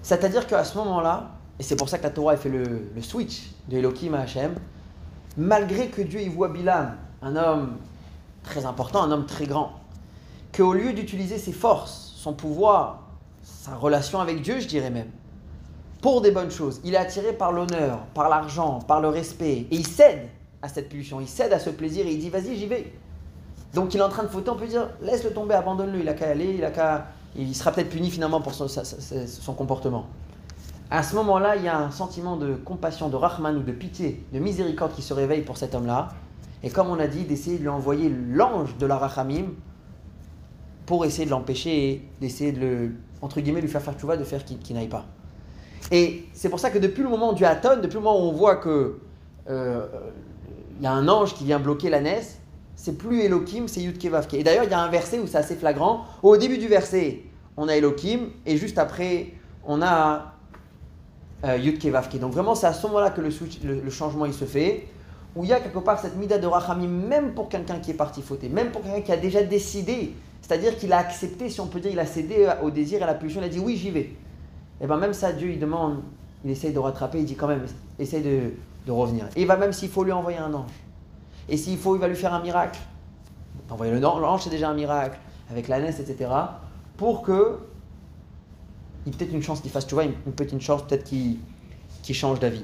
C'est-à-dire 0.00 0.46
qu'à 0.46 0.64
ce 0.64 0.78
moment-là, 0.78 1.32
et 1.58 1.62
c'est 1.62 1.76
pour 1.76 1.90
ça 1.90 1.98
que 1.98 2.04
la 2.04 2.10
Torah 2.10 2.32
a 2.32 2.36
fait 2.38 2.48
le, 2.48 2.90
le 2.94 3.02
switch 3.02 3.50
de 3.68 3.76
Elohim 3.76 4.14
à 4.14 4.20
Hachem, 4.20 4.54
malgré 5.36 5.88
que 5.90 6.00
Dieu 6.00 6.22
y 6.22 6.30
voit 6.30 6.48
Bilam, 6.48 6.96
un 7.20 7.36
homme 7.36 7.76
très 8.42 8.64
important, 8.64 9.02
un 9.02 9.10
homme 9.10 9.26
très 9.26 9.44
grand, 9.44 9.72
qu'au 10.56 10.72
lieu 10.72 10.94
d'utiliser 10.94 11.36
ses 11.36 11.52
forces, 11.52 12.14
son 12.16 12.32
pouvoir, 12.32 13.05
sa 13.46 13.76
relation 13.76 14.20
avec 14.20 14.42
Dieu, 14.42 14.58
je 14.58 14.66
dirais 14.66 14.90
même, 14.90 15.10
pour 16.02 16.20
des 16.20 16.32
bonnes 16.32 16.50
choses, 16.50 16.80
il 16.84 16.94
est 16.94 16.98
attiré 16.98 17.32
par 17.32 17.52
l'honneur, 17.52 18.00
par 18.12 18.28
l'argent, 18.28 18.80
par 18.80 19.00
le 19.00 19.08
respect, 19.08 19.66
et 19.70 19.76
il 19.76 19.86
cède 19.86 20.28
à 20.62 20.68
cette 20.68 20.88
pulsion, 20.88 21.20
il 21.20 21.28
cède 21.28 21.52
à 21.52 21.60
ce 21.60 21.70
plaisir, 21.70 22.06
et 22.06 22.12
il 22.12 22.18
dit 22.18 22.28
vas-y, 22.28 22.56
j'y 22.56 22.66
vais. 22.66 22.92
Donc 23.72 23.94
il 23.94 24.00
est 24.00 24.02
en 24.02 24.08
train 24.08 24.24
de 24.24 24.28
fauter, 24.28 24.50
on 24.50 24.56
peut 24.56 24.66
dire 24.66 24.88
laisse-le 25.00 25.30
tomber, 25.30 25.54
abandonne-le, 25.54 26.00
il 26.00 26.08
a 26.08 26.14
qu'à 26.14 26.28
aller, 26.28 26.54
il 26.58 26.64
a 26.64 26.70
qu'à, 26.70 27.06
il 27.36 27.54
sera 27.54 27.70
peut-être 27.70 27.90
puni 27.90 28.10
finalement 28.10 28.40
pour 28.40 28.52
son, 28.54 28.66
son 28.68 29.54
comportement. 29.54 30.06
À 30.90 31.02
ce 31.02 31.14
moment-là, 31.16 31.56
il 31.56 31.62
y 31.62 31.68
a 31.68 31.78
un 31.78 31.90
sentiment 31.90 32.36
de 32.36 32.54
compassion, 32.54 33.08
de 33.08 33.16
rahman 33.16 33.56
ou 33.56 33.62
de 33.62 33.72
pitié, 33.72 34.24
de 34.32 34.38
miséricorde 34.38 34.92
qui 34.92 35.02
se 35.02 35.14
réveille 35.14 35.42
pour 35.42 35.56
cet 35.56 35.74
homme-là. 35.74 36.08
Et 36.62 36.70
comme 36.70 36.88
on 36.88 36.98
a 36.98 37.06
dit, 37.06 37.24
d'essayer 37.24 37.58
de 37.58 37.62
lui 37.62 37.68
envoyer 37.68 38.08
l'ange 38.08 38.76
de 38.76 38.86
la 38.86 38.96
rachamim 38.96 39.46
pour 40.86 41.04
essayer 41.04 41.26
de 41.26 41.30
l'empêcher 41.30 41.90
et 41.90 42.08
d'essayer 42.20 42.52
de 42.52 42.60
le, 42.60 42.92
entre 43.20 43.40
guillemets, 43.40 43.60
lui 43.60 43.68
faire 43.68 43.82
faire 43.82 43.94
tchouva, 43.98 44.16
de 44.16 44.24
faire 44.24 44.44
qu'il 44.44 44.76
n'aille 44.76 44.88
pas. 44.88 45.06
Et 45.92 46.24
c'est 46.32 46.48
pour 46.48 46.60
ça 46.60 46.70
que 46.70 46.78
depuis 46.78 47.02
le 47.02 47.08
moment 47.08 47.32
du 47.32 47.44
Haton, 47.44 47.80
depuis 47.82 47.96
le 47.96 48.00
moment 48.00 48.18
où 48.18 48.28
on 48.28 48.32
voit 48.32 48.56
que 48.56 48.98
euh, 49.48 49.86
il 50.78 50.84
y 50.84 50.86
a 50.86 50.92
un 50.92 51.08
ange 51.08 51.34
qui 51.34 51.44
vient 51.44 51.58
bloquer 51.58 51.90
la 51.90 52.00
Nes, 52.00 52.38
c'est 52.74 52.98
plus 52.98 53.22
Elohim, 53.22 53.68
c'est 53.68 53.80
Yudke 53.80 54.06
Vavke. 54.06 54.34
Et 54.34 54.44
d'ailleurs, 54.44 54.64
il 54.64 54.70
y 54.70 54.74
a 54.74 54.80
un 54.80 54.90
verset 54.90 55.18
où 55.18 55.26
c'est 55.26 55.38
assez 55.38 55.56
flagrant. 55.56 56.04
Au 56.22 56.36
début 56.36 56.58
du 56.58 56.68
verset, 56.68 57.22
on 57.56 57.68
a 57.68 57.76
Elohim, 57.76 58.28
et 58.44 58.56
juste 58.56 58.78
après, 58.78 59.32
on 59.64 59.80
a 59.80 60.34
euh, 61.44 61.56
Yudke 61.56 61.86
Vavke. 61.86 62.18
Donc 62.18 62.32
vraiment, 62.32 62.54
c'est 62.54 62.66
à 62.66 62.72
ce 62.72 62.86
moment-là 62.86 63.10
que 63.10 63.20
le, 63.20 63.90
changement 63.90 64.26
il 64.26 64.34
se 64.34 64.44
fait, 64.44 64.88
où 65.34 65.44
il 65.44 65.50
y 65.50 65.52
a 65.52 65.60
quelque 65.60 65.78
part 65.78 65.98
cette 66.00 66.16
mida 66.16 66.38
de 66.38 66.46
Rachamim, 66.46 66.88
même 66.88 67.34
pour 67.34 67.48
quelqu'un 67.48 67.78
qui 67.78 67.92
est 67.92 67.94
parti 67.94 68.22
fauter, 68.22 68.48
même 68.48 68.70
pour 68.70 68.82
quelqu'un 68.82 69.00
qui 69.00 69.12
a 69.12 69.16
déjà 69.16 69.42
décidé, 69.42 70.14
c'est-à-dire 70.46 70.78
qu'il 70.78 70.92
a 70.92 70.98
accepté, 70.98 71.50
si 71.50 71.60
on 71.60 71.66
peut 71.66 71.80
dire, 71.80 71.90
il 71.90 71.98
a 71.98 72.06
cédé 72.06 72.48
au 72.62 72.70
désir 72.70 73.00
et 73.00 73.02
à 73.02 73.06
la 73.06 73.14
pulsion, 73.14 73.40
il 73.40 73.44
a 73.44 73.48
dit 73.48 73.58
oui, 73.58 73.76
j'y 73.76 73.90
vais. 73.90 74.14
Et 74.80 74.86
bien 74.86 74.96
même 74.96 75.12
ça, 75.12 75.32
Dieu, 75.32 75.50
il 75.50 75.58
demande, 75.58 76.02
il 76.44 76.52
essaye 76.52 76.72
de 76.72 76.78
rattraper, 76.78 77.18
il 77.18 77.24
dit 77.24 77.34
quand 77.34 77.48
même, 77.48 77.66
essaye 77.98 78.22
de, 78.22 78.92
revenir. 78.92 79.26
Et 79.34 79.40
il 79.40 79.46
va 79.48 79.56
même 79.56 79.72
s'il 79.72 79.88
faut 79.88 80.04
lui 80.04 80.12
envoyer 80.12 80.38
un 80.38 80.54
ange. 80.54 80.70
Et 81.48 81.56
s'il 81.56 81.76
faut, 81.76 81.96
il 81.96 82.00
va 82.00 82.06
lui 82.06 82.14
faire 82.14 82.32
un 82.32 82.40
miracle. 82.40 82.78
Envoyer 83.70 83.90
le 83.90 83.98
l'ange, 83.98 84.44
c'est 84.44 84.50
déjà 84.50 84.70
un 84.70 84.74
miracle, 84.74 85.18
avec 85.50 85.66
la 85.66 85.80
naisse, 85.80 85.98
etc. 85.98 86.30
Pour 86.96 87.22
que 87.22 87.58
il 89.04 89.16
peut-être 89.16 89.32
une 89.32 89.42
chance 89.42 89.60
qu'il 89.60 89.72
fasse, 89.72 89.88
tu 89.88 89.94
vois, 89.94 90.04
une, 90.04 90.12
petite 90.12 90.60
chance 90.60 90.86
peut-être 90.86 91.02
qu'il 91.02 91.38
change 92.14 92.38
d'avis. 92.38 92.62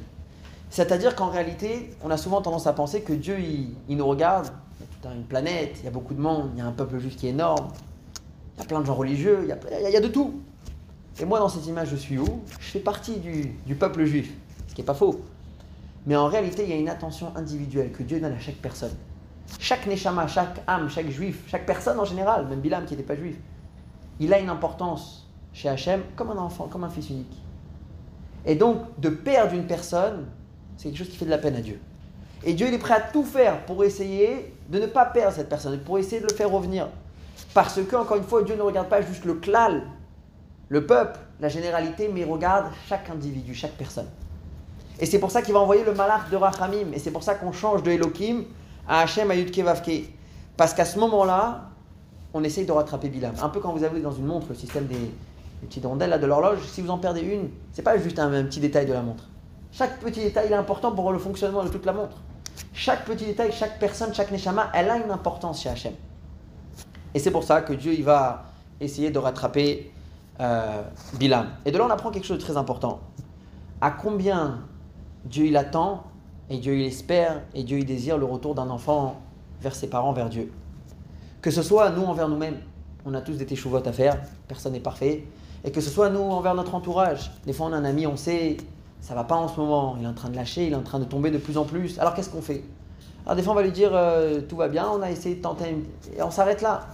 C'est-à-dire 0.71 1.17
qu'en 1.17 1.31
réalité, 1.31 1.91
on 2.05 2.11
a 2.13 2.17
souvent 2.17 2.43
tendance 2.43 2.69
à 2.69 2.73
penser 2.75 3.01
que 3.01 3.13
Dieu, 3.13 3.41
il 3.41 3.97
nous 3.97 4.07
regarde, 4.07 4.53
toute 5.03 5.13
une 5.13 5.25
planète, 5.25 5.77
il 5.81 5.85
y 5.85 5.89
a 5.89 5.91
beaucoup 5.91 6.15
de 6.15 6.21
monde, 6.21 6.51
il 6.55 6.59
y 6.59 6.63
a 6.63 6.67
un 6.67 6.73
peuple 6.73 6.99
juif 6.99 7.17
qui 7.17 7.27
est 7.27 7.31
énorme, 7.31 7.69
il 8.57 8.61
y 8.61 8.63
a 8.63 8.67
plein 8.67 8.81
de 8.81 8.87
gens 8.87 8.95
religieux, 8.95 9.41
il 9.43 9.49
y 9.49 9.53
a, 9.87 9.91
y 9.91 9.97
a 9.97 10.01
de 10.01 10.09
tout. 10.09 10.41
Et 11.21 11.25
moi, 11.25 11.39
dans 11.39 11.49
cette 11.49 11.67
image, 11.67 11.91
je 11.91 11.97
suis 11.97 12.19
où? 12.19 12.43
Je 12.61 12.67
fais 12.71 12.81
partie 12.81 13.17
du, 13.17 13.53
du 13.67 13.75
peuple 13.75 14.05
juif, 14.05 14.33
ce 14.69 14.75
qui 14.75 14.81
n'est 14.81 14.87
pas 14.87 14.95
faux. 14.95 15.21
Mais 16.07 16.17
en 16.17 16.27
réalité, 16.27 16.65
il 16.65 16.71
y 16.71 16.73
a 16.73 16.77
une 16.77 16.89
attention 16.89 17.33
individuelle 17.37 17.93
que 17.93 18.03
Dieu 18.03 18.21
donne 18.21 18.33
à 18.33 18.39
chaque 18.39 18.57
personne. 18.57 18.95
Chaque 19.59 19.87
neshama, 19.87 20.27
chaque 20.27 20.63
âme, 20.67 20.89
chaque 20.89 21.11
juif, 21.11 21.45
chaque 21.49 21.67
personne 21.67 21.99
en 21.99 22.05
général, 22.05 22.47
même 22.47 22.61
Bilam 22.61 22.85
qui 22.85 22.95
n'était 22.95 23.07
pas 23.07 23.17
juif, 23.17 23.37
il 24.19 24.33
a 24.33 24.39
une 24.39 24.49
importance 24.49 25.29
chez 25.53 25.69
Hachem 25.69 26.03
comme 26.17 26.31
un 26.31 26.39
enfant, 26.39 26.69
comme 26.69 26.85
un 26.85 26.89
fils 26.89 27.11
unique. 27.11 27.43
Et 28.47 28.55
donc, 28.55 28.79
de 28.99 29.09
perdre 29.11 29.55
une 29.55 29.67
personne, 29.67 30.27
c'est 30.77 30.89
quelque 30.89 30.99
chose 30.99 31.11
qui 31.11 31.17
fait 31.17 31.25
de 31.25 31.31
la 31.31 31.39
peine 31.39 31.55
à 31.55 31.61
Dieu. 31.61 31.79
Et 32.45 32.55
Dieu, 32.55 32.67
il 32.69 32.75
est 32.75 32.79
prêt 32.79 32.95
à 32.95 33.01
tout 33.01 33.25
faire 33.25 33.65
pour 33.67 33.85
essayer 33.85 34.53
de 34.69 34.79
ne 34.79 34.87
pas 34.87 35.05
perdre 35.07 35.35
cette 35.35 35.49
personne, 35.49 35.79
pour 35.81 35.99
essayer 35.99 36.21
de 36.21 36.27
le 36.27 36.35
faire 36.35 36.51
revenir. 36.51 36.89
Parce 37.55 37.81
que, 37.83 37.97
encore 37.97 38.17
une 38.17 38.25
fois, 38.25 38.43
Dieu 38.43 38.57
ne 38.57 38.63
regarde 38.63 38.89
pas 38.89 39.03
juste 39.03 39.25
le 39.25 39.35
klal, 39.35 39.83
le 40.69 40.87
peuple, 40.87 41.19
la 41.41 41.49
généralité, 41.49 42.09
mais 42.13 42.21
il 42.21 42.31
regarde 42.31 42.67
chaque 42.89 43.11
individu, 43.11 43.55
chaque 43.55 43.73
personne. 43.73 44.09
Et 44.99 45.07
c'est 45.07 45.19
pour 45.19 45.31
ça 45.31 45.43
qu'il 45.43 45.53
va 45.53 45.61
envoyer 45.61 45.85
le 45.85 45.95
malach 45.95 46.31
de 46.31 46.37
Rachamim. 46.37 46.93
Et 46.93 46.99
c'est 46.99 47.11
pour 47.11 47.23
ça 47.23 47.35
qu'on 47.35 47.53
change 47.53 47.83
de 47.83 47.91
Elohim 47.91 48.45
à 48.89 49.01
Hachem 49.01 49.31
à. 49.31 49.35
Parce 50.57 50.75
qu'à 50.75 50.85
ce 50.85 50.99
moment-là, 51.01 51.71
on 52.35 52.45
essaye 52.45 52.65
de 52.65 52.73
rattraper 52.73 53.09
Bilam. 53.09 53.35
Un 53.43 53.49
peu 53.49 53.61
quand 53.61 53.73
vous 53.73 53.85
avez 53.85 54.01
dans 54.01 54.13
une 54.13 54.27
montre 54.27 54.47
le 54.51 54.55
système 54.55 54.87
des, 54.87 55.11
petites 55.63 55.85
rondelles 55.85 56.19
de 56.21 56.27
l'horloge, 56.27 56.59
si 56.67 56.83
vous 56.83 56.91
en 56.91 56.99
perdez 56.99 57.21
une, 57.21 57.51
c'est 57.73 57.83
pas 57.83 57.99
juste 57.99 58.19
un, 58.19 58.33
un 58.33 58.45
petit 58.45 58.61
détail 58.61 58.87
de 58.87 58.93
la 58.93 59.03
montre. 59.03 59.29
Chaque 59.73 59.99
petit 60.01 60.21
détail 60.21 60.47
il 60.49 60.53
est 60.53 60.57
important 60.57 60.93
pour 60.93 61.13
le 61.13 61.19
fonctionnement 61.19 61.65
de 61.65 61.69
toute 61.69 61.87
la 61.87 61.93
montre. 61.93 62.17
Chaque 62.73 63.05
petit 63.05 63.27
détail, 63.27 63.53
chaque 63.53 63.79
personne, 63.79 64.15
chaque 64.15 64.31
neshama, 64.31 64.71
elle 64.75 64.91
a 64.91 64.97
une 64.97 65.11
importance 65.11 65.63
chez 65.63 65.69
Hachem. 65.69 65.93
Et 67.15 67.19
c'est 67.19 67.31
pour 67.31 67.45
ça 67.45 67.61
que 67.61 67.73
Dieu 67.73 67.93
il 67.93 68.05
va 68.05 68.45
essayer 68.81 69.11
de 69.11 69.19
rattraper 69.19 69.93
euh, 70.41 70.83
Bilam. 71.19 71.49
Et 71.65 71.71
de 71.71 71.79
là, 71.79 71.87
on 71.87 71.91
apprend 71.91 72.11
quelque 72.11 72.27
chose 72.27 72.39
de 72.39 72.43
très 72.43 72.57
important. 72.57 73.01
À 73.81 73.91
combien 73.91 74.61
Dieu 75.25 75.47
il 75.47 75.57
attend, 75.57 76.05
et 76.51 76.59
Dieu 76.59 76.75
il 76.77 76.87
espère, 76.87 77.43
et 77.55 77.63
Dieu 77.63 77.79
il 77.79 77.85
désire 77.85 78.19
le 78.19 78.25
retour 78.25 78.55
d'un 78.55 78.71
enfant 78.71 79.21
vers 79.61 79.75
ses 79.75 79.89
parents, 79.89 80.13
vers 80.13 80.29
Dieu. 80.29 80.53
Que 81.41 81.51
ce 81.51 81.63
soit 81.63 81.91
nous 81.91 82.03
envers 82.03 82.29
nous-mêmes, 82.29 82.59
on 83.05 83.15
a 83.15 83.21
tous 83.21 83.35
des 83.35 83.47
téchouvotes 83.47 83.87
à 83.87 83.93
faire, 83.93 84.21
personne 84.49 84.73
n'est 84.73 84.81
parfait, 84.81 85.27
et 85.65 85.71
que 85.71 85.81
ce 85.81 85.91
soit 85.91 86.11
nous 86.11 86.21
envers 86.21 86.55
notre 86.55 86.75
entourage. 86.75 87.31
Des 87.47 87.53
fois, 87.53 87.67
on 87.67 87.73
a 87.73 87.77
un 87.77 87.85
ami, 87.85 88.07
on 88.07 88.17
sait, 88.17 88.57
ça 89.03 89.15
va 89.15 89.25
pas 89.25 89.35
en 89.35 89.49
ce 89.49 89.59
moment, 89.59 89.97
il 89.99 90.05
est 90.05 90.09
en 90.09 90.15
train 90.15 90.31
de 90.31 90.37
lâcher, 90.37 90.67
il 90.69 90.73
est 90.73 90.77
en 90.77 90.83
train 90.83 91.01
de 91.01 91.05
tomber 91.05 91.31
de 91.33 91.39
plus 91.39 91.59
en 91.59 91.65
plus. 91.65 91.99
Alors 91.99 92.15
qu'est-ce 92.15 92.31
qu'on 92.31 92.41
fait? 92.41 92.63
Alors 93.27 93.37
des 93.37 93.43
fois, 93.43 93.53
on 93.53 93.57
va 93.57 93.63
lui 93.63 93.73
dire 93.73 93.91
euh, 93.93 94.41
tout 94.49 94.57
va 94.57 94.69
bien, 94.69 94.89
on 94.89 95.03
a 95.03 95.11
essayé 95.11 95.35
de 95.35 95.43
tenter, 95.43 95.77
et 96.17 96.23
on 96.23 96.31
s'arrête 96.31 96.63
là. 96.63 96.87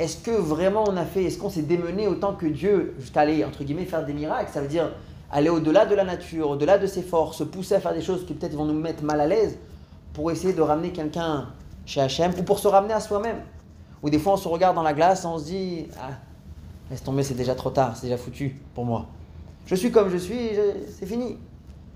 Est-ce 0.00 0.16
que 0.16 0.32
vraiment 0.32 0.84
on 0.88 0.96
a 0.96 1.04
fait, 1.04 1.24
est-ce 1.24 1.38
qu'on 1.38 1.50
s'est 1.50 1.62
démené 1.62 2.08
autant 2.08 2.34
que 2.34 2.46
Dieu 2.46 2.96
jusqu'à 2.98 3.20
aller, 3.20 3.44
entre 3.44 3.62
guillemets, 3.62 3.84
faire 3.84 4.04
des 4.04 4.12
miracles? 4.12 4.50
Ça 4.52 4.60
veut 4.60 4.66
dire 4.66 4.90
aller 5.30 5.50
au-delà 5.50 5.86
de 5.86 5.94
la 5.94 6.04
nature, 6.04 6.50
au-delà 6.50 6.78
de 6.78 6.86
ses 6.86 7.02
forces, 7.02 7.38
se 7.38 7.44
pousser 7.44 7.76
à 7.76 7.80
faire 7.80 7.94
des 7.94 8.02
choses 8.02 8.26
qui 8.26 8.34
peut-être 8.34 8.54
vont 8.54 8.64
nous 8.64 8.78
mettre 8.78 9.04
mal 9.04 9.20
à 9.20 9.26
l'aise 9.26 9.56
pour 10.14 10.32
essayer 10.32 10.52
de 10.52 10.62
ramener 10.62 10.90
quelqu'un 10.90 11.48
chez 11.86 12.00
Hachem 12.00 12.32
ou 12.38 12.42
pour 12.42 12.58
se 12.58 12.66
ramener 12.66 12.94
à 12.94 13.00
soi-même. 13.00 13.38
Ou 14.02 14.10
des 14.10 14.18
fois 14.18 14.32
on 14.32 14.36
se 14.36 14.48
regarde 14.48 14.74
dans 14.74 14.82
la 14.82 14.94
glace 14.94 15.22
et 15.22 15.26
on 15.26 15.38
se 15.38 15.44
dit 15.44 15.86
ah, 16.00 16.10
laisse 16.90 17.04
tomber, 17.04 17.22
c'est 17.22 17.34
déjà 17.34 17.54
trop 17.54 17.70
tard, 17.70 17.96
c'est 17.96 18.06
déjà 18.06 18.18
foutu 18.18 18.60
pour 18.74 18.84
moi. 18.84 19.06
Je 19.66 19.76
suis 19.76 19.92
comme 19.92 20.10
je 20.10 20.16
suis, 20.16 20.50
c'est 20.98 21.06
fini. 21.06 21.38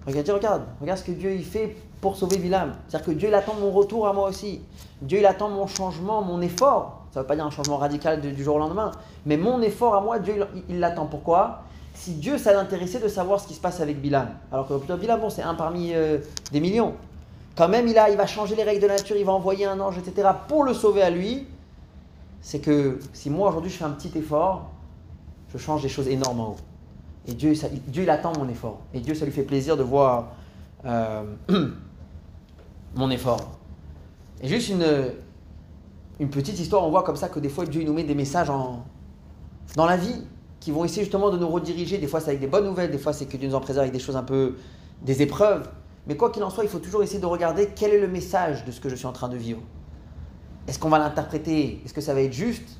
Regarde, 0.07 0.31
regarde, 0.31 0.63
regarde 0.81 0.99
ce 0.99 1.05
que 1.05 1.13
Dieu 1.13 1.33
il 1.35 1.45
fait 1.45 1.77
pour 2.01 2.17
sauver 2.17 2.39
Bilam. 2.39 2.75
C'est-à-dire 2.89 3.07
que 3.07 3.13
Dieu 3.13 3.29
il 3.29 3.35
attend 3.35 3.55
mon 3.55 3.71
retour 3.71 4.07
à 4.07 4.13
moi 4.13 4.29
aussi. 4.29 4.61
Dieu 5.03 5.19
il 5.19 5.27
attend 5.27 5.49
mon 5.49 5.67
changement, 5.67 6.23
mon 6.23 6.41
effort. 6.41 7.03
Ça 7.13 7.21
ne 7.21 7.25
veut 7.25 7.27
pas 7.27 7.35
dire 7.35 7.47
un 7.47 7.51
changement 7.51 7.79
radical 7.79 8.21
du 8.21 8.45
jour 8.45 8.57
au 8.57 8.59
lendemain, 8.59 8.93
mais 9.25 9.37
mon 9.37 9.61
effort 9.63 9.95
à 9.95 10.01
moi, 10.01 10.19
Dieu 10.19 10.47
il 10.69 10.79
l'attend. 10.79 11.07
Pourquoi? 11.07 11.63
Si 11.95 12.13
Dieu 12.13 12.39
ça 12.39 12.53
l'intéressait 12.53 13.01
de 13.01 13.09
savoir 13.09 13.41
ce 13.41 13.49
qui 13.49 13.55
se 13.55 13.61
passe 13.61 13.81
avec 13.81 14.01
Bilam, 14.01 14.29
alors 14.53 14.69
que 14.69 14.95
Bilam, 14.95 15.21
bon, 15.21 15.31
c'est 15.31 15.43
un 15.43 15.55
parmi 15.55 15.95
euh, 15.95 16.19
des 16.53 16.61
millions, 16.61 16.95
quand 17.57 17.69
même 17.69 17.89
il, 17.89 17.99
a, 17.99 18.11
il 18.11 18.17
va 18.17 18.27
changer 18.27 18.55
les 18.55 18.65
règles 18.65 18.83
de 18.83 18.87
la 18.87 18.97
nature, 18.97 19.17
il 19.17 19.25
va 19.25 19.33
envoyer 19.33 19.65
un 19.65 19.81
ange, 19.81 19.97
etc., 19.97 20.29
pour 20.47 20.63
le 20.63 20.75
sauver 20.75 21.01
à 21.03 21.09
lui, 21.09 21.47
c'est 22.43 22.59
que 22.59 23.01
si 23.15 23.31
moi 23.31 23.49
aujourd'hui 23.49 23.71
je 23.71 23.79
fais 23.79 23.85
un 23.85 23.91
petit 23.91 24.17
effort, 24.17 24.71
je 25.53 25.59
change 25.59 25.83
des 25.83 25.89
choses 25.89 26.07
énormes 26.07 26.41
en 26.41 26.49
haut. 26.51 26.57
Et 27.27 27.35
Dieu, 27.35 27.55
il 27.95 28.11
attend 28.11 28.33
mon 28.39 28.49
effort. 28.49 28.81
Et 28.95 29.01
Dieu, 29.01 29.15
ça 29.15 29.25
lui 29.25 29.33
fait 29.33 29.43
plaisir 29.43 29.77
de 29.77 29.83
voir 29.83 30.35
euh, 30.85 31.25
mon 32.95 33.11
effort. 33.11 33.59
Et 34.43 34.49
juste 34.49 34.71
une, 34.71 36.29
petite 36.29 36.59
histoire, 36.59 36.85
on 36.85 36.91
voit 36.91 37.03
comme 37.03 37.17
ça 37.17 37.29
que 37.29 37.41
des 37.41 37.49
fois 37.49 37.65
Dieu 37.67 37.83
nous 37.83 37.93
met 37.93 38.05
des 38.05 38.15
messages 38.15 38.51
en, 38.51 38.85
dans 39.75 39.87
la 39.87 39.97
vie 39.97 40.25
qui 40.61 40.71
vont 40.71 40.85
essayer 40.85 41.03
justement 41.03 41.31
de 41.31 41.39
nous 41.39 41.49
rediriger. 41.49 41.99
Des 41.99 42.07
fois, 42.07 42.21
c'est 42.21 42.29
avec 42.29 42.41
des 42.41 42.47
bonnes 42.47 42.67
nouvelles, 42.67 42.91
des 42.91 42.99
fois, 42.99 43.13
c'est 43.13 43.27
que 43.27 43.37
Dieu 43.37 43.49
nous 43.49 43.55
en 43.55 43.61
préserve 43.61 43.83
avec 43.83 43.93
des 43.93 43.99
choses 43.99 44.17
un 44.17 44.23
peu. 44.23 44.57
des 45.03 45.23
épreuves. 45.23 45.69
Mais 46.07 46.17
quoi 46.17 46.31
qu'il 46.31 46.45
en 46.45 46.51
soit, 46.51 46.63
il 46.63 46.71
faut 46.71 46.79
toujours 46.79 47.03
essayer 47.03 47.19
de 47.19 47.27
regarder 47.27 47.71
quel 47.75 47.91
est 47.91 48.01
le 48.01 48.09
message 48.09 48.65
de 48.65 48.71
ce 48.71 48.81
que 48.81 48.89
je 48.89 48.95
suis 48.95 49.07
en 49.07 49.13
train 49.13 49.29
de 49.29 49.37
vivre. 49.37 49.61
Est-ce 50.69 50.79
qu'on 50.79 50.89
va 50.89 50.99
l'interpréter? 50.99 51.83
Est-ce 51.85 51.93
que 51.93 52.01
ça 52.01 52.15
va 52.15 52.21
être 52.21 52.33
juste? 52.33 52.79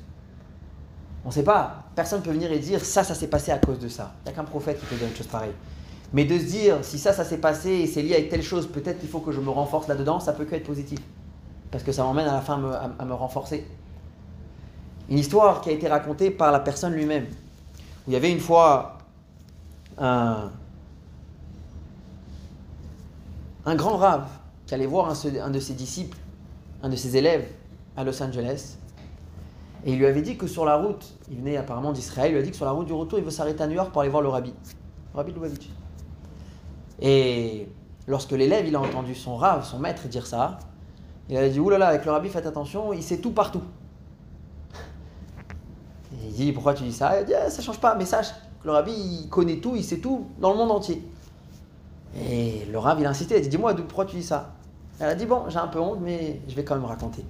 On 1.27 1.29
ne 1.29 1.33
sait 1.33 1.43
pas. 1.43 1.83
Personne 1.93 2.21
ne 2.21 2.25
peut 2.25 2.31
venir 2.31 2.49
et 2.51 2.57
dire 2.57 2.83
ça, 2.83 3.03
ça 3.03 3.13
s'est 3.13 3.27
passé 3.27 3.51
à 3.51 3.59
cause 3.59 3.77
de 3.77 3.89
ça. 3.89 4.13
Il 4.21 4.29
n'y 4.29 4.31
a 4.31 4.35
qu'un 4.35 4.45
prophète 4.45 4.79
qui 4.79 4.85
peut 4.85 4.95
dire 4.95 5.07
une 5.07 5.15
chose 5.15 5.27
pareille. 5.27 5.53
Mais 6.13 6.23
de 6.23 6.39
se 6.39 6.45
dire 6.45 6.77
si 6.81 6.97
ça, 6.97 7.13
ça 7.13 7.23
s'est 7.23 7.37
passé 7.37 7.69
et 7.69 7.85
c'est 7.85 8.01
lié 8.01 8.15
avec 8.15 8.29
telle 8.29 8.41
chose, 8.41 8.67
peut-être 8.67 8.99
qu'il 8.99 9.09
faut 9.09 9.19
que 9.19 9.33
je 9.33 9.41
me 9.41 9.49
renforce 9.49 9.87
là-dedans, 9.87 10.19
ça 10.21 10.33
peut 10.33 10.45
que 10.45 10.55
être 10.55 10.65
positif. 10.65 10.99
Parce 11.69 11.83
que 11.83 11.91
ça 11.91 12.03
m'emmène 12.03 12.27
à 12.27 12.33
la 12.33 12.41
fin 12.41 12.59
à 12.97 13.05
me 13.05 13.13
renforcer. 13.13 13.67
Une 15.09 15.19
histoire 15.19 15.61
qui 15.61 15.69
a 15.69 15.73
été 15.73 15.87
racontée 15.87 16.31
par 16.31 16.51
la 16.51 16.61
personne 16.61 16.93
lui-même 16.93 17.25
il 18.07 18.13
y 18.13 18.15
avait 18.15 18.31
une 18.31 18.39
fois 18.39 18.99
un, 19.97 20.49
grand 23.65 23.97
rave 23.97 24.29
qui 24.65 24.73
allait 24.73 24.85
voir 24.85 25.09
un, 25.09 25.49
de 25.49 25.59
ses 25.59 25.73
disciples, 25.73 26.17
un 26.83 26.89
de 26.89 26.95
ses 26.95 27.17
élèves 27.17 27.49
à 27.97 28.05
Los 28.05 28.21
Angeles. 28.23 28.77
Et 29.85 29.93
il 29.93 29.99
lui 29.99 30.05
avait 30.05 30.21
dit 30.21 30.37
que 30.37 30.47
sur 30.47 30.65
la 30.65 30.75
route, 30.75 31.17
il 31.29 31.37
venait 31.37 31.57
apparemment 31.57 31.91
d'Israël, 31.91 32.31
il 32.31 32.33
lui 32.33 32.41
a 32.41 32.43
dit 32.43 32.51
que 32.51 32.55
sur 32.55 32.65
la 32.65 32.71
route 32.71 32.87
du 32.87 32.93
retour, 32.93 33.19
il 33.19 33.25
veut 33.25 33.31
s'arrêter 33.31 33.63
à 33.63 33.67
New 33.67 33.75
York 33.75 33.91
pour 33.91 34.01
aller 34.01 34.09
voir 34.09 34.23
le 34.23 34.29
rabbi, 34.29 34.53
le 35.13 35.17
rabbi 35.17 35.31
Lubavitch. 35.31 35.69
Et 36.99 37.69
lorsque 38.07 38.31
l'élève, 38.31 38.67
il 38.67 38.75
a 38.75 38.81
entendu 38.81 39.15
son 39.15 39.35
rave, 39.35 39.65
son 39.65 39.79
maître 39.79 40.07
dire 40.07 40.25
ça, 40.25 40.57
il 41.29 41.37
a 41.37 41.47
dit, 41.47 41.59
oulala, 41.59 41.87
avec 41.87 42.05
le 42.05 42.11
rabbi, 42.11 42.29
faites 42.29 42.47
attention, 42.47 42.91
il 42.93 43.03
sait 43.03 43.19
tout 43.19 43.31
partout 43.31 43.61
il 46.27 46.33
dit 46.33 46.51
pourquoi 46.51 46.73
tu 46.73 46.83
dis 46.83 46.93
ça? 46.93 47.19
Il 47.19 47.25
dit 47.25 47.33
ah, 47.33 47.49
ça 47.49 47.61
change 47.61 47.79
pas, 47.79 47.95
mais 47.95 48.05
sache 48.05 48.29
que 48.61 48.65
le 48.65 48.71
rabbi 48.71 48.91
il 48.91 49.29
connaît 49.29 49.57
tout, 49.57 49.75
il 49.75 49.83
sait 49.83 49.97
tout 49.97 50.27
dans 50.39 50.51
le 50.51 50.57
monde 50.57 50.71
entier. 50.71 51.03
Et 52.19 52.65
le 52.71 52.77
rabbi 52.77 53.01
il 53.01 53.05
a 53.05 53.09
insisté, 53.09 53.35
il 53.35 53.37
a 53.37 53.41
dit 53.41 53.49
dis-moi 53.49 53.75
pourquoi 53.75 54.05
tu 54.05 54.15
dis 54.15 54.23
ça? 54.23 54.53
Elle 54.99 55.09
a 55.09 55.15
dit 55.15 55.25
bon 55.25 55.43
j'ai 55.49 55.57
un 55.57 55.67
peu 55.67 55.79
honte 55.79 55.99
mais 56.01 56.41
je 56.47 56.55
vais 56.55 56.63
quand 56.63 56.75
même 56.75 56.85
raconter. 56.85 57.25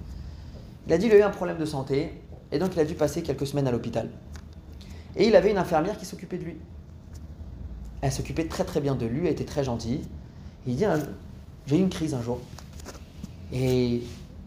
Il 0.86 0.92
a 0.92 0.98
dit 0.98 1.06
il 1.06 1.12
a 1.12 1.18
eu 1.18 1.22
un 1.22 1.30
problème 1.30 1.58
de 1.58 1.64
santé 1.64 2.22
et 2.52 2.58
donc 2.58 2.74
il 2.74 2.80
a 2.80 2.84
dû 2.84 2.94
passer 2.94 3.22
quelques 3.22 3.46
semaines 3.46 3.66
à 3.66 3.70
l'hôpital. 3.70 4.10
Et 5.16 5.26
il 5.26 5.36
avait 5.36 5.50
une 5.50 5.58
infirmière 5.58 5.98
qui 5.98 6.06
s'occupait 6.06 6.38
de 6.38 6.44
lui. 6.44 6.56
Elle 8.00 8.12
s'occupait 8.12 8.46
très 8.46 8.64
très 8.64 8.80
bien 8.80 8.94
de 8.94 9.06
lui, 9.06 9.26
elle 9.26 9.32
était 9.32 9.44
très 9.44 9.64
gentille. 9.64 10.02
il 10.66 10.76
dit 10.76 10.84
j'ai 11.66 11.76
eu 11.76 11.80
une 11.80 11.90
crise 11.90 12.14
un 12.14 12.22
jour 12.22 12.38
et 13.52 14.02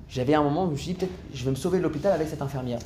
j'avais 0.09 0.33
un 0.33 0.43
moment 0.43 0.63
où 0.63 0.67
je 0.67 0.71
me 0.71 0.77
suis 0.77 0.87
dit 0.93 0.93
peut-être 0.95 1.11
je 1.33 1.45
vais 1.45 1.51
me 1.51 1.55
sauver 1.55 1.77
de 1.79 1.83
l'hôpital 1.83 2.13
avec 2.13 2.27
cette 2.27 2.41
infirmière. 2.41 2.79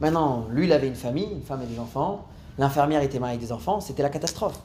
Maintenant, 0.00 0.46
lui, 0.50 0.66
il 0.66 0.72
avait 0.72 0.88
une 0.88 0.94
famille, 0.94 1.28
une 1.30 1.42
femme 1.42 1.62
et 1.62 1.66
des 1.66 1.78
enfants. 1.78 2.26
L'infirmière 2.58 3.02
était 3.02 3.18
mariée 3.18 3.36
avec 3.36 3.46
des 3.46 3.52
enfants. 3.52 3.80
C'était 3.80 4.02
la 4.02 4.10
catastrophe. 4.10 4.58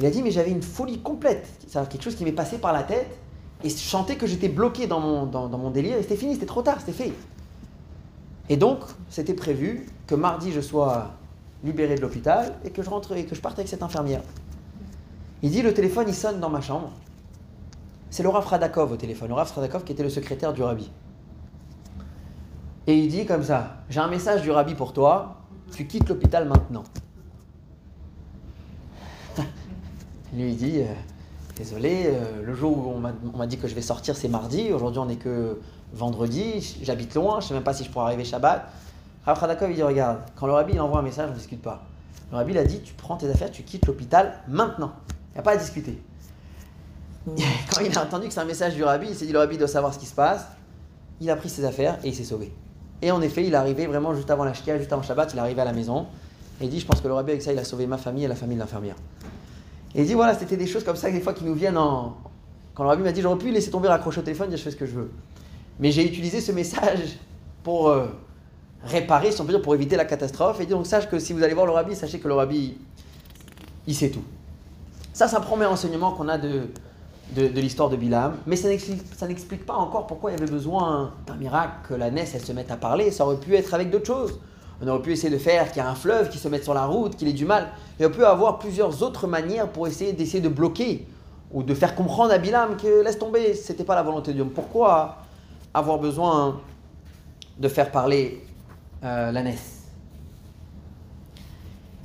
Il 0.00 0.06
a 0.06 0.10
dit, 0.10 0.22
mais 0.22 0.30
j'avais 0.30 0.50
une 0.50 0.62
folie 0.62 1.00
complète. 1.00 1.48
C'est 1.66 1.86
quelque 1.88 2.02
chose 2.02 2.14
qui 2.14 2.24
m'est 2.24 2.32
passé 2.32 2.58
par 2.58 2.72
la 2.72 2.82
tête. 2.82 3.18
Et 3.64 3.68
je 3.68 4.14
que 4.14 4.26
j'étais 4.26 4.48
bloqué 4.48 4.86
dans 4.86 5.00
mon, 5.00 5.26
dans, 5.26 5.48
mon 5.48 5.70
délire. 5.70 5.96
Et 5.96 6.02
c'était 6.02 6.16
fini, 6.16 6.34
c'était 6.34 6.46
trop 6.46 6.62
tard, 6.62 6.76
c'était 6.78 6.92
fait. 6.92 7.12
Et 8.48 8.56
donc, 8.56 8.80
c'était 9.10 9.34
prévu 9.34 9.86
que 10.06 10.14
mardi, 10.14 10.52
je 10.52 10.60
sois 10.60 11.12
libéré 11.64 11.96
de 11.96 12.00
l'hôpital 12.00 12.54
et 12.64 12.70
que 12.70 12.82
je 12.82 12.90
rentre 12.90 13.16
et 13.16 13.24
que 13.24 13.34
je 13.34 13.40
parte 13.40 13.58
avec 13.58 13.68
cette 13.68 13.82
infirmière. 13.82 14.22
Il 15.42 15.50
dit, 15.50 15.62
le 15.62 15.74
téléphone, 15.74 16.06
il 16.08 16.14
sonne 16.14 16.40
dans 16.40 16.50
ma 16.50 16.60
chambre. 16.60 16.92
C'est 18.10 18.22
Laura 18.22 18.40
Fradakov 18.42 18.92
au 18.92 18.96
téléphone. 18.96 19.28
Laura 19.28 19.44
Fradakov 19.44 19.84
qui 19.84 19.92
était 19.92 20.02
le 20.02 20.10
secrétaire 20.10 20.52
du 20.52 20.62
rabbi. 20.62 20.90
Et 22.86 22.96
il 22.96 23.08
dit 23.08 23.26
comme 23.26 23.42
ça, 23.42 23.76
j'ai 23.90 24.00
un 24.00 24.08
message 24.08 24.40
du 24.40 24.50
rabbi 24.50 24.74
pour 24.74 24.94
toi, 24.94 25.36
tu 25.74 25.86
quittes 25.86 26.08
l'hôpital 26.08 26.48
maintenant. 26.48 26.84
Lui 30.32 30.50
il 30.50 30.56
dit, 30.56 30.78
euh, 30.78 30.86
désolé, 31.54 32.04
euh, 32.06 32.42
le 32.42 32.54
jour 32.54 32.78
où 32.78 32.90
on 32.90 33.36
m'a 33.36 33.46
dit 33.46 33.58
que 33.58 33.68
je 33.68 33.74
vais 33.74 33.82
sortir 33.82 34.16
c'est 34.16 34.28
mardi, 34.28 34.72
aujourd'hui 34.72 35.00
on 35.00 35.06
n'est 35.06 35.16
que 35.16 35.60
vendredi, 35.92 36.76
j'habite 36.82 37.14
loin, 37.14 37.40
je 37.40 37.44
ne 37.44 37.48
sais 37.48 37.54
même 37.54 37.62
pas 37.62 37.74
si 37.74 37.84
je 37.84 37.90
pourrai 37.90 38.06
arriver 38.06 38.24
Shabbat. 38.24 38.70
Rav 39.26 39.58
il 39.68 39.74
dit, 39.74 39.82
regarde, 39.82 40.20
quand 40.36 40.46
le 40.46 40.52
rabbi 40.52 40.72
il 40.74 40.80
envoie 40.80 41.00
un 41.00 41.02
message, 41.02 41.26
on 41.28 41.32
ne 41.32 41.36
discute 41.36 41.60
pas. 41.60 41.82
Le 42.30 42.38
rabbi 42.38 42.52
il 42.52 42.58
a 42.58 42.64
dit, 42.64 42.80
tu 42.80 42.94
prends 42.94 43.16
tes 43.16 43.28
affaires, 43.28 43.50
tu 43.50 43.62
quittes 43.62 43.86
l'hôpital 43.86 44.40
maintenant. 44.48 44.92
Il 45.30 45.34
n'y 45.34 45.40
a 45.40 45.42
pas 45.42 45.52
à 45.52 45.56
discuter. 45.56 46.00
Quand 47.26 47.80
il 47.80 47.96
a 47.96 48.02
entendu 48.02 48.28
que 48.28 48.32
c'est 48.32 48.40
un 48.40 48.46
message 48.46 48.74
du 48.74 48.84
rabbi, 48.84 49.08
il 49.10 49.14
s'est 49.14 49.26
dit, 49.26 49.32
le 49.32 49.38
rabbi 49.38 49.58
doit 49.58 49.68
savoir 49.68 49.92
ce 49.92 49.98
qui 49.98 50.06
se 50.06 50.14
passe. 50.14 50.46
Il 51.20 51.30
a 51.30 51.36
pris 51.36 51.48
ses 51.48 51.64
affaires 51.64 51.98
et 52.04 52.08
il 52.08 52.14
s'est 52.14 52.24
sauvé. 52.24 52.52
Et 53.02 53.10
en 53.10 53.20
effet, 53.20 53.44
il 53.44 53.52
est 53.52 53.56
arrivé 53.56 53.86
vraiment 53.86 54.14
juste 54.14 54.30
avant 54.30 54.44
la 54.44 54.54
Shkia, 54.54 54.78
juste 54.78 54.92
avant 54.92 55.02
Shabbat, 55.02 55.32
il 55.32 55.36
est 55.36 55.40
arrivé 55.40 55.60
à 55.60 55.64
la 55.64 55.72
maison. 55.72 56.06
Et 56.60 56.64
il 56.64 56.70
dit, 56.70 56.80
je 56.80 56.86
pense 56.86 57.00
que 57.00 57.08
le 57.08 57.14
rabbi 57.14 57.30
avec 57.30 57.42
ça, 57.42 57.52
il 57.52 57.58
a 57.58 57.64
sauvé 57.64 57.86
ma 57.86 57.98
famille 57.98 58.24
et 58.24 58.28
la 58.28 58.34
famille 58.34 58.56
de 58.56 58.60
l'infirmière. 58.60 58.96
Et 59.94 60.00
il 60.02 60.06
dit, 60.06 60.14
voilà, 60.14 60.34
c'était 60.34 60.56
des 60.56 60.66
choses 60.66 60.84
comme 60.84 60.96
ça, 60.96 61.10
des 61.10 61.20
fois, 61.20 61.32
qui 61.32 61.44
nous 61.44 61.54
viennent 61.54 61.78
en... 61.78 62.16
Quand 62.74 62.82
le 62.82 62.88
rabbi 62.88 63.02
m'a 63.02 63.12
dit, 63.12 63.20
j'aurais 63.20 63.38
pu 63.38 63.50
laisser 63.50 63.70
tomber, 63.70 63.88
raccrocher 63.88 64.20
au 64.20 64.22
téléphone, 64.22 64.48
dire, 64.48 64.58
je 64.58 64.62
fais 64.62 64.70
ce 64.70 64.76
que 64.76 64.86
je 64.86 64.94
veux. 64.94 65.10
Mais 65.80 65.92
j'ai 65.92 66.06
utilisé 66.06 66.40
ce 66.40 66.52
message 66.52 67.18
pour 67.62 67.88
euh, 67.88 68.06
réparer, 68.84 69.32
si 69.32 69.40
on 69.40 69.44
peut 69.44 69.52
dire, 69.52 69.62
pour 69.62 69.74
éviter 69.74 69.96
la 69.96 70.04
catastrophe. 70.04 70.60
Et 70.60 70.66
donc, 70.66 70.86
sache 70.86 71.08
que 71.08 71.18
si 71.18 71.32
vous 71.32 71.42
allez 71.42 71.54
voir 71.54 71.66
le 71.66 71.72
rabbi, 71.72 71.94
sachez 71.94 72.18
que 72.18 72.28
le 72.28 72.34
rabbi, 72.34 72.76
il 73.86 73.94
sait 73.94 74.10
tout. 74.10 74.24
Ça, 75.12 75.28
ça 75.28 75.40
promet 75.40 75.66
enseignement 75.66 76.12
qu'on 76.12 76.28
a 76.28 76.38
de, 76.38 76.68
de, 77.34 77.60
l'histoire 77.60 77.88
de 77.88 77.96
Bilam, 77.96 78.36
mais 78.46 78.56
ça 78.56 78.68
n'explique 78.68 79.66
pas 79.66 79.74
encore 79.74 80.06
pourquoi 80.06 80.30
il 80.30 80.38
y 80.38 80.42
avait 80.42 80.50
besoin 80.50 81.12
d'un 81.26 81.36
miracle, 81.36 81.72
que 81.88 81.94
la 81.94 82.10
Ness 82.10 82.34
elle 82.34 82.44
se 82.44 82.52
mette 82.52 82.70
à 82.70 82.76
parler. 82.76 83.10
Ça 83.10 83.26
aurait 83.26 83.38
pu 83.38 83.54
être 83.54 83.74
avec 83.74 83.90
d'autres 83.90 84.06
choses. 84.06 84.38
On 84.80 84.86
aurait 84.86 85.02
pu 85.02 85.12
essayer 85.12 85.30
de 85.30 85.38
faire 85.38 85.68
qu'il 85.72 85.82
y 85.82 85.84
a 85.84 85.88
un 85.88 85.94
fleuve 85.94 86.28
qui 86.30 86.38
se 86.38 86.46
mette 86.46 86.62
sur 86.62 86.74
la 86.74 86.86
route, 86.86 87.16
qu'il 87.16 87.26
ait 87.28 87.32
du 87.32 87.44
mal. 87.44 87.68
Et 87.98 88.06
on 88.06 88.10
peut 88.10 88.26
avoir 88.26 88.58
plusieurs 88.58 89.02
autres 89.02 89.26
manières 89.26 89.68
pour 89.68 89.88
essayer 89.88 90.12
d'essayer 90.12 90.40
de 90.40 90.48
bloquer 90.48 91.06
ou 91.50 91.62
de 91.62 91.74
faire 91.74 91.94
comprendre 91.94 92.32
à 92.32 92.38
Bilam 92.38 92.76
que 92.76 93.02
laisse 93.02 93.18
tomber, 93.18 93.54
c'était 93.54 93.84
pas 93.84 93.96
la 93.96 94.02
volonté 94.02 94.30
de 94.30 94.36
Dieu. 94.36 94.44
Pourquoi 94.44 95.18
avoir 95.74 95.98
besoin 95.98 96.60
de 97.58 97.68
faire 97.68 97.90
parler 97.90 98.42
euh, 99.04 99.32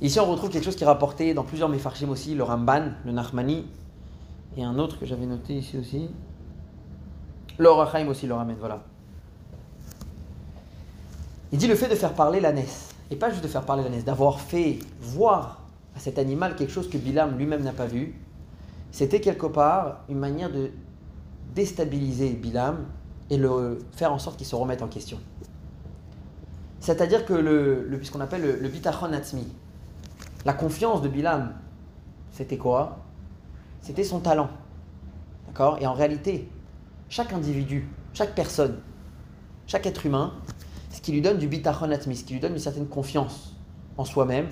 Ici, 0.00 0.20
on 0.20 0.26
retrouve 0.26 0.50
quelque 0.50 0.64
chose 0.64 0.76
qui 0.76 0.84
est 0.84 0.86
rapporté 0.86 1.32
dans 1.34 1.44
plusieurs 1.44 1.68
Mefarshim 1.68 2.10
aussi, 2.10 2.34
le 2.34 2.42
Ramban, 2.42 2.92
le 3.04 3.12
Nachmani, 3.12 3.64
et 4.56 4.64
un 4.64 4.78
autre 4.78 4.98
que 4.98 5.06
j'avais 5.06 5.26
noté 5.26 5.54
ici 5.54 5.78
aussi. 5.78 6.08
L'Orachaim 7.58 8.08
aussi 8.08 8.26
le 8.26 8.34
ramène, 8.34 8.56
voilà. 8.58 8.82
Il 11.52 11.58
dit 11.58 11.68
le 11.68 11.76
fait 11.76 11.88
de 11.88 11.94
faire 11.94 12.12
parler 12.14 12.40
la 12.40 12.52
et 13.10 13.16
pas 13.16 13.30
juste 13.30 13.42
de 13.42 13.48
faire 13.48 13.62
parler 13.62 13.84
l'ânesse, 13.84 14.04
d'avoir 14.04 14.40
fait 14.40 14.78
voir 15.00 15.60
à 15.96 16.00
cet 16.00 16.18
animal 16.18 16.56
quelque 16.56 16.72
chose 16.72 16.90
que 16.90 16.98
Bilam 16.98 17.38
lui-même 17.38 17.62
n'a 17.62 17.72
pas 17.72 17.86
vu, 17.86 18.18
c'était 18.90 19.20
quelque 19.20 19.46
part 19.46 20.00
une 20.08 20.18
manière 20.18 20.50
de 20.50 20.70
déstabiliser 21.54 22.30
Bilam 22.30 22.86
et 23.30 23.36
le 23.36 23.78
faire 23.92 24.12
en 24.12 24.18
sorte 24.18 24.36
qu'il 24.36 24.46
se 24.46 24.54
remette 24.54 24.82
en 24.82 24.88
question. 24.88 25.18
C'est-à-dire 26.80 27.24
que 27.24 27.32
le, 27.32 27.86
le 27.88 27.96
puisqu'on 27.96 28.20
appelle 28.20 28.42
le, 28.42 28.56
le 28.56 28.68
bitachon 28.68 29.12
atzmi, 29.12 29.46
la 30.44 30.52
confiance 30.52 31.00
de 31.00 31.08
Bilam, 31.08 31.54
c'était 32.32 32.58
quoi? 32.58 32.98
C'était 33.80 34.04
son 34.04 34.20
talent. 34.20 34.50
D'accord? 35.46 35.78
Et 35.80 35.86
en 35.86 35.94
réalité, 35.94 36.48
chaque 37.08 37.32
individu, 37.32 37.88
chaque 38.12 38.34
personne, 38.34 38.80
chaque 39.66 39.86
être 39.86 40.04
humain, 40.04 40.34
ce 40.90 41.00
qui 41.00 41.12
lui 41.12 41.22
donne 41.22 41.38
du 41.38 41.48
bitachon 41.48 41.90
atzmi, 41.90 42.16
ce 42.16 42.24
qui 42.24 42.34
lui 42.34 42.40
donne 42.40 42.52
une 42.52 42.58
certaine 42.58 42.86
confiance 42.86 43.54
en 43.96 44.04
soi-même, 44.04 44.48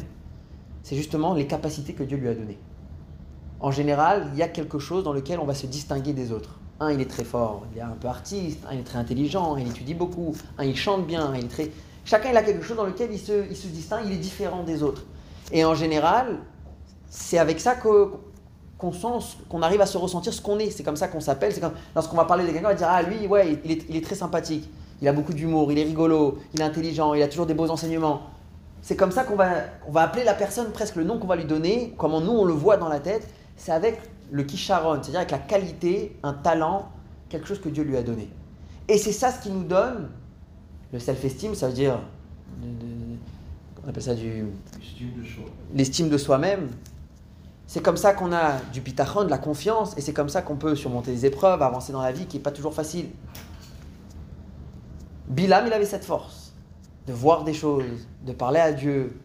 c'est 0.82 0.96
justement 0.96 1.34
les 1.34 1.46
capacités 1.46 1.92
que 1.92 2.02
Dieu 2.02 2.16
lui 2.16 2.28
a 2.28 2.34
données. 2.34 2.58
En 3.60 3.70
général, 3.70 4.30
il 4.32 4.38
y 4.38 4.42
a 4.42 4.48
quelque 4.48 4.78
chose 4.78 5.04
dans 5.04 5.12
lequel 5.12 5.38
on 5.38 5.44
va 5.44 5.54
se 5.54 5.66
distinguer 5.66 6.14
des 6.14 6.32
autres. 6.32 6.58
Un, 6.82 6.90
il 6.90 7.00
est 7.00 7.08
très 7.08 7.22
fort, 7.22 7.62
il 7.72 7.78
est 7.78 7.82
un 7.82 7.96
peu 8.00 8.08
artiste, 8.08 8.58
un, 8.68 8.74
il 8.74 8.80
est 8.80 8.84
très 8.84 8.98
intelligent, 8.98 9.56
il 9.56 9.68
étudie 9.68 9.94
beaucoup, 9.94 10.34
un, 10.58 10.64
il 10.64 10.76
chante 10.76 11.06
bien, 11.06 11.32
il 11.36 11.44
est 11.44 11.48
très... 11.48 11.70
Chacun, 12.04 12.30
il 12.30 12.36
a 12.36 12.42
quelque 12.42 12.64
chose 12.64 12.76
dans 12.76 12.86
lequel 12.86 13.12
il 13.12 13.20
se, 13.20 13.68
distingue, 13.68 14.02
il 14.06 14.14
est 14.14 14.16
différent 14.16 14.64
des 14.64 14.82
autres. 14.82 15.04
Et 15.52 15.64
en 15.64 15.76
général, 15.76 16.40
c'est 17.08 17.38
avec 17.38 17.60
ça 17.60 17.76
qu'on 17.76 18.92
sent, 18.92 19.36
qu'on 19.48 19.62
arrive 19.62 19.80
à 19.80 19.86
se 19.86 19.96
ressentir 19.96 20.34
ce 20.34 20.40
qu'on 20.40 20.58
est. 20.58 20.70
C'est 20.70 20.82
comme 20.82 20.96
ça 20.96 21.06
qu'on 21.06 21.20
s'appelle. 21.20 21.52
Lorsqu'on 21.94 22.16
va 22.16 22.24
parler 22.24 22.44
de 22.44 22.50
quelqu'un, 22.50 22.66
on 22.66 22.70
va 22.70 22.74
dire 22.74 22.88
Ah, 22.90 23.02
lui, 23.02 23.28
ouais, 23.28 23.60
il 23.64 23.96
est, 23.96 24.04
très 24.04 24.16
sympathique. 24.16 24.68
Il 25.00 25.06
a 25.06 25.12
beaucoup 25.12 25.32
d'humour, 25.32 25.70
il 25.70 25.78
est 25.78 25.84
rigolo, 25.84 26.38
il 26.52 26.60
est 26.60 26.64
intelligent, 26.64 27.14
il 27.14 27.22
a 27.22 27.28
toujours 27.28 27.46
des 27.46 27.54
beaux 27.54 27.70
enseignements. 27.70 28.22
C'est 28.80 28.96
comme 28.96 29.12
ça 29.12 29.22
qu'on 29.22 29.36
va, 29.36 29.50
va 29.88 30.02
appeler 30.02 30.24
la 30.24 30.34
personne 30.34 30.72
presque 30.72 30.96
le 30.96 31.04
nom 31.04 31.20
qu'on 31.20 31.28
va 31.28 31.36
lui 31.36 31.44
donner, 31.44 31.94
comment 31.96 32.20
nous 32.20 32.32
on 32.32 32.44
le 32.44 32.52
voit 32.52 32.76
dans 32.76 32.88
la 32.88 32.98
tête. 32.98 33.28
C'est 33.56 33.70
avec 33.70 34.00
le 34.32 34.42
kisharon, 34.44 34.94
c'est-à-dire 34.94 35.20
avec 35.20 35.30
la 35.30 35.38
qualité, 35.38 36.18
un 36.22 36.32
talent, 36.32 36.90
quelque 37.28 37.46
chose 37.46 37.60
que 37.60 37.68
Dieu 37.68 37.84
lui 37.84 37.96
a 37.96 38.02
donné. 38.02 38.28
Et 38.88 38.98
c'est 38.98 39.12
ça 39.12 39.30
ce 39.30 39.40
qui 39.42 39.50
nous 39.50 39.62
donne 39.62 40.08
le 40.92 40.98
self-esteem, 40.98 41.54
ça 41.54 41.68
veut 41.68 41.74
dire. 41.74 41.98
de- 42.60 42.66
de- 42.66 43.16
on 43.84 43.88
appelle 43.88 44.02
ça 44.02 44.14
du 44.14 44.44
l'estime 45.74 46.08
de 46.10 46.18
soi-même. 46.18 46.68
C'est 47.66 47.82
comme 47.82 47.96
ça 47.96 48.12
qu'on 48.12 48.32
a 48.32 48.58
du 48.72 48.80
pitachon, 48.82 49.24
de 49.24 49.30
la 49.30 49.38
confiance, 49.38 49.96
et 49.96 50.00
c'est 50.02 50.12
comme 50.12 50.28
ça 50.28 50.42
qu'on 50.42 50.56
peut 50.56 50.74
surmonter 50.76 51.10
les 51.12 51.24
épreuves, 51.26 51.62
avancer 51.62 51.92
dans 51.92 52.02
la 52.02 52.12
vie 52.12 52.26
qui 52.26 52.36
n'est 52.36 52.42
pas 52.42 52.50
toujours 52.52 52.74
facile. 52.74 53.06
Bilam, 55.28 55.66
il 55.66 55.72
avait 55.72 55.86
cette 55.86 56.04
force 56.04 56.52
de 57.06 57.12
voir 57.12 57.44
des 57.44 57.54
choses, 57.54 58.06
de 58.24 58.32
parler 58.32 58.60
à 58.60 58.72
Dieu, 58.72 59.18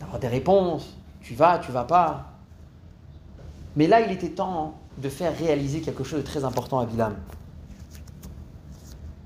d'avoir 0.00 0.18
des 0.20 0.28
réponses. 0.28 0.96
Tu 1.20 1.34
vas, 1.34 1.58
tu 1.58 1.72
vas 1.72 1.84
pas. 1.84 2.31
Mais 3.76 3.86
là, 3.86 4.00
il 4.00 4.12
était 4.12 4.30
temps 4.30 4.74
de 4.98 5.08
faire 5.08 5.36
réaliser 5.36 5.80
quelque 5.80 6.04
chose 6.04 6.20
de 6.20 6.26
très 6.26 6.44
important 6.44 6.78
à 6.78 6.86
Bilam. 6.86 7.16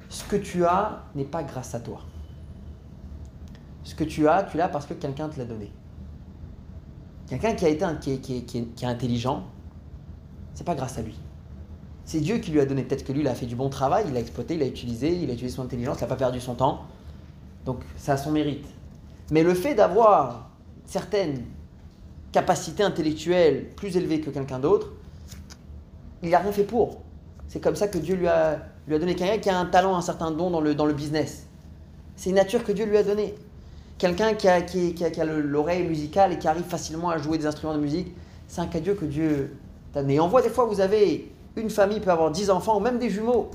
Ce 0.09 0.24
que 0.24 0.36
tu 0.36 0.64
as 0.64 1.03
n'est 1.14 1.24
pas 1.24 1.42
grâce 1.42 1.74
à 1.74 1.80
toi. 1.80 2.01
Ce 3.84 3.94
que 3.94 4.05
tu 4.05 4.28
as, 4.28 4.44
tu 4.44 4.57
l'as 4.57 4.68
parce 4.68 4.86
que 4.86 4.94
quelqu'un 4.94 5.28
te 5.28 5.38
l'a 5.38 5.44
donné. 5.44 5.70
Quelqu'un 7.28 7.55
qui 7.55 7.64
a 7.64 7.68
été 7.68 7.84
qui 8.01 8.12
est, 8.12 8.18
qui 8.18 8.36
est- 8.38 8.42
qui 8.42 8.84
est- 8.84 8.88
intelligent, 8.88 9.44
c'est 10.55 10.64
pas 10.64 10.74
grâce 10.74 10.99
à 10.99 11.03
lui. 11.03 11.18
C'est 12.05 12.20
Dieu 12.20 12.38
qui 12.38 12.53
lui 12.53 12.61
a 12.61 12.66
donné. 12.66 12.84
Peut-être 12.84 13.05
que 13.05 13.12
lui, 13.12 13.22
il 13.22 13.28
a 13.28 13.34
fait 13.34 13.47
du 13.47 13.57
bon 13.57 13.68
travail, 13.68 14.05
il 14.07 14.14
l'a 14.14 14.20
exploité, 14.20 14.55
il 14.55 14.61
l'a 14.61 14.66
utilisé, 14.66 15.12
il 15.12 15.28
a 15.28 15.32
utilisé 15.32 15.57
son 15.57 15.62
intelligence, 15.62 15.99
il 15.99 16.03
n'a 16.03 16.07
pas 16.07 16.16
perdu 16.16 16.40
son 16.40 16.55
temps. 16.55 16.82
Donc 17.64 17.80
ça 17.97 18.12
a 18.12 18.16
son 18.16 18.30
mérite. 18.30 18.66
Mais 19.32 19.42
le 19.42 19.55
fait 19.55 19.74
d'avoir 19.74 20.51
certaines 20.84 21.42
capacités 22.37 22.82
intellectuelles 22.82 23.70
plus 23.76 23.97
élevées 23.97 24.20
que 24.20 24.28
quelqu'un 24.28 24.59
d'autre, 24.59 24.93
il 26.22 26.28
n'a 26.28 26.39
rien 26.41 26.53
fait 26.53 26.64
pour. 26.64 27.01
C'est 27.49 27.61
comme 27.61 27.76
ça 27.76 27.89
que 27.89 27.97
Dieu 27.97 28.14
lui 28.14 28.28
a, 28.28 28.59
lui 28.87 28.95
a 28.95 28.99
donné 28.99 29.14
quelqu'un 29.14 29.39
qui 29.39 29.49
a 29.49 29.59
un 29.59 29.64
talent, 29.64 29.97
un 29.97 30.03
certain 30.03 30.30
don 30.32 30.51
dans 30.51 30.61
le, 30.61 30.74
dans 30.74 30.84
le 30.84 30.93
business. 30.93 31.47
C'est 32.14 32.28
une 32.28 32.37
nature 32.37 32.62
que 32.62 32.72
Dieu 32.72 32.84
lui 32.84 32.99
a 32.99 33.03
donnée. 33.03 33.34
Quelqu'un 33.97 34.34
qui 34.34 34.49
a, 34.49 34.61
qui, 34.61 34.93
qui 34.93 35.03
a, 35.03 35.11
qui 35.11 35.18
a 35.18 35.24
le- 35.24 35.41
l'oreille 35.41 35.84
musicale 35.84 36.34
et 36.34 36.39
qui 36.39 36.47
arrive 36.47 36.64
facilement 36.64 37.09
à 37.09 37.16
jouer 37.16 37.39
des 37.39 37.47
instruments 37.47 37.74
de 37.74 37.80
musique, 37.80 38.09
c'est 38.49 38.61
un 38.61 38.66
cadeau 38.66 38.95
que 38.95 39.07
Dieu 39.07 39.57
t'a 39.95 40.03
donné. 40.03 40.20
On 40.20 40.28
voit 40.28 40.43
des 40.43 40.51
fois, 40.51 40.66
vous 40.66 40.80
avez 40.80 41.32
une 41.57 41.70
famille 41.70 42.01
peut 42.01 42.11
avoir 42.11 42.30
10 42.30 42.51
enfants 42.51 42.76
ou 42.76 42.80
même 42.80 42.99
des 42.99 43.09
jumeaux. 43.09 43.51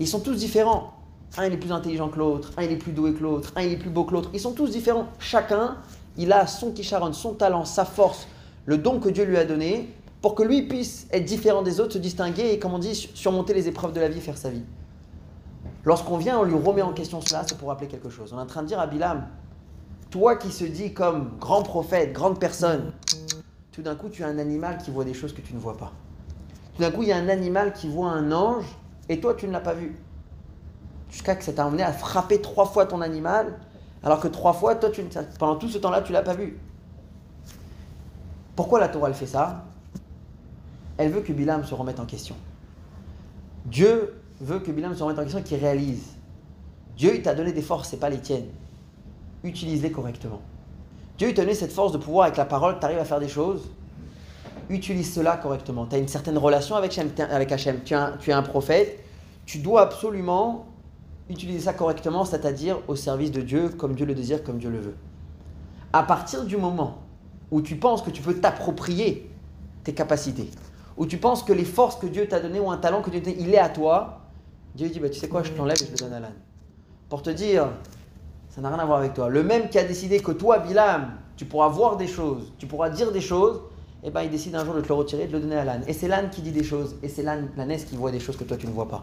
Ils 0.00 0.08
sont 0.08 0.20
tous 0.20 0.36
différents. 0.36 0.94
Un, 1.36 1.44
il 1.46 1.52
est 1.52 1.58
plus 1.58 1.72
intelligent 1.72 2.08
que 2.08 2.18
l'autre. 2.18 2.52
Un, 2.56 2.62
il 2.62 2.72
est 2.72 2.76
plus 2.76 2.92
doué 2.92 3.12
que 3.12 3.22
l'autre. 3.22 3.52
Un, 3.54 3.60
il 3.60 3.72
est 3.72 3.76
plus 3.76 3.90
beau 3.90 4.04
que 4.04 4.14
l'autre. 4.14 4.30
Ils 4.32 4.40
sont 4.40 4.52
tous 4.52 4.70
différents. 4.70 5.08
Chacun, 5.18 5.76
il 6.16 6.32
a 6.32 6.46
son 6.46 6.72
kisharon, 6.72 7.12
son 7.12 7.34
talent, 7.34 7.64
sa 7.64 7.84
force, 7.84 8.28
le 8.66 8.78
don 8.78 9.00
que 9.00 9.08
Dieu 9.08 9.24
lui 9.24 9.36
a 9.36 9.44
donné 9.44 9.88
pour 10.22 10.34
que 10.34 10.42
lui 10.42 10.62
puisse 10.62 11.06
être 11.12 11.24
différent 11.24 11.62
des 11.62 11.80
autres, 11.80 11.94
se 11.94 11.98
distinguer 11.98 12.52
et, 12.52 12.58
comme 12.58 12.72
on 12.72 12.78
dit, 12.78 12.94
surmonter 12.94 13.52
les 13.52 13.68
épreuves 13.68 13.92
de 13.92 14.00
la 14.00 14.08
vie, 14.08 14.20
faire 14.20 14.38
sa 14.38 14.48
vie. 14.48 14.62
Lorsqu'on 15.84 16.16
vient, 16.16 16.38
on 16.38 16.44
lui 16.44 16.54
remet 16.54 16.80
en 16.80 16.94
question 16.94 17.20
cela, 17.20 17.42
c'est 17.46 17.58
pour 17.58 17.68
rappeler 17.68 17.88
quelque 17.88 18.08
chose. 18.08 18.32
On 18.32 18.38
est 18.38 18.42
en 18.42 18.46
train 18.46 18.62
de 18.62 18.68
dire 18.68 18.80
à 18.80 18.86
Bilam, 18.86 19.26
toi 20.10 20.36
qui 20.36 20.50
se 20.50 20.64
dis 20.64 20.94
comme 20.94 21.32
grand 21.38 21.62
prophète, 21.62 22.12
grande 22.14 22.40
personne, 22.40 22.92
tout 23.70 23.82
d'un 23.82 23.96
coup, 23.96 24.08
tu 24.08 24.24
as 24.24 24.28
un 24.28 24.38
animal 24.38 24.78
qui 24.78 24.90
voit 24.90 25.04
des 25.04 25.12
choses 25.12 25.34
que 25.34 25.42
tu 25.42 25.52
ne 25.52 25.58
vois 25.58 25.76
pas. 25.76 25.92
Tout 26.74 26.82
d'un 26.82 26.90
coup, 26.90 27.02
il 27.02 27.08
y 27.08 27.12
a 27.12 27.16
un 27.16 27.28
animal 27.28 27.72
qui 27.72 27.88
voit 27.88 28.10
un 28.10 28.32
ange 28.32 28.64
et 29.08 29.20
toi, 29.20 29.34
tu 29.34 29.46
ne 29.46 29.52
l'as 29.52 29.60
pas 29.60 29.74
vu. 29.74 29.94
Jusqu'à 31.10 31.34
que 31.34 31.44
ça 31.44 31.52
t'a 31.52 31.66
amené 31.66 31.82
à 31.82 31.92
frapper 31.92 32.40
trois 32.40 32.66
fois 32.66 32.86
ton 32.86 33.02
animal, 33.02 33.58
alors 34.04 34.20
que 34.20 34.28
trois 34.28 34.52
fois, 34.52 34.74
toi, 34.74 34.90
tu, 34.90 35.02
pendant 35.38 35.56
tout 35.56 35.68
ce 35.68 35.78
temps-là, 35.78 36.02
tu 36.02 36.12
l'as 36.12 36.22
pas 36.22 36.34
vu. 36.34 36.58
Pourquoi 38.54 38.78
la 38.78 38.88
Torah, 38.88 39.08
elle 39.08 39.14
fait 39.14 39.26
ça? 39.26 39.64
Elle 40.98 41.10
veut 41.10 41.22
que 41.22 41.32
Bilam 41.32 41.64
se 41.64 41.74
remette 41.74 41.98
en 41.98 42.04
question. 42.04 42.36
Dieu 43.64 44.20
veut 44.40 44.60
que 44.60 44.70
Bilam 44.70 44.94
se 44.94 45.02
remette 45.02 45.18
en 45.18 45.22
question 45.22 45.38
et 45.38 45.42
qu'il 45.42 45.58
réalise. 45.58 46.16
Dieu, 46.98 47.14
il 47.16 47.22
t'a 47.22 47.34
donné 47.34 47.52
des 47.52 47.62
forces, 47.62 47.88
c'est 47.88 47.96
pas 47.96 48.10
les 48.10 48.18
tiennes. 48.18 48.50
Utilise-les 49.42 49.90
correctement. 49.90 50.42
Dieu, 51.16 51.30
il 51.30 51.34
t'a 51.34 51.42
donné 51.42 51.54
cette 51.54 51.72
force 51.72 51.92
de 51.92 51.98
pouvoir, 51.98 52.26
avec 52.26 52.36
la 52.36 52.44
parole, 52.44 52.78
tu 52.78 52.84
arrives 52.84 52.98
à 52.98 53.04
faire 53.06 53.20
des 53.20 53.28
choses. 53.28 53.70
Utilise 54.68 55.14
cela 55.14 55.38
correctement. 55.38 55.86
Tu 55.86 55.96
as 55.96 55.98
une 55.98 56.08
certaine 56.08 56.36
relation 56.36 56.76
avec 56.76 56.96
Hachem. 56.98 57.80
tu 57.84 57.94
es 58.30 58.32
un 58.32 58.42
prophète. 58.42 59.02
Tu 59.46 59.58
dois 59.58 59.80
absolument 59.82 60.66
utiliser 61.28 61.60
ça 61.60 61.72
correctement, 61.72 62.24
c'est-à-dire 62.24 62.78
au 62.88 62.96
service 62.96 63.30
de 63.30 63.40
Dieu, 63.40 63.68
comme 63.70 63.94
Dieu 63.94 64.06
le 64.06 64.14
désire, 64.14 64.42
comme 64.42 64.58
Dieu 64.58 64.70
le 64.70 64.80
veut. 64.80 64.96
À 65.92 66.02
partir 66.02 66.44
du 66.44 66.56
moment 66.56 66.98
où 67.50 67.62
tu 67.62 67.76
penses 67.76 68.02
que 68.02 68.10
tu 68.10 68.22
peux 68.22 68.34
t'approprier 68.34 69.30
tes 69.84 69.94
capacités, 69.94 70.50
où 70.96 71.06
tu 71.06 71.18
penses 71.18 71.42
que 71.42 71.52
les 71.52 71.64
forces 71.64 71.96
que 71.96 72.06
Dieu 72.06 72.26
t'a 72.28 72.40
données 72.40 72.60
ou 72.60 72.70
un 72.70 72.76
talent 72.76 73.02
que 73.02 73.10
Dieu 73.10 73.20
t'a 73.20 73.30
donné, 73.30 73.42
il 73.42 73.54
est 73.54 73.58
à 73.58 73.68
toi, 73.68 74.20
Dieu 74.74 74.88
dit 74.88 75.00
bah, 75.00 75.08
Tu 75.08 75.18
sais 75.18 75.28
quoi, 75.28 75.42
je 75.42 75.52
te 75.52 75.58
l'enlève 75.58 75.80
et 75.80 75.86
je 75.86 75.92
le 75.92 75.98
donne 75.98 76.12
à 76.12 76.20
l'âne. 76.20 76.34
Pour 77.08 77.22
te 77.22 77.30
dire, 77.30 77.68
ça 78.48 78.60
n'a 78.60 78.68
rien 78.68 78.78
à 78.78 78.84
voir 78.84 78.98
avec 78.98 79.14
toi. 79.14 79.28
Le 79.28 79.42
même 79.42 79.68
qui 79.68 79.78
a 79.78 79.84
décidé 79.84 80.20
que 80.20 80.32
toi, 80.32 80.58
Bilam, 80.58 81.12
tu 81.36 81.44
pourras 81.44 81.68
voir 81.68 81.96
des 81.96 82.06
choses, 82.06 82.52
tu 82.58 82.66
pourras 82.66 82.90
dire 82.90 83.12
des 83.12 83.20
choses, 83.20 83.60
et 84.02 84.10
ben 84.10 84.22
il 84.22 84.30
décide 84.30 84.54
un 84.54 84.64
jour 84.64 84.74
de 84.74 84.80
te 84.80 84.88
le 84.88 84.94
retirer 84.94 85.24
et 85.24 85.26
de 85.26 85.32
le 85.32 85.40
donner 85.40 85.56
à 85.56 85.64
l'âne. 85.64 85.82
Et 85.88 85.92
c'est 85.92 86.08
l'âne 86.08 86.30
qui 86.30 86.42
dit 86.42 86.52
des 86.52 86.62
choses, 86.62 86.96
et 87.02 87.08
c'est 87.08 87.22
l'âne, 87.22 87.48
l'ânesse 87.56 87.84
qui 87.84 87.96
voit 87.96 88.10
des 88.10 88.20
choses 88.20 88.36
que 88.36 88.44
toi 88.44 88.56
tu 88.56 88.66
ne 88.66 88.72
vois 88.72 88.88
pas. 88.88 89.02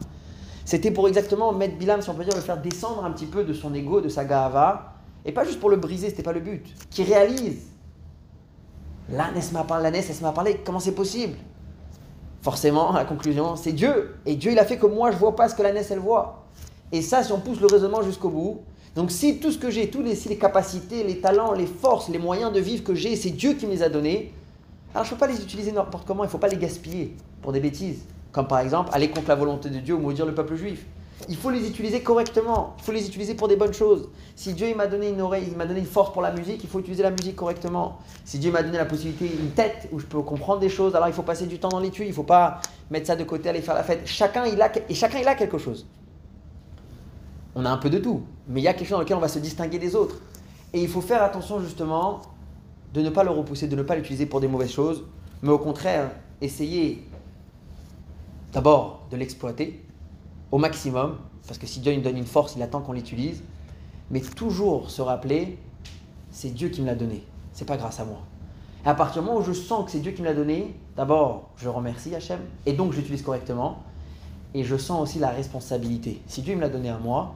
C'était 0.66 0.92
pour 0.92 1.08
exactement 1.08 1.52
mettre 1.54 1.78
Bilam, 1.78 2.02
si 2.02 2.10
on 2.10 2.14
peut 2.14 2.24
dire, 2.24 2.36
le 2.36 2.42
faire 2.42 2.62
descendre 2.62 3.04
un 3.04 3.12
petit 3.12 3.26
peu 3.26 3.44
de 3.44 3.54
son 3.54 3.74
ego, 3.74 4.02
de 4.02 4.10
sa 4.10 4.26
gahava, 4.26 4.94
et 5.26 5.32
pas 5.32 5.44
juste 5.44 5.60
pour 5.60 5.70
le 5.70 5.78
briser, 5.78 6.10
c'était 6.10 6.24
pas 6.24 6.34
le 6.34 6.40
but. 6.40 6.66
Qui 6.90 7.04
réalise. 7.04 7.68
L'ânesse 9.10 9.52
m'a 9.52 9.64
parlé, 9.64 9.90
elle 9.90 10.22
m'a 10.22 10.32
parlé, 10.32 10.62
comment 10.66 10.80
c'est 10.80 10.96
possible? 10.96 11.36
Forcément, 12.42 12.92
la 12.92 13.06
conclusion, 13.06 13.56
c'est 13.56 13.72
Dieu. 13.72 14.16
Et 14.26 14.36
Dieu, 14.36 14.52
il 14.52 14.60
a 14.60 14.66
fait 14.66 14.78
que 14.78 14.88
moi, 14.88 15.12
je 15.12 15.18
vois 15.18 15.36
pas 15.36 15.50
ce 15.50 15.56
que 15.56 15.62
l'ânesse, 15.62 15.92
elle 15.92 16.00
voit. 16.00 16.46
Et 16.92 17.02
ça, 17.02 17.24
si 17.24 17.32
on 17.32 17.40
pousse 17.40 17.60
le 17.60 17.68
raisonnement 17.68 18.02
jusqu'au 18.02 18.30
bout, 18.30 18.62
donc 18.96 19.12
si 19.12 19.40
tout 19.40 19.52
ce 19.52 19.58
que 19.58 19.70
j'ai, 19.70 19.90
tous 19.90 20.02
les, 20.02 20.16
les 20.16 20.38
capacités, 20.38 21.04
les 21.04 21.20
talents, 21.20 21.54
les 21.54 21.66
forces, 21.66 22.10
les 22.10 22.18
moyens 22.18 22.52
de 22.52 22.60
vivre 22.60 22.84
que 22.84 22.96
j'ai, 22.96 23.16
c'est 23.16 23.30
Dieu 23.30 23.54
qui 23.54 23.66
me 23.66 23.72
les 23.72 23.84
a 23.84 23.90
donnés, 23.90 24.34
alors 24.94 25.06
je 25.06 25.12
ne 25.12 25.16
peux 25.16 25.26
pas 25.26 25.32
les 25.32 25.42
utiliser 25.42 25.72
n'importe 25.72 26.06
comment, 26.06 26.24
il 26.24 26.28
ne 26.28 26.32
faut 26.32 26.38
pas 26.38 26.50
les 26.50 26.58
gaspiller 26.58 27.16
pour 27.42 27.54
des 27.54 27.62
bêtises. 27.62 28.02
Comme 28.32 28.48
par 28.48 28.60
exemple 28.60 28.90
aller 28.94 29.10
contre 29.10 29.30
la 29.30 29.36
volonté 29.36 29.70
de 29.70 29.80
Dieu 29.80 29.96
ou 29.96 30.00
maudire 30.00 30.26
le 30.26 30.34
peuple 30.34 30.56
juif. 30.56 30.86
Il 31.30 31.36
faut 31.36 31.50
les 31.52 31.68
utiliser 31.68 32.02
correctement, 32.02 32.76
il 32.80 32.84
faut 32.84 32.92
les 32.92 33.06
utiliser 33.06 33.36
pour 33.36 33.48
des 33.48 33.56
bonnes 33.56 33.74
choses. 33.74 34.10
Si 34.36 34.54
Dieu 34.54 34.74
m'a 34.76 34.88
donné 34.88 35.10
une 35.10 35.22
oreille, 35.22 35.48
il 35.52 35.56
m'a 35.56 35.66
donné 35.66 35.80
une 35.80 35.86
force 35.86 36.12
pour 36.12 36.22
la 36.22 36.32
musique, 36.32 36.64
il 36.64 36.70
faut 36.70 36.80
utiliser 36.80 37.04
la 37.04 37.12
musique 37.12 37.36
correctement. 37.36 38.00
Si 38.26 38.40
Dieu 38.40 38.52
m'a 38.52 38.64
donné 38.64 38.78
la 38.78 38.86
possibilité, 38.86 39.32
une 39.40 39.52
tête 39.52 39.88
où 39.92 40.00
je 40.00 40.06
peux 40.06 40.22
comprendre 40.22 40.60
des 40.60 40.70
choses, 40.70 40.96
alors 40.96 41.08
il 41.08 41.14
faut 41.14 41.22
passer 41.22 41.46
du 41.46 41.60
temps 41.60 41.70
dans 41.70 41.80
l'étude, 41.80 42.06
il 42.06 42.10
ne 42.10 42.16
faut 42.16 42.24
pas 42.24 42.60
mettre 42.90 43.08
ça 43.08 43.16
de 43.16 43.24
côté, 43.24 43.50
aller 43.50 43.62
faire 43.62 43.76
la 43.76 43.84
fête. 43.84 44.02
Chacun 44.06 44.46
il 44.46 44.60
a, 44.62 44.72
et 44.90 44.96
chacun 44.96 45.20
il 45.20 45.28
a 45.28 45.36
quelque 45.36 45.58
chose. 45.58 45.86
On 47.54 47.66
a 47.66 47.70
un 47.70 47.78
peu 47.78 47.90
de 47.90 48.00
tout, 48.00 48.24
mais 48.48 48.62
il 48.62 48.64
y 48.64 48.68
a 48.68 48.74
quelque 48.74 48.88
chose 48.88 48.98
dans 48.98 49.02
lequel 49.02 49.18
on 49.18 49.22
va 49.22 49.28
se 49.28 49.40
distinguer 49.40 49.78
des 49.78 49.96
autres. 49.96 50.16
Et 50.74 50.82
il 50.82 50.88
faut 50.88 51.02
faire 51.02 51.22
attention 51.22 51.60
justement 51.60 52.22
de 52.94 53.02
ne 53.02 53.10
pas 53.10 53.24
le 53.24 53.30
repousser, 53.30 53.68
de 53.68 53.76
ne 53.76 53.84
pas 53.84 53.96
l'utiliser 53.96 54.26
pour 54.26 54.40
des 54.40 54.48
mauvaises 54.48 54.72
choses, 54.72 55.04
mais 55.42 55.52
au 55.52 55.60
contraire, 55.60 56.12
essayer 56.42 57.08
d'abord 58.52 59.08
de 59.12 59.18
l'exploiter 59.18 59.84
au 60.52 60.58
maximum, 60.58 61.18
parce 61.48 61.58
que 61.58 61.68
si 61.68 61.80
Dieu 61.80 61.96
nous 61.96 62.02
donne 62.02 62.18
une 62.18 62.26
force, 62.26 62.56
il 62.56 62.62
attend 62.62 62.82
qu'on 62.82 62.94
l'utilise, 62.94 63.42
mais 64.10 64.22
toujours 64.22 64.90
se 64.90 65.02
rappeler, 65.02 65.58
c'est 66.32 66.54
Dieu 66.54 66.70
qui 66.70 66.82
me 66.82 66.88
l'a 66.88 66.96
donné, 66.96 67.24
c'est 67.54 67.66
pas 67.66 67.78
grâce 67.78 68.00
à 68.00 68.06
moi. 68.06 68.20
Et 68.86 68.88
à 68.90 68.96
partir 68.96 69.22
du 69.22 69.28
moment 69.28 69.40
où 69.40 69.44
je 69.44 69.54
sens 69.54 69.86
que 69.86 69.92
c'est 69.92 70.00
Dieu 70.00 70.12
qui 70.12 70.22
me 70.22 70.28
l'a 70.28 70.34
donné, 70.34 70.76
d'abord, 70.96 71.50
je 71.58 71.70
remercie 71.70 72.14
Hachem, 72.16 72.40
et 72.66 72.74
donc 72.74 72.94
j'utilise 72.94 73.22
correctement, 73.22 73.84
et 74.54 74.64
je 74.64 74.76
sens 74.76 75.02
aussi 75.02 75.20
la 75.20 75.30
responsabilité. 75.30 76.22
Si 76.28 76.42
Dieu 76.42 76.56
me 76.56 76.62
l'a 76.62 76.70
donné 76.70 76.90
à 76.90 76.98
moi, 76.98 77.36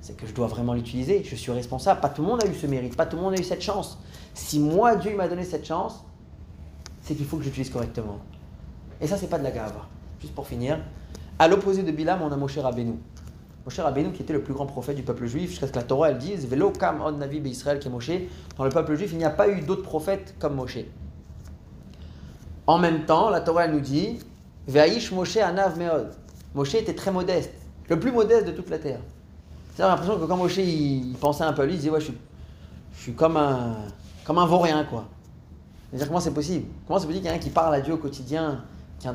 c'est 0.00 0.16
que 0.16 0.26
je 0.26 0.34
dois 0.34 0.48
vraiment 0.48 0.74
l'utiliser, 0.74 1.22
je 1.24 1.36
suis 1.36 1.52
responsable. 1.52 2.00
Pas 2.00 2.08
tout 2.08 2.22
le 2.22 2.28
monde 2.28 2.42
a 2.42 2.48
eu 2.48 2.54
ce 2.54 2.66
mérite, 2.66 2.96
pas 2.96 3.06
tout 3.06 3.16
le 3.16 3.22
monde 3.22 3.34
a 3.34 3.40
eu 3.40 3.44
cette 3.44 3.62
chance. 3.62 3.98
Si 4.34 4.58
moi, 4.58 4.96
Dieu 4.96 5.14
m'a 5.14 5.28
donné 5.28 5.44
cette 5.44 5.64
chance, 5.64 6.04
c'est 7.02 7.14
qu'il 7.14 7.24
faut 7.24 7.36
que 7.36 7.44
j'utilise 7.44 7.70
correctement. 7.70 8.18
Et 9.00 9.06
ça, 9.06 9.16
c'est 9.16 9.28
pas 9.28 9.38
de 9.38 9.44
la 9.44 9.52
gave. 9.52 9.74
Juste 10.22 10.34
pour 10.36 10.46
finir, 10.46 10.78
à 11.36 11.48
l'opposé 11.48 11.82
de 11.82 11.90
Bilam, 11.90 12.22
on 12.22 12.30
a 12.30 12.36
Moshe 12.36 12.56
Rabbeinu. 12.56 12.94
Moshe 13.64 13.80
Rabbeinu 13.80 14.12
qui 14.12 14.22
était 14.22 14.32
le 14.32 14.40
plus 14.42 14.54
grand 14.54 14.66
prophète 14.66 14.94
du 14.94 15.02
peuple 15.02 15.26
juif, 15.26 15.50
jusqu'à 15.50 15.66
ce 15.66 15.72
que 15.72 15.78
la 15.78 15.82
Torah 15.82 16.10
elle 16.10 16.18
dise 16.18 16.46
Velo 16.46 16.70
kam 16.70 17.00
od 17.00 17.18
navi 17.18 17.38
Israël 17.50 17.80
qui 17.80 17.88
est 17.88 17.90
Moshe. 17.90 18.12
Dans 18.56 18.62
le 18.62 18.70
peuple 18.70 18.94
juif, 18.94 19.10
il 19.12 19.18
n'y 19.18 19.24
a 19.24 19.30
pas 19.30 19.48
eu 19.48 19.62
d'autres 19.62 19.82
prophètes 19.82 20.36
comme 20.38 20.54
Moshe. 20.54 20.78
En 22.68 22.78
même 22.78 23.04
temps, 23.04 23.30
la 23.30 23.40
Torah 23.40 23.64
elle 23.64 23.72
nous 23.72 23.80
dit 23.80 24.20
Ve'aish 24.68 25.10
Moshe 25.10 25.38
anav 25.38 25.76
meod. 25.76 26.12
Moshe 26.54 26.76
était 26.76 26.94
très 26.94 27.10
modeste, 27.10 27.52
le 27.88 27.98
plus 27.98 28.12
modeste 28.12 28.46
de 28.46 28.52
toute 28.52 28.70
la 28.70 28.78
terre. 28.78 29.00
C'est 29.74 29.82
l'impression 29.82 30.20
que 30.20 30.24
quand 30.24 30.36
Moshe 30.36 30.58
il, 30.58 31.16
pensait 31.20 31.42
un 31.42 31.52
peu 31.52 31.62
à 31.62 31.66
lui, 31.66 31.74
il 31.74 31.78
disait 31.78 31.90
Ouais, 31.90 31.98
je 31.98 32.06
suis, 32.06 32.18
je 32.94 33.00
suis 33.00 33.14
comme 33.14 33.36
un, 33.36 33.74
comme 34.24 34.38
un 34.38 34.46
vaurien, 34.46 34.84
quoi. 34.84 35.06
C'est-à-dire, 35.90 36.06
comment 36.06 36.20
c'est 36.20 36.32
possible? 36.32 36.66
Comment 36.86 37.00
c'est 37.00 37.06
possible 37.06 37.24
qu'il 37.24 37.32
y 37.32 37.34
ait 37.34 37.36
un 37.36 37.42
qui 37.42 37.50
parle 37.50 37.74
à 37.74 37.80
Dieu 37.80 37.94
au 37.94 37.98
quotidien, 37.98 38.62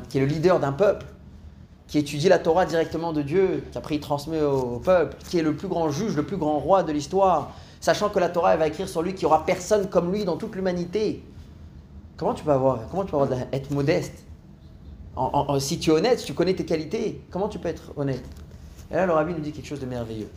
qui, 0.09 0.17
est 0.17 0.21
le 0.21 0.27
leader 0.27 0.59
d'un 0.59 0.71
peuple 0.71 1.05
qui 1.87 1.99
étudie 1.99 2.27
la 2.27 2.39
Torah 2.39 2.65
directement 2.65 3.13
de 3.13 3.21
Dieu, 3.21 3.63
qui 3.71 3.77
après 3.77 3.95
il 3.95 4.01
transmet 4.01 4.41
au, 4.41 4.79
peuple, 4.79 5.15
qui 5.29 5.39
est 5.39 5.41
le 5.41 5.55
plus 5.55 5.69
grand 5.69 5.89
juge, 5.89 6.15
le 6.15 6.23
plus 6.23 6.35
grand 6.35 6.59
roi 6.59 6.83
de 6.83 6.91
l'histoire, 6.91 7.53
sachant 7.79 8.09
que 8.09 8.19
la 8.19 8.29
Torah 8.29 8.53
elle 8.53 8.59
va 8.59 8.67
écrire 8.67 8.89
sur 8.89 9.01
lui 9.01 9.13
qu'il 9.13 9.25
n'y 9.25 9.33
aura 9.33 9.45
personne 9.45 9.87
comme 9.87 10.11
lui 10.11 10.25
dans 10.25 10.35
toute 10.35 10.55
l'humanité. 10.55 11.23
Comment 12.17 12.33
tu 12.33 12.43
peux 12.43 12.51
avoir, 12.51 12.79
comment 12.89 13.05
tu 13.05 13.11
peux 13.11 13.35
être 13.53 13.71
modeste? 13.71 14.25
Si 15.59 15.79
tu 15.79 15.91
es 15.91 15.93
honnête, 15.93 16.19
si 16.19 16.25
tu 16.25 16.33
connais 16.33 16.53
tes 16.53 16.65
qualités, 16.65 17.21
comment 17.31 17.47
tu 17.47 17.57
peux 17.57 17.69
être 17.69 17.93
honnête? 17.95 18.23
Et 18.91 18.95
là, 18.95 19.05
le 19.05 19.13
rabbi 19.13 19.33
nous 19.33 19.39
dit 19.39 19.51
quelque 19.51 19.67
chose 19.67 19.79
de 19.79 19.85
merveilleux. 19.85 20.29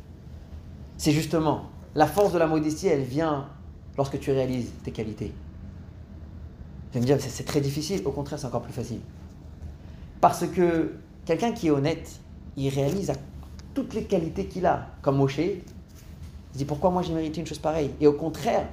C'est 0.96 1.12
justement, 1.12 1.64
la 1.94 2.06
force 2.06 2.32
de 2.32 2.38
la 2.38 2.46
modestie, 2.46 2.86
elle 2.86 3.02
vient 3.02 3.48
lorsque 3.96 4.18
tu 4.20 4.30
réalises 4.30 4.70
tes 4.84 4.92
qualités. 4.92 5.32
Je 6.90 6.94
vais 6.94 7.00
me 7.00 7.06
dire, 7.06 7.16
c'est 7.20 7.44
très 7.44 7.60
difficile, 7.60 8.02
au 8.04 8.10
contraire, 8.10 8.38
c'est 8.38 8.46
encore 8.46 8.62
plus 8.62 8.72
facile. 8.72 9.00
Parce 10.20 10.46
que 10.46 10.92
Quelqu'un 11.30 11.52
qui 11.52 11.68
est 11.68 11.70
honnête, 11.70 12.10
il 12.56 12.68
réalise 12.70 13.12
toutes 13.72 13.94
les 13.94 14.02
qualités 14.02 14.46
qu'il 14.46 14.66
a, 14.66 14.86
comme 15.00 15.16
Moshe. 15.16 15.38
Il 15.38 15.62
dit 16.54 16.64
pourquoi 16.64 16.90
moi 16.90 17.02
j'ai 17.02 17.12
mérité 17.12 17.38
une 17.38 17.46
chose 17.46 17.60
pareille? 17.60 17.92
Et 18.00 18.08
au 18.08 18.14
contraire, 18.14 18.66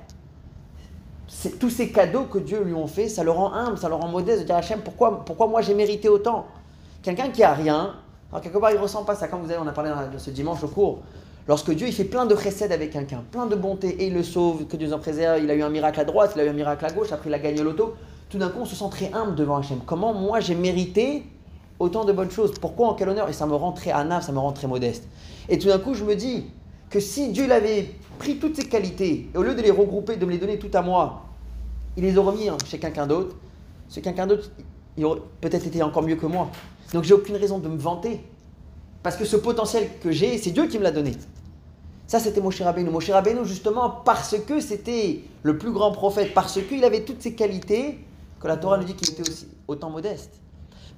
tous 1.60 1.70
ces 1.70 1.92
cadeaux 1.92 2.24
que 2.24 2.40
Dieu 2.40 2.64
lui 2.64 2.74
ont 2.74 2.88
fait, 2.88 3.10
ça 3.10 3.24
le 3.24 3.30
rend 3.30 3.54
humble, 3.54 3.78
ça 3.78 3.90
le 3.90 3.94
rend 3.94 4.08
modeste 4.08 4.40
de 4.42 4.46
dire 4.46 4.56
Hachem, 4.56 4.80
pourquoi, 4.80 5.48
moi 5.48 5.62
j'ai 5.62 5.76
mérité 5.76 6.10
autant? 6.10 6.48
Quelqu'un 7.04 7.30
qui 7.30 7.44
a 7.44 7.54
rien, 7.54 7.94
alors 8.32 8.42
quelque 8.42 8.58
part 8.58 8.72
il 8.72 8.78
ressent 8.80 9.04
pas 9.04 9.14
ça, 9.14 9.28
comme 9.28 9.42
vous 9.42 9.52
avez, 9.52 9.62
on 9.62 9.68
a 9.68 9.72
parlé 9.72 9.92
ce 10.18 10.32
dimanche 10.32 10.64
au 10.64 10.68
cours. 10.68 11.02
Lorsque 11.48 11.70
Dieu 11.76 11.86
il 11.88 11.94
fait 11.94 12.06
plein 12.06 12.26
de 12.26 12.34
recèdes 12.34 12.72
avec 12.72 12.90
quelqu'un, 12.90 13.24
plein 13.32 13.46
de 13.46 13.56
bonté, 13.56 13.90
et 13.90 14.08
il 14.08 14.16
le 14.16 14.24
sauve, 14.24 14.66
que 14.66 14.78
Dieu 14.78 14.92
en 14.94 14.98
préserve, 14.98 15.44
il 15.44 15.52
a 15.52 15.54
eu 15.54 15.62
un 15.62 15.70
miracle 15.70 16.00
à 16.00 16.06
droite, 16.06 16.32
il 16.36 16.42
a 16.42 16.46
eu 16.46 16.50
un 16.50 16.54
miracle 16.54 16.84
à 16.84 16.90
gauche, 16.90 17.12
après 17.12 17.30
il 17.30 17.34
a 17.36 17.40
gagné 17.40 17.62
l'auto, 17.62 17.94
tout 18.30 18.40
d'un 18.40 18.50
coup 18.50 18.62
on 18.62 18.66
se 18.66 18.76
sent 18.76 18.90
très 18.90 19.14
humble 19.14 19.36
devant 19.36 19.58
Hachem. 19.58 19.80
Comment 19.86 20.14
moi 20.14 20.40
j'ai 20.40 20.56
mérité 20.56 21.24
autant 21.80 22.06
de 22.06 22.14
bonnes 22.14 22.32
choses. 22.32 22.54
Pourquoi 22.60 22.88
en 22.90 22.94
quel 22.94 23.10
honneur? 23.10 23.30
Et 23.30 23.34
ça 23.34 23.46
me 23.46 23.56
rend 23.56 23.72
très 23.72 23.92
anaf, 23.92 24.26
ça 24.26 24.32
me 24.32 24.40
rend 24.40 24.52
très 24.52 24.68
modeste. 24.68 25.08
Et 25.50 25.58
tout 25.58 25.68
d'un 25.68 25.80
coup, 25.80 25.94
je 25.94 26.04
me 26.04 26.16
dis 26.16 26.46
que 26.90 27.00
si 27.00 27.30
Dieu 27.30 27.48
l'avait 27.48 27.92
pris 28.20 28.38
toutes 28.38 28.56
ces 28.56 28.68
qualités, 28.68 29.30
et 29.34 29.38
au 29.38 29.44
lieu 29.44 29.56
de 29.56 29.62
les 29.62 29.72
regrouper, 29.72 30.18
de 30.18 30.26
me 30.26 30.32
les 30.32 30.38
donner 30.38 30.58
tout 30.58 30.72
à 30.74 30.82
moi, 30.82 31.26
il 31.96 32.04
les 32.04 32.18
aurait 32.18 32.36
mis 32.36 32.50
chez 32.66 32.80
quelqu'un 32.80 33.08
d'autre, 33.08 33.36
ce 33.90 34.00
quelqu'un 34.00 34.28
d'autre, 34.28 34.50
il 34.98 35.06
aurait 35.06 35.22
peut-être 35.42 35.66
été 35.66 35.82
encore 35.84 36.04
mieux 36.04 36.16
que 36.16 36.26
moi. 36.26 36.50
Donc 36.94 37.04
j'ai 37.04 37.14
aucune 37.14 37.36
raison 37.36 37.60
de 37.60 37.68
me 37.68 37.78
vanter. 37.78 38.22
Parce 39.04 39.16
que 39.16 39.26
ce 39.26 39.38
potentiel 39.38 39.90
que 40.02 40.12
j'ai, 40.12 40.38
c'est 40.38 40.52
Dieu 40.52 40.68
qui 40.68 40.78
me 40.78 40.84
l'a 40.84 40.92
donné. 40.92 41.14
Ça, 42.08 42.20
c'était 42.20 42.42
Moshe 42.42 42.62
Rabbeinu. 42.62 42.90
Moshe 42.90 43.10
Rabbeinu, 43.10 43.46
justement, 43.46 43.90
parce 43.90 44.38
que 44.38 44.60
c'était 44.60 45.22
le 45.44 45.58
plus 45.58 45.72
grand 45.72 45.92
prophète, 45.92 46.34
parce 46.34 46.60
qu'il 46.62 46.84
avait 46.84 47.02
toutes 47.02 47.22
ces 47.22 47.36
qualités, 47.36 48.00
que 48.40 48.48
la 48.48 48.58
Torah 48.58 48.78
nous 48.78 48.86
dit 48.86 48.96
qu'il 48.96 49.10
était 49.10 49.30
aussi 49.30 49.48
autant 49.68 49.90
modeste. 49.90 50.40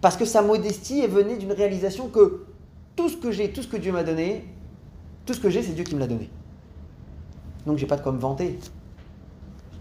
Parce 0.01 0.15
que 0.15 0.25
sa 0.25 0.41
modestie 0.41 1.01
est 1.01 1.07
venue 1.07 1.37
d'une 1.37 1.51
réalisation 1.51 2.07
que 2.07 2.45
tout 2.95 3.09
ce 3.09 3.17
que 3.17 3.31
j'ai, 3.31 3.51
tout 3.51 3.61
ce 3.61 3.67
que 3.67 3.77
Dieu 3.77 3.91
m'a 3.91 4.03
donné, 4.03 4.45
tout 5.25 5.33
ce 5.33 5.39
que 5.39 5.49
j'ai, 5.49 5.61
c'est 5.61 5.73
Dieu 5.73 5.83
qui 5.83 5.95
me 5.95 5.99
l'a 5.99 6.07
donné. 6.07 6.29
Donc 7.65 7.77
j'ai 7.77 7.85
pas 7.85 7.97
de 7.97 8.01
quoi 8.01 8.11
me 8.11 8.19
vanter. 8.19 8.59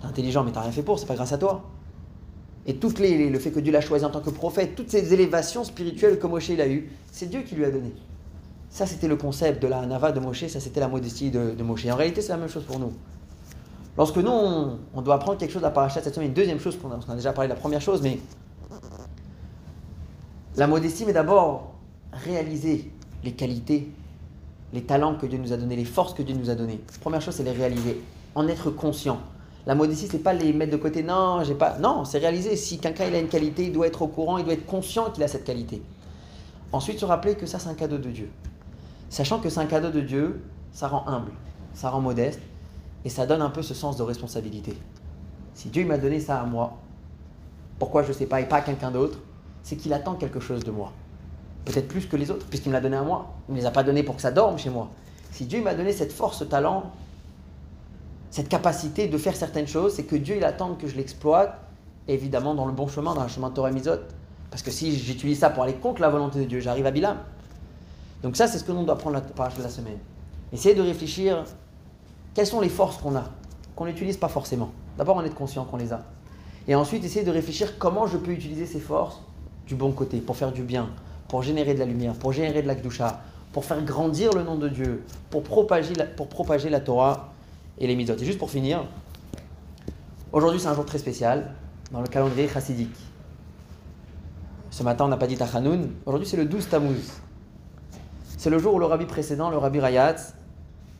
T'es 0.00 0.06
intelligent, 0.06 0.44
mais 0.44 0.52
t'as 0.52 0.62
rien 0.62 0.72
fait 0.72 0.82
pour, 0.82 0.98
c'est 0.98 1.06
pas 1.06 1.14
grâce 1.14 1.32
à 1.32 1.38
toi. 1.38 1.64
Et 2.66 2.76
toutes 2.76 2.98
les, 2.98 3.30
le 3.30 3.38
fait 3.38 3.50
que 3.50 3.60
Dieu 3.60 3.72
l'a 3.72 3.80
choisi 3.80 4.04
en 4.04 4.10
tant 4.10 4.20
que 4.20 4.30
prophète, 4.30 4.74
toutes 4.74 4.90
ces 4.90 5.14
élévations 5.14 5.64
spirituelles 5.64 6.18
que 6.18 6.26
Moshe 6.26 6.50
il 6.50 6.60
a 6.60 6.68
eues, 6.68 6.90
c'est 7.10 7.26
Dieu 7.26 7.42
qui 7.42 7.54
lui 7.54 7.64
a 7.64 7.70
donné. 7.70 7.92
Ça, 8.70 8.84
c'était 8.84 9.08
le 9.08 9.16
concept 9.16 9.62
de 9.62 9.68
la 9.68 9.86
Nava 9.86 10.12
de 10.12 10.20
Moshe, 10.20 10.46
ça, 10.48 10.60
c'était 10.60 10.80
la 10.80 10.88
modestie 10.88 11.30
de, 11.30 11.52
de 11.52 11.62
Moshe. 11.62 11.86
En 11.86 11.96
réalité, 11.96 12.20
c'est 12.20 12.32
la 12.32 12.36
même 12.36 12.50
chose 12.50 12.64
pour 12.64 12.78
nous. 12.78 12.92
Lorsque 13.96 14.18
nous, 14.18 14.30
on, 14.30 15.02
doit 15.02 15.14
apprendre 15.14 15.38
quelque 15.38 15.52
chose 15.52 15.64
à 15.64 15.70
Parachat 15.70 16.02
cette 16.02 16.14
semaine, 16.14 16.28
une 16.28 16.34
deuxième 16.34 16.60
chose, 16.60 16.78
qu'on 16.78 16.90
a, 16.90 16.98
a 17.10 17.14
déjà 17.14 17.32
parlé 17.32 17.48
de 17.48 17.54
la 17.54 17.58
première 17.58 17.80
chose, 17.80 18.02
mais 18.02 18.18
la 20.58 20.66
modestie, 20.66 21.06
mais 21.06 21.12
d'abord 21.12 21.74
réaliser 22.12 22.90
les 23.22 23.32
qualités, 23.32 23.88
les 24.72 24.82
talents 24.82 25.14
que 25.14 25.24
Dieu 25.24 25.38
nous 25.38 25.52
a 25.52 25.56
donnés, 25.56 25.76
les 25.76 25.84
forces 25.84 26.14
que 26.14 26.22
Dieu 26.22 26.34
nous 26.34 26.50
a 26.50 26.56
données. 26.56 26.80
Première 27.00 27.22
chose, 27.22 27.34
c'est 27.34 27.44
les 27.44 27.52
réaliser, 27.52 28.02
en 28.34 28.48
être 28.48 28.70
conscient. 28.70 29.20
La 29.66 29.76
modestie, 29.76 30.08
c'est 30.10 30.18
pas 30.18 30.32
les 30.32 30.52
mettre 30.52 30.72
de 30.72 30.76
côté. 30.76 31.04
Non, 31.04 31.44
j'ai 31.44 31.54
pas. 31.54 31.78
Non, 31.78 32.04
c'est 32.04 32.18
réaliser. 32.18 32.56
Si 32.56 32.78
quelqu'un 32.78 33.04
a 33.04 33.18
une 33.18 33.28
qualité, 33.28 33.66
il 33.66 33.72
doit 33.72 33.86
être 33.86 34.02
au 34.02 34.08
courant, 34.08 34.38
il 34.38 34.44
doit 34.44 34.54
être 34.54 34.66
conscient 34.66 35.10
qu'il 35.10 35.22
a 35.22 35.28
cette 35.28 35.44
qualité. 35.44 35.80
Ensuite, 36.72 36.98
se 36.98 37.04
rappeler 37.04 37.36
que 37.36 37.46
ça, 37.46 37.60
c'est 37.60 37.68
un 37.68 37.74
cadeau 37.74 37.98
de 37.98 38.10
Dieu. 38.10 38.28
Sachant 39.10 39.38
que 39.38 39.48
c'est 39.50 39.60
un 39.60 39.66
cadeau 39.66 39.90
de 39.90 40.00
Dieu, 40.00 40.42
ça 40.72 40.88
rend 40.88 41.06
humble, 41.06 41.30
ça 41.72 41.90
rend 41.90 42.00
modeste, 42.00 42.40
et 43.04 43.08
ça 43.08 43.26
donne 43.26 43.42
un 43.42 43.50
peu 43.50 43.62
ce 43.62 43.74
sens 43.74 43.96
de 43.96 44.02
responsabilité. 44.02 44.76
Si 45.54 45.68
Dieu 45.68 45.86
m'a 45.86 45.98
donné 45.98 46.18
ça 46.18 46.40
à 46.40 46.44
moi, 46.44 46.78
pourquoi 47.78 48.02
je 48.02 48.08
ne 48.08 48.14
sais 48.14 48.26
pas 48.26 48.40
et 48.40 48.46
pas 48.46 48.56
à 48.56 48.60
quelqu'un 48.62 48.90
d'autre 48.90 49.18
c'est 49.68 49.76
qu'il 49.76 49.92
attend 49.92 50.14
quelque 50.14 50.40
chose 50.40 50.64
de 50.64 50.70
moi. 50.70 50.92
Peut-être 51.66 51.88
plus 51.88 52.06
que 52.06 52.16
les 52.16 52.30
autres, 52.30 52.46
puisqu'il 52.46 52.70
me 52.70 52.72
l'a 52.72 52.80
donné 52.80 52.96
à 52.96 53.02
moi. 53.02 53.34
Il 53.46 53.52
ne 53.52 53.56
me 53.56 53.60
les 53.60 53.66
a 53.66 53.70
pas 53.70 53.82
donnés 53.82 54.02
pour 54.02 54.16
que 54.16 54.22
ça 54.22 54.30
dorme 54.30 54.58
chez 54.58 54.70
moi. 54.70 54.88
Si 55.30 55.44
Dieu 55.44 55.62
m'a 55.62 55.74
donné 55.74 55.92
cette 55.92 56.10
force, 56.10 56.38
ce 56.38 56.44
talent, 56.44 56.90
cette 58.30 58.48
capacité 58.48 59.08
de 59.08 59.18
faire 59.18 59.36
certaines 59.36 59.66
choses, 59.66 59.92
c'est 59.92 60.04
que 60.04 60.16
Dieu 60.16 60.36
il 60.38 60.44
attend 60.44 60.74
que 60.74 60.88
je 60.88 60.96
l'exploite, 60.96 61.60
évidemment 62.08 62.54
dans 62.54 62.64
le 62.64 62.72
bon 62.72 62.88
chemin, 62.88 63.14
dans 63.14 63.24
le 63.24 63.28
chemin 63.28 63.50
de 63.50 63.54
Torah 63.54 63.70
Misot. 63.70 64.00
Parce 64.50 64.62
que 64.62 64.70
si 64.70 64.98
j'utilise 64.98 65.40
ça 65.40 65.50
pour 65.50 65.64
aller 65.64 65.74
contre 65.74 66.00
la 66.00 66.08
volonté 66.08 66.38
de 66.38 66.44
Dieu, 66.46 66.60
j'arrive 66.60 66.86
à 66.86 66.90
Bilam. 66.90 67.18
Donc 68.22 68.38
ça, 68.38 68.46
c'est 68.46 68.56
ce 68.56 68.64
que 68.64 68.72
l'on 68.72 68.84
doit 68.84 68.96
prendre 68.96 69.16
la 69.16 69.20
de 69.20 69.62
la 69.62 69.68
semaine. 69.68 69.98
Essayez 70.50 70.74
de 70.74 70.80
réfléchir 70.80 71.44
quelles 72.32 72.46
sont 72.46 72.62
les 72.62 72.70
forces 72.70 72.96
qu'on 72.96 73.14
a, 73.16 73.24
qu'on 73.76 73.84
n'utilise 73.84 74.16
pas 74.16 74.28
forcément. 74.28 74.70
D'abord, 74.96 75.16
on 75.16 75.24
est 75.24 75.34
conscient 75.34 75.66
qu'on 75.66 75.76
les 75.76 75.92
a. 75.92 76.04
Et 76.66 76.74
ensuite, 76.74 77.04
essayez 77.04 77.26
de 77.26 77.30
réfléchir 77.30 77.78
comment 77.78 78.06
je 78.06 78.16
peux 78.16 78.30
utiliser 78.30 78.64
ces 78.64 78.80
forces 78.80 79.20
du 79.68 79.74
bon 79.74 79.92
côté, 79.92 80.18
pour 80.18 80.36
faire 80.36 80.50
du 80.50 80.62
bien, 80.62 80.88
pour 81.28 81.42
générer 81.42 81.74
de 81.74 81.78
la 81.78 81.84
lumière, 81.84 82.14
pour 82.14 82.32
générer 82.32 82.62
de 82.62 82.66
la 82.66 82.74
pour 83.52 83.64
faire 83.64 83.82
grandir 83.84 84.32
le 84.32 84.42
nom 84.42 84.56
de 84.56 84.68
Dieu, 84.68 85.04
pour 85.30 85.42
propager 85.42 85.94
la, 85.94 86.80
Torah 86.80 87.32
et 87.78 87.86
les 87.86 87.94
mitzvot. 87.94 88.16
Et 88.16 88.24
juste 88.24 88.38
pour 88.38 88.50
finir, 88.50 88.84
aujourd'hui 90.32 90.58
c'est 90.60 90.68
un 90.68 90.74
jour 90.74 90.86
très 90.86 90.98
spécial 90.98 91.54
dans 91.92 92.00
le 92.00 92.08
calendrier 92.08 92.48
chassidique. 92.48 92.96
Ce 94.70 94.82
matin 94.82 95.04
on 95.04 95.08
n'a 95.08 95.16
pas 95.16 95.26
dit 95.26 95.36
Tachanoun, 95.36 95.90
aujourd'hui 96.06 96.26
c'est 96.26 96.36
le 96.36 96.46
12 96.46 96.68
Tammuz. 96.68 97.12
C'est 98.38 98.50
le 98.50 98.58
jour 98.58 98.74
où 98.74 98.78
le 98.78 98.86
rabbi 98.86 99.04
précédent, 99.04 99.50
le 99.50 99.58
rabbi 99.58 99.80
Rayatz, 99.80 100.34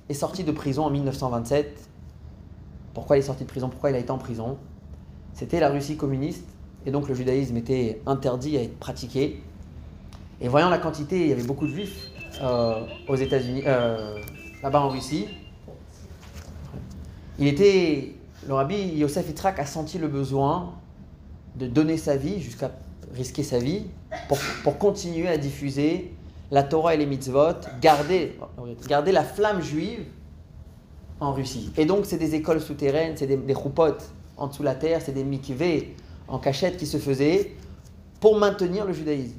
est 0.08 0.14
sorti 0.14 0.44
de 0.44 0.52
prison 0.52 0.84
en 0.84 0.90
1927. 0.90 1.88
Pourquoi 2.92 3.16
il 3.16 3.20
est 3.20 3.22
sorti 3.22 3.44
de 3.44 3.48
prison? 3.48 3.68
Pourquoi 3.68 3.90
il 3.90 3.96
a 3.96 3.98
été 3.98 4.10
en 4.10 4.18
prison? 4.18 4.58
C'était 5.32 5.60
la 5.60 5.68
Russie 5.68 5.96
communiste 5.96 6.57
et 6.88 6.90
donc 6.90 7.06
le 7.06 7.14
judaïsme 7.14 7.54
était 7.58 8.00
interdit 8.06 8.56
à 8.56 8.62
être 8.62 8.78
pratiqué. 8.78 9.42
Et 10.40 10.48
voyant 10.48 10.70
la 10.70 10.78
quantité, 10.78 11.20
il 11.20 11.28
y 11.28 11.32
avait 11.32 11.42
beaucoup 11.42 11.66
de 11.66 11.72
juifs 11.72 12.08
euh, 12.40 12.80
aux 13.06 13.14
États-Unis, 13.14 13.62
euh, 13.66 14.18
là-bas 14.62 14.80
en 14.80 14.88
Russie. 14.88 15.26
Il 17.38 17.46
était, 17.46 18.14
le 18.46 18.54
rabbi 18.54 18.74
Yosef 18.96 19.28
Itrak 19.28 19.58
a 19.58 19.66
senti 19.66 19.98
le 19.98 20.08
besoin 20.08 20.72
de 21.56 21.66
donner 21.66 21.98
sa 21.98 22.16
vie, 22.16 22.40
jusqu'à 22.40 22.70
risquer 23.14 23.42
sa 23.42 23.58
vie, 23.58 23.84
pour, 24.26 24.38
pour, 24.64 24.78
continuer 24.78 25.28
à 25.28 25.36
diffuser 25.36 26.14
la 26.50 26.62
Torah 26.62 26.94
et 26.94 26.96
les 26.96 27.04
mitzvot, 27.04 27.60
garder, 27.82 28.38
garder 28.88 29.12
la 29.12 29.24
flamme 29.24 29.60
juive 29.60 30.06
en 31.20 31.34
Russie. 31.34 31.70
Et 31.76 31.84
donc, 31.84 32.06
c'est 32.06 32.16
des 32.16 32.34
écoles 32.34 32.62
souterraines, 32.62 33.12
c'est 33.16 33.26
des, 33.26 33.36
des 33.36 33.54
en 34.38 34.46
dessous 34.46 34.60
de 34.60 34.64
la 34.64 34.74
terre, 34.74 35.02
c'est 35.04 35.12
des 35.12 35.24
mikveh 35.24 35.94
en 36.28 36.38
cachette 36.38 36.76
qui 36.76 36.86
se 36.86 36.98
faisait 36.98 37.56
pour 38.20 38.38
maintenir 38.38 38.84
le 38.84 38.92
judaïsme. 38.92 39.36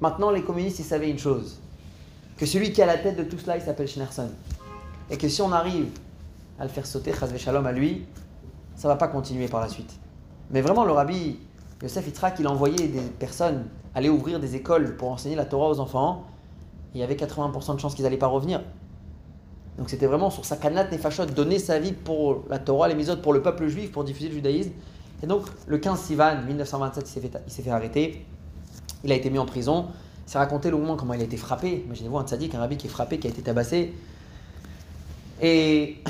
Maintenant, 0.00 0.30
les 0.30 0.42
communistes, 0.42 0.78
ils 0.80 0.84
savaient 0.84 1.10
une 1.10 1.18
chose, 1.18 1.60
que 2.36 2.46
celui 2.46 2.72
qui 2.72 2.80
est 2.80 2.84
à 2.84 2.86
la 2.86 2.98
tête 2.98 3.16
de 3.16 3.22
tout 3.22 3.38
cela, 3.38 3.56
il 3.56 3.62
s'appelle 3.62 3.88
Schneerson. 3.88 4.28
et 5.10 5.16
que 5.16 5.28
si 5.28 5.42
on 5.42 5.52
arrive 5.52 5.88
à 6.58 6.64
le 6.64 6.70
faire 6.70 6.86
sauter, 6.86 7.12
chazve 7.12 7.36
shalom 7.36 7.66
à 7.66 7.72
lui, 7.72 8.04
ça 8.74 8.88
va 8.88 8.96
pas 8.96 9.08
continuer 9.08 9.48
par 9.48 9.60
la 9.60 9.68
suite. 9.68 9.98
Mais 10.50 10.60
vraiment, 10.60 10.84
le 10.84 10.92
rabbi 10.92 11.38
Yosef 11.82 12.06
Yitzhak, 12.06 12.38
il 12.38 12.48
envoyait 12.48 12.88
des 12.88 13.00
personnes 13.18 13.66
aller 13.94 14.08
ouvrir 14.08 14.40
des 14.40 14.56
écoles 14.56 14.96
pour 14.96 15.10
enseigner 15.10 15.36
la 15.36 15.44
Torah 15.44 15.68
aux 15.68 15.80
enfants. 15.80 16.24
Il 16.94 17.00
y 17.00 17.04
avait 17.04 17.14
80% 17.14 17.74
de 17.74 17.80
chances 17.80 17.94
qu'ils 17.94 18.04
n'allaient 18.04 18.16
pas 18.16 18.26
revenir. 18.26 18.60
Donc 19.78 19.90
c'était 19.90 20.06
vraiment 20.06 20.30
sur 20.30 20.44
sa 20.44 20.56
kanat 20.56 20.90
nefashot, 20.90 21.26
donner 21.26 21.58
sa 21.58 21.78
vie 21.78 21.92
pour 21.92 22.44
la 22.48 22.58
Torah, 22.58 22.88
les 22.88 22.94
misotes, 22.94 23.22
pour 23.22 23.32
le 23.32 23.42
peuple 23.42 23.66
juif, 23.66 23.90
pour 23.90 24.04
diffuser 24.04 24.28
le 24.28 24.34
judaïsme. 24.34 24.70
Et 25.24 25.26
donc 25.26 25.46
le 25.66 25.78
15 25.78 25.98
Sivan 25.98 26.42
1927, 26.46 27.08
il 27.08 27.10
s'est 27.10 27.62
fait, 27.62 27.62
il 27.64 27.70
arrêter. 27.70 28.26
Il 29.04 29.10
a 29.10 29.14
été 29.14 29.30
mis 29.30 29.38
en 29.38 29.46
prison. 29.46 29.86
C'est 30.26 30.36
raconté 30.36 30.70
longuement 30.70 30.96
comment 30.96 31.14
il 31.14 31.20
a 31.22 31.24
été 31.24 31.38
frappé. 31.38 31.82
Imaginez-vous 31.86 32.18
un 32.18 32.26
tzaddik, 32.26 32.54
un 32.54 32.58
rabbi 32.58 32.76
qui 32.76 32.88
est 32.88 32.90
frappé, 32.90 33.18
qui 33.18 33.26
a 33.26 33.30
été 33.30 33.40
tabassé. 33.40 33.94
Et 35.40 36.02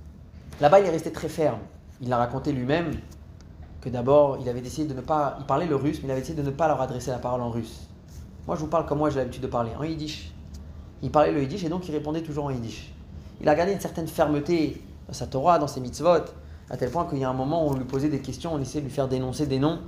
là-bas, 0.62 0.80
il 0.80 0.86
est 0.86 0.90
resté 0.90 1.12
très 1.12 1.28
ferme. 1.28 1.58
Il 2.00 2.10
a 2.10 2.16
raconté 2.16 2.52
lui-même 2.52 2.92
que 3.82 3.90
d'abord, 3.90 4.38
il 4.40 4.48
avait 4.48 4.62
décidé 4.62 4.88
de 4.88 4.94
ne 4.94 5.02
pas. 5.02 5.36
Il 5.40 5.44
parlait 5.44 5.66
le 5.66 5.76
russe, 5.76 5.98
mais 6.00 6.08
il 6.08 6.12
avait 6.12 6.22
décidé 6.22 6.40
de 6.40 6.46
ne 6.46 6.52
pas 6.54 6.66
leur 6.66 6.80
adresser 6.80 7.10
la 7.10 7.18
parole 7.18 7.42
en 7.42 7.50
russe. 7.50 7.86
Moi, 8.46 8.56
je 8.56 8.62
vous 8.62 8.68
parle 8.68 8.86
comme 8.86 8.96
moi 8.96 9.10
j'ai 9.10 9.16
l'habitude 9.16 9.42
de 9.42 9.46
parler, 9.46 9.72
en 9.78 9.84
yiddish. 9.84 10.32
Il 11.02 11.10
parlait 11.10 11.32
le 11.32 11.42
yiddish 11.42 11.64
et 11.64 11.68
donc 11.68 11.86
il 11.86 11.92
répondait 11.92 12.22
toujours 12.22 12.46
en 12.46 12.50
yiddish. 12.50 12.94
Il 13.42 13.48
a 13.50 13.54
gardé 13.54 13.74
une 13.74 13.80
certaine 13.80 14.08
fermeté 14.08 14.80
dans 15.06 15.12
sa 15.12 15.26
Torah, 15.26 15.58
dans 15.58 15.68
ses 15.68 15.80
mitzvot, 15.80 16.24
à 16.70 16.76
tel 16.76 16.90
point 16.90 17.04
qu'il 17.06 17.18
y 17.18 17.24
a 17.24 17.28
un 17.30 17.34
moment 17.34 17.66
où 17.66 17.70
on 17.70 17.74
lui 17.74 17.84
posait 17.84 18.08
des 18.08 18.20
questions, 18.20 18.52
on 18.54 18.60
essayait 18.60 18.80
de 18.80 18.86
lui 18.86 18.94
faire 18.94 19.08
dénoncer 19.08 19.46
des 19.46 19.58
noms. 19.58 19.80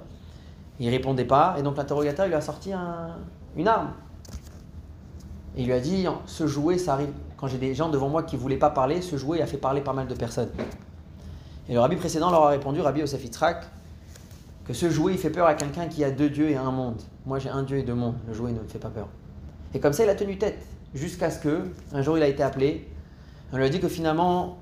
Il 0.79 0.89
répondait 0.91 1.25
pas, 1.25 1.57
et 1.59 1.63
donc 1.63 1.77
l'interrogateur 1.77 2.27
lui 2.27 2.35
a 2.35 2.41
sorti 2.41 2.73
un- 2.73 3.17
une 3.57 3.67
arme. 3.69 3.93
Et 5.57 5.63
il 5.63 5.67
lui 5.67 5.73
a 5.73 5.81
dit 5.81 6.07
Ce 6.27 6.47
jouet, 6.47 6.77
ça 6.77 6.95
arrive. 6.95 7.09
Quand 7.37 7.47
j'ai 7.47 7.59
des 7.59 7.75
gens 7.75 7.89
devant 7.89 8.09
moi 8.09 8.23
qui 8.23 8.37
voulaient 8.37 8.57
pas 8.59 8.71
parler, 8.71 9.01
ce 9.01 9.17
jouet 9.17 9.41
a 9.41 9.47
fait 9.47 9.57
parler 9.57 9.81
pas 9.81 9.93
mal 9.95 10.07
de 10.07 10.15
personnes. 10.15 10.51
Et 11.69 11.75
le 11.75 11.81
rabbi 11.81 11.97
précédent 11.97 12.31
leur 12.31 12.45
a 12.45 12.49
répondu, 12.51 12.81
Rabbi 12.81 13.01
Yosef 13.01 13.25
que 14.67 14.73
ce 14.73 14.91
jouet 14.91 15.13
il 15.13 15.19
fait 15.19 15.31
peur 15.31 15.47
à 15.47 15.55
quelqu'un 15.55 15.87
qui 15.87 16.03
a 16.03 16.11
deux 16.11 16.29
dieux 16.29 16.51
et 16.51 16.57
un 16.57 16.71
monde. 16.73 17.01
Moi 17.25 17.39
j'ai 17.39 17.49
un 17.49 17.63
dieu 17.63 17.79
et 17.79 17.83
deux 17.85 17.95
mondes, 17.95 18.17
le 18.27 18.35
jouet 18.35 18.51
ne 18.53 18.59
me 18.61 18.67
fait 18.67 18.81
pas 18.81 18.89
peur. 18.89 19.09
Et 19.75 19.81
comme 19.81 19.93
ça 19.93 20.03
il 20.05 20.11
a 20.11 20.15
tenu 20.17 20.39
tête, 20.39 20.59
jusqu'à 20.95 21.31
ce 21.31 21.39
que, 21.39 21.63
un 21.93 22.03
jour 22.03 22.17
il 22.19 22.23
a 22.23 22.27
été 22.29 22.43
appelé, 22.43 22.89
on 23.53 23.59
lui 23.59 23.65
a 23.65 23.69
dit 23.69 23.79
que 23.79 23.89
finalement, 23.89 24.59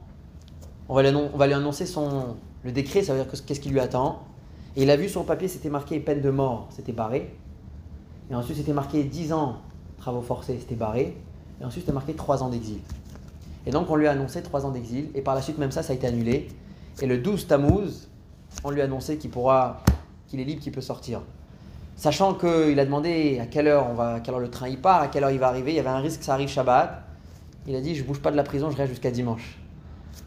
on 0.88 0.94
va 0.94 1.46
lui, 1.46 1.54
annoncer 1.54 1.86
son, 1.86 2.36
le 2.62 2.72
décret, 2.72 3.02
ça 3.02 3.14
veut 3.14 3.22
dire 3.22 3.30
que- 3.30 3.36
qu'est-ce 3.36 3.60
qui 3.60 3.70
lui 3.70 3.80
attend. 3.80 4.22
Et 4.76 4.82
il 4.82 4.90
a 4.90 4.96
vu 4.96 5.08
sur 5.08 5.20
le 5.20 5.26
papier, 5.26 5.48
c'était 5.48 5.70
marqué 5.70 5.98
peine 6.00 6.20
de 6.20 6.30
mort, 6.30 6.68
c'était 6.70 6.92
barré. 6.92 7.34
Et 8.30 8.34
ensuite 8.34 8.56
c'était 8.56 8.72
marqué 8.72 9.04
10 9.04 9.32
ans 9.32 9.56
travaux 9.98 10.22
forcés, 10.22 10.56
c'était 10.58 10.74
barré. 10.74 11.16
Et 11.60 11.64
ensuite 11.64 11.84
c'était 11.84 11.94
marqué 11.94 12.14
3 12.14 12.42
ans 12.42 12.48
d'exil. 12.48 12.78
Et 13.66 13.70
donc 13.70 13.88
on 13.90 13.96
lui 13.96 14.06
a 14.06 14.10
annoncé 14.10 14.42
3 14.42 14.66
ans 14.66 14.70
d'exil, 14.70 15.10
et 15.14 15.22
par 15.22 15.34
la 15.34 15.42
suite 15.42 15.58
même 15.58 15.70
ça, 15.70 15.82
ça 15.82 15.92
a 15.92 15.96
été 15.96 16.06
annulé. 16.06 16.48
Et 17.00 17.06
le 17.06 17.18
12 17.18 17.46
Tammuz, 17.46 18.08
on 18.62 18.70
lui 18.70 18.80
a 18.80 18.84
annoncé 18.84 19.16
qu'il 19.16 19.30
pourra, 19.30 19.82
qu'il 20.26 20.40
est 20.40 20.44
libre, 20.44 20.60
qu'il 20.60 20.72
peut 20.72 20.80
sortir. 20.80 21.22
Sachant 21.96 22.34
qu'il 22.34 22.78
a 22.78 22.84
demandé 22.84 23.38
à 23.40 23.46
quelle 23.46 23.68
heure 23.68 23.86
on 23.88 23.94
va, 23.94 24.14
à 24.14 24.20
quelle 24.20 24.34
heure 24.34 24.40
le 24.40 24.50
train 24.50 24.68
il 24.68 24.80
part, 24.80 25.00
à 25.02 25.08
quelle 25.08 25.22
heure 25.22 25.30
il 25.30 25.38
va 25.38 25.48
arriver, 25.48 25.72
il 25.72 25.76
y 25.76 25.80
avait 25.80 25.88
un 25.88 25.98
risque 26.00 26.20
que 26.20 26.24
ça 26.26 26.34
arrive 26.34 26.48
Shabbat. 26.48 27.02
Il 27.66 27.76
a 27.76 27.80
dit 27.80 27.94
je 27.94 28.02
bouge 28.04 28.20
pas 28.20 28.30
de 28.30 28.36
la 28.36 28.42
prison, 28.42 28.70
je 28.70 28.76
reste 28.76 28.90
jusqu'à 28.90 29.10
dimanche. 29.10 29.58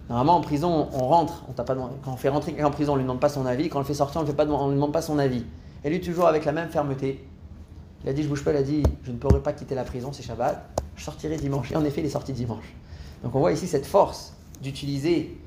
Normalement 0.09 0.35
en 0.35 0.41
prison 0.41 0.87
on 0.93 1.07
rentre, 1.07 1.43
on 1.49 1.53
pas 1.53 1.75
quand 1.75 1.89
on 2.13 2.15
fait 2.15 2.29
rentrer 2.29 2.51
quelqu'un 2.51 2.67
en 2.67 2.71
prison 2.71 2.93
on 2.93 2.95
lui 2.95 3.03
demande 3.03 3.19
pas 3.19 3.29
son 3.29 3.45
avis, 3.45 3.69
quand 3.69 3.77
on 3.77 3.81
le 3.81 3.85
fait 3.85 3.93
sortir 3.93 4.21
on 4.21 4.23
ne 4.23 4.69
lui 4.69 4.75
demande 4.75 4.93
pas 4.93 5.01
son 5.01 5.19
avis. 5.19 5.43
Et 5.83 5.89
lui 5.89 6.01
toujours 6.01 6.27
avec 6.27 6.45
la 6.45 6.51
même 6.51 6.69
fermeté. 6.69 7.25
Il 8.03 8.09
a 8.09 8.13
dit 8.13 8.23
je 8.23 8.29
bouge 8.29 8.43
pas, 8.43 8.51
il 8.51 8.57
a 8.57 8.63
dit 8.63 8.83
je 9.03 9.11
ne 9.11 9.17
pourrai 9.17 9.41
pas 9.41 9.53
quitter 9.53 9.75
la 9.75 9.83
prison, 9.83 10.11
c'est 10.13 10.23
Shabbat, 10.23 10.65
je 10.95 11.03
sortirai 11.03 11.37
dimanche. 11.37 11.71
Et 11.71 11.75
en 11.75 11.83
effet 11.83 12.01
il 12.01 12.07
est 12.07 12.11
sorti 12.11 12.33
dimanche. 12.33 12.73
Donc 13.23 13.35
on 13.35 13.39
voit 13.39 13.51
ici 13.51 13.67
cette 13.67 13.85
force 13.85 14.33
d'utiliser 14.61 15.37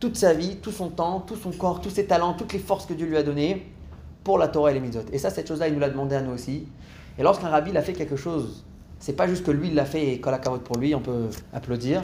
toute 0.00 0.16
sa 0.16 0.34
vie, 0.34 0.56
tout 0.56 0.72
son 0.72 0.88
temps, 0.88 1.20
tout 1.20 1.36
son 1.36 1.50
corps, 1.50 1.80
tous 1.80 1.90
ses 1.90 2.06
talents, 2.06 2.34
toutes 2.34 2.52
les 2.52 2.58
forces 2.58 2.86
que 2.86 2.94
Dieu 2.94 3.06
lui 3.06 3.16
a 3.16 3.22
données 3.22 3.66
pour 4.22 4.38
la 4.38 4.48
Torah 4.48 4.70
et 4.70 4.74
les 4.74 4.80
mitzvot. 4.80 5.04
Et 5.12 5.18
ça, 5.18 5.30
cette 5.30 5.48
chose-là, 5.48 5.68
il 5.68 5.74
nous 5.74 5.80
l'a 5.80 5.90
demandé 5.90 6.16
à 6.16 6.22
nous 6.22 6.32
aussi. 6.32 6.66
Et 7.18 7.22
lorsqu'un 7.22 7.48
rabbi 7.48 7.70
il 7.70 7.76
a 7.76 7.82
fait 7.82 7.92
quelque 7.92 8.16
chose, 8.16 8.64
c'est 8.98 9.12
pas 9.12 9.28
juste 9.28 9.44
que 9.44 9.50
lui 9.50 9.68
il 9.68 9.74
l'a 9.74 9.84
fait 9.84 10.12
et 10.12 10.20
kol 10.20 10.34
hakavod 10.34 10.62
pour 10.62 10.76
lui, 10.78 10.94
on 10.94 11.00
peut 11.00 11.28
applaudir. 11.52 12.02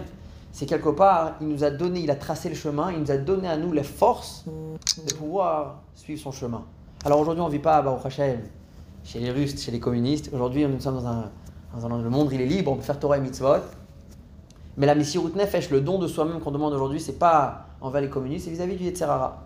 C'est 0.52 0.66
quelque 0.66 0.88
part, 0.88 1.36
il 1.40 1.48
nous 1.48 1.64
a 1.64 1.70
donné, 1.70 2.00
il 2.00 2.10
a 2.10 2.16
tracé 2.16 2.48
le 2.48 2.54
chemin, 2.54 2.92
il 2.92 3.00
nous 3.00 3.10
a 3.10 3.16
donné 3.16 3.48
à 3.48 3.56
nous 3.56 3.72
la 3.72 3.84
force 3.84 4.44
de 4.46 5.14
pouvoir 5.14 5.82
suivre 5.94 6.20
son 6.20 6.32
chemin. 6.32 6.64
Alors 7.04 7.20
aujourd'hui, 7.20 7.42
on 7.42 7.46
ne 7.46 7.52
vit 7.52 7.60
pas 7.60 7.76
à 7.76 7.82
Baruch 7.82 8.04
Hashem, 8.04 8.40
chez 9.04 9.20
les 9.20 9.30
Russes, 9.30 9.60
chez 9.62 9.70
les 9.70 9.80
communistes. 9.80 10.30
Aujourd'hui, 10.34 10.66
nous 10.66 10.80
sommes 10.80 10.96
dans 10.96 11.06
un, 11.06 11.30
dans 11.74 11.86
un 11.86 12.02
le 12.02 12.10
monde, 12.10 12.30
il 12.32 12.40
est 12.40 12.46
libre, 12.46 12.72
on 12.72 12.76
peut 12.76 12.82
faire 12.82 12.98
Torah 12.98 13.18
et 13.18 13.20
mitzvot. 13.20 13.62
Mais 14.76 14.86
la 14.86 14.94
Messirut 14.94 15.34
Nefesh, 15.34 15.70
le 15.70 15.80
don 15.80 15.98
de 15.98 16.08
soi-même 16.08 16.40
qu'on 16.40 16.50
demande 16.50 16.72
aujourd'hui, 16.72 17.00
c'est 17.00 17.18
pas 17.18 17.66
envers 17.80 18.00
les 18.00 18.08
communistes, 18.08 18.46
c'est 18.46 18.50
vis-à-vis 18.50 18.76
du 18.76 18.84
Yetzerara, 18.84 19.42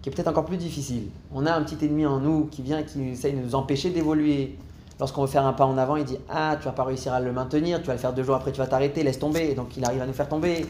qui 0.00 0.08
est 0.08 0.12
peut-être 0.12 0.28
encore 0.28 0.44
plus 0.44 0.56
difficile. 0.56 1.08
On 1.32 1.46
a 1.46 1.52
un 1.52 1.62
petit 1.62 1.84
ennemi 1.84 2.04
en 2.04 2.20
nous 2.20 2.46
qui 2.46 2.62
vient, 2.62 2.82
qui 2.82 3.10
essaye 3.10 3.34
de 3.34 3.40
nous 3.40 3.54
empêcher 3.54 3.90
d'évoluer. 3.90 4.58
Lorsqu'on 5.02 5.22
veut 5.22 5.26
faire 5.26 5.44
un 5.44 5.52
pas 5.52 5.66
en 5.66 5.78
avant, 5.78 5.96
il 5.96 6.04
dit 6.04 6.18
Ah, 6.28 6.54
tu 6.60 6.64
vas 6.64 6.70
pas 6.70 6.84
réussir 6.84 7.12
à 7.12 7.18
le 7.18 7.32
maintenir, 7.32 7.80
tu 7.80 7.88
vas 7.88 7.94
le 7.94 7.98
faire 7.98 8.12
deux 8.12 8.22
jours 8.22 8.36
après, 8.36 8.52
tu 8.52 8.58
vas 8.58 8.68
t'arrêter, 8.68 9.02
laisse 9.02 9.18
tomber. 9.18 9.50
Et 9.50 9.54
donc 9.56 9.76
il 9.76 9.84
arrive 9.84 10.00
à 10.00 10.06
nous 10.06 10.12
faire 10.12 10.28
tomber. 10.28 10.64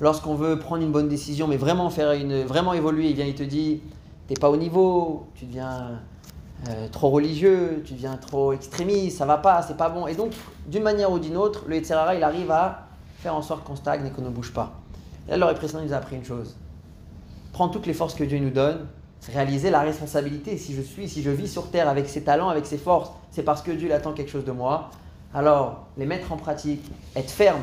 Lorsqu'on 0.00 0.34
veut 0.34 0.58
prendre 0.58 0.82
une 0.82 0.90
bonne 0.90 1.08
décision, 1.08 1.46
mais 1.46 1.56
vraiment 1.56 1.88
faire 1.88 2.10
une, 2.10 2.42
vraiment 2.42 2.72
évoluer, 2.72 3.10
il 3.10 3.14
vient, 3.14 3.26
il 3.26 3.36
te 3.36 3.44
dit 3.44 3.80
T'es 4.26 4.34
pas 4.34 4.50
au 4.50 4.56
niveau, 4.56 5.28
tu 5.36 5.44
deviens 5.44 6.00
euh, 6.68 6.88
trop 6.88 7.10
religieux, 7.10 7.84
tu 7.86 7.94
deviens 7.94 8.16
trop 8.16 8.52
extrémiste, 8.52 9.18
ça 9.18 9.24
va 9.24 9.36
pas, 9.36 9.62
c'est 9.62 9.76
pas 9.76 9.88
bon. 9.88 10.08
Et 10.08 10.16
donc, 10.16 10.32
d'une 10.66 10.82
manière 10.82 11.12
ou 11.12 11.20
d'une 11.20 11.36
autre, 11.36 11.62
le 11.68 11.76
Yetzerara, 11.76 12.16
il 12.16 12.24
arrive 12.24 12.50
à 12.50 12.88
faire 13.18 13.36
en 13.36 13.42
sorte 13.42 13.62
qu'on 13.62 13.76
stagne 13.76 14.04
et 14.04 14.10
qu'on 14.10 14.22
ne 14.22 14.30
bouge 14.30 14.52
pas. 14.52 14.72
Et 15.28 15.36
là, 15.36 15.48
le 15.48 15.54
précédent 15.54 15.84
nous 15.84 15.92
a 15.92 15.98
appris 15.98 16.16
une 16.16 16.24
chose 16.24 16.56
prendre 17.56 17.72
toutes 17.72 17.86
les 17.86 17.94
forces 17.94 18.14
que 18.14 18.24
Dieu 18.24 18.38
nous 18.38 18.50
donne, 18.50 18.86
réaliser 19.32 19.70
la 19.70 19.80
responsabilité. 19.80 20.58
Si 20.58 20.74
je 20.74 20.82
suis, 20.82 21.08
si 21.08 21.22
je 21.22 21.30
vis 21.30 21.48
sur 21.48 21.70
terre 21.70 21.88
avec 21.88 22.06
ses 22.06 22.22
talents, 22.22 22.50
avec 22.50 22.66
ses 22.66 22.76
forces, 22.76 23.12
c'est 23.36 23.42
parce 23.42 23.60
que 23.60 23.70
Dieu 23.70 23.92
attend 23.92 24.14
quelque 24.14 24.30
chose 24.30 24.46
de 24.46 24.50
moi. 24.50 24.90
Alors, 25.34 25.84
les 25.98 26.06
mettre 26.06 26.32
en 26.32 26.38
pratique, 26.38 26.82
être 27.14 27.30
ferme, 27.30 27.60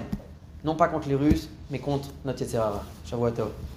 non 0.63 0.76
pas 0.76 0.88
contre 0.88 1.09
les 1.09 1.15
Russes, 1.15 1.49
mais 1.71 1.80
contre 1.80 2.09
notre 2.24 2.41
Yetzerara. 2.41 2.84
Shavuot. 3.07 3.32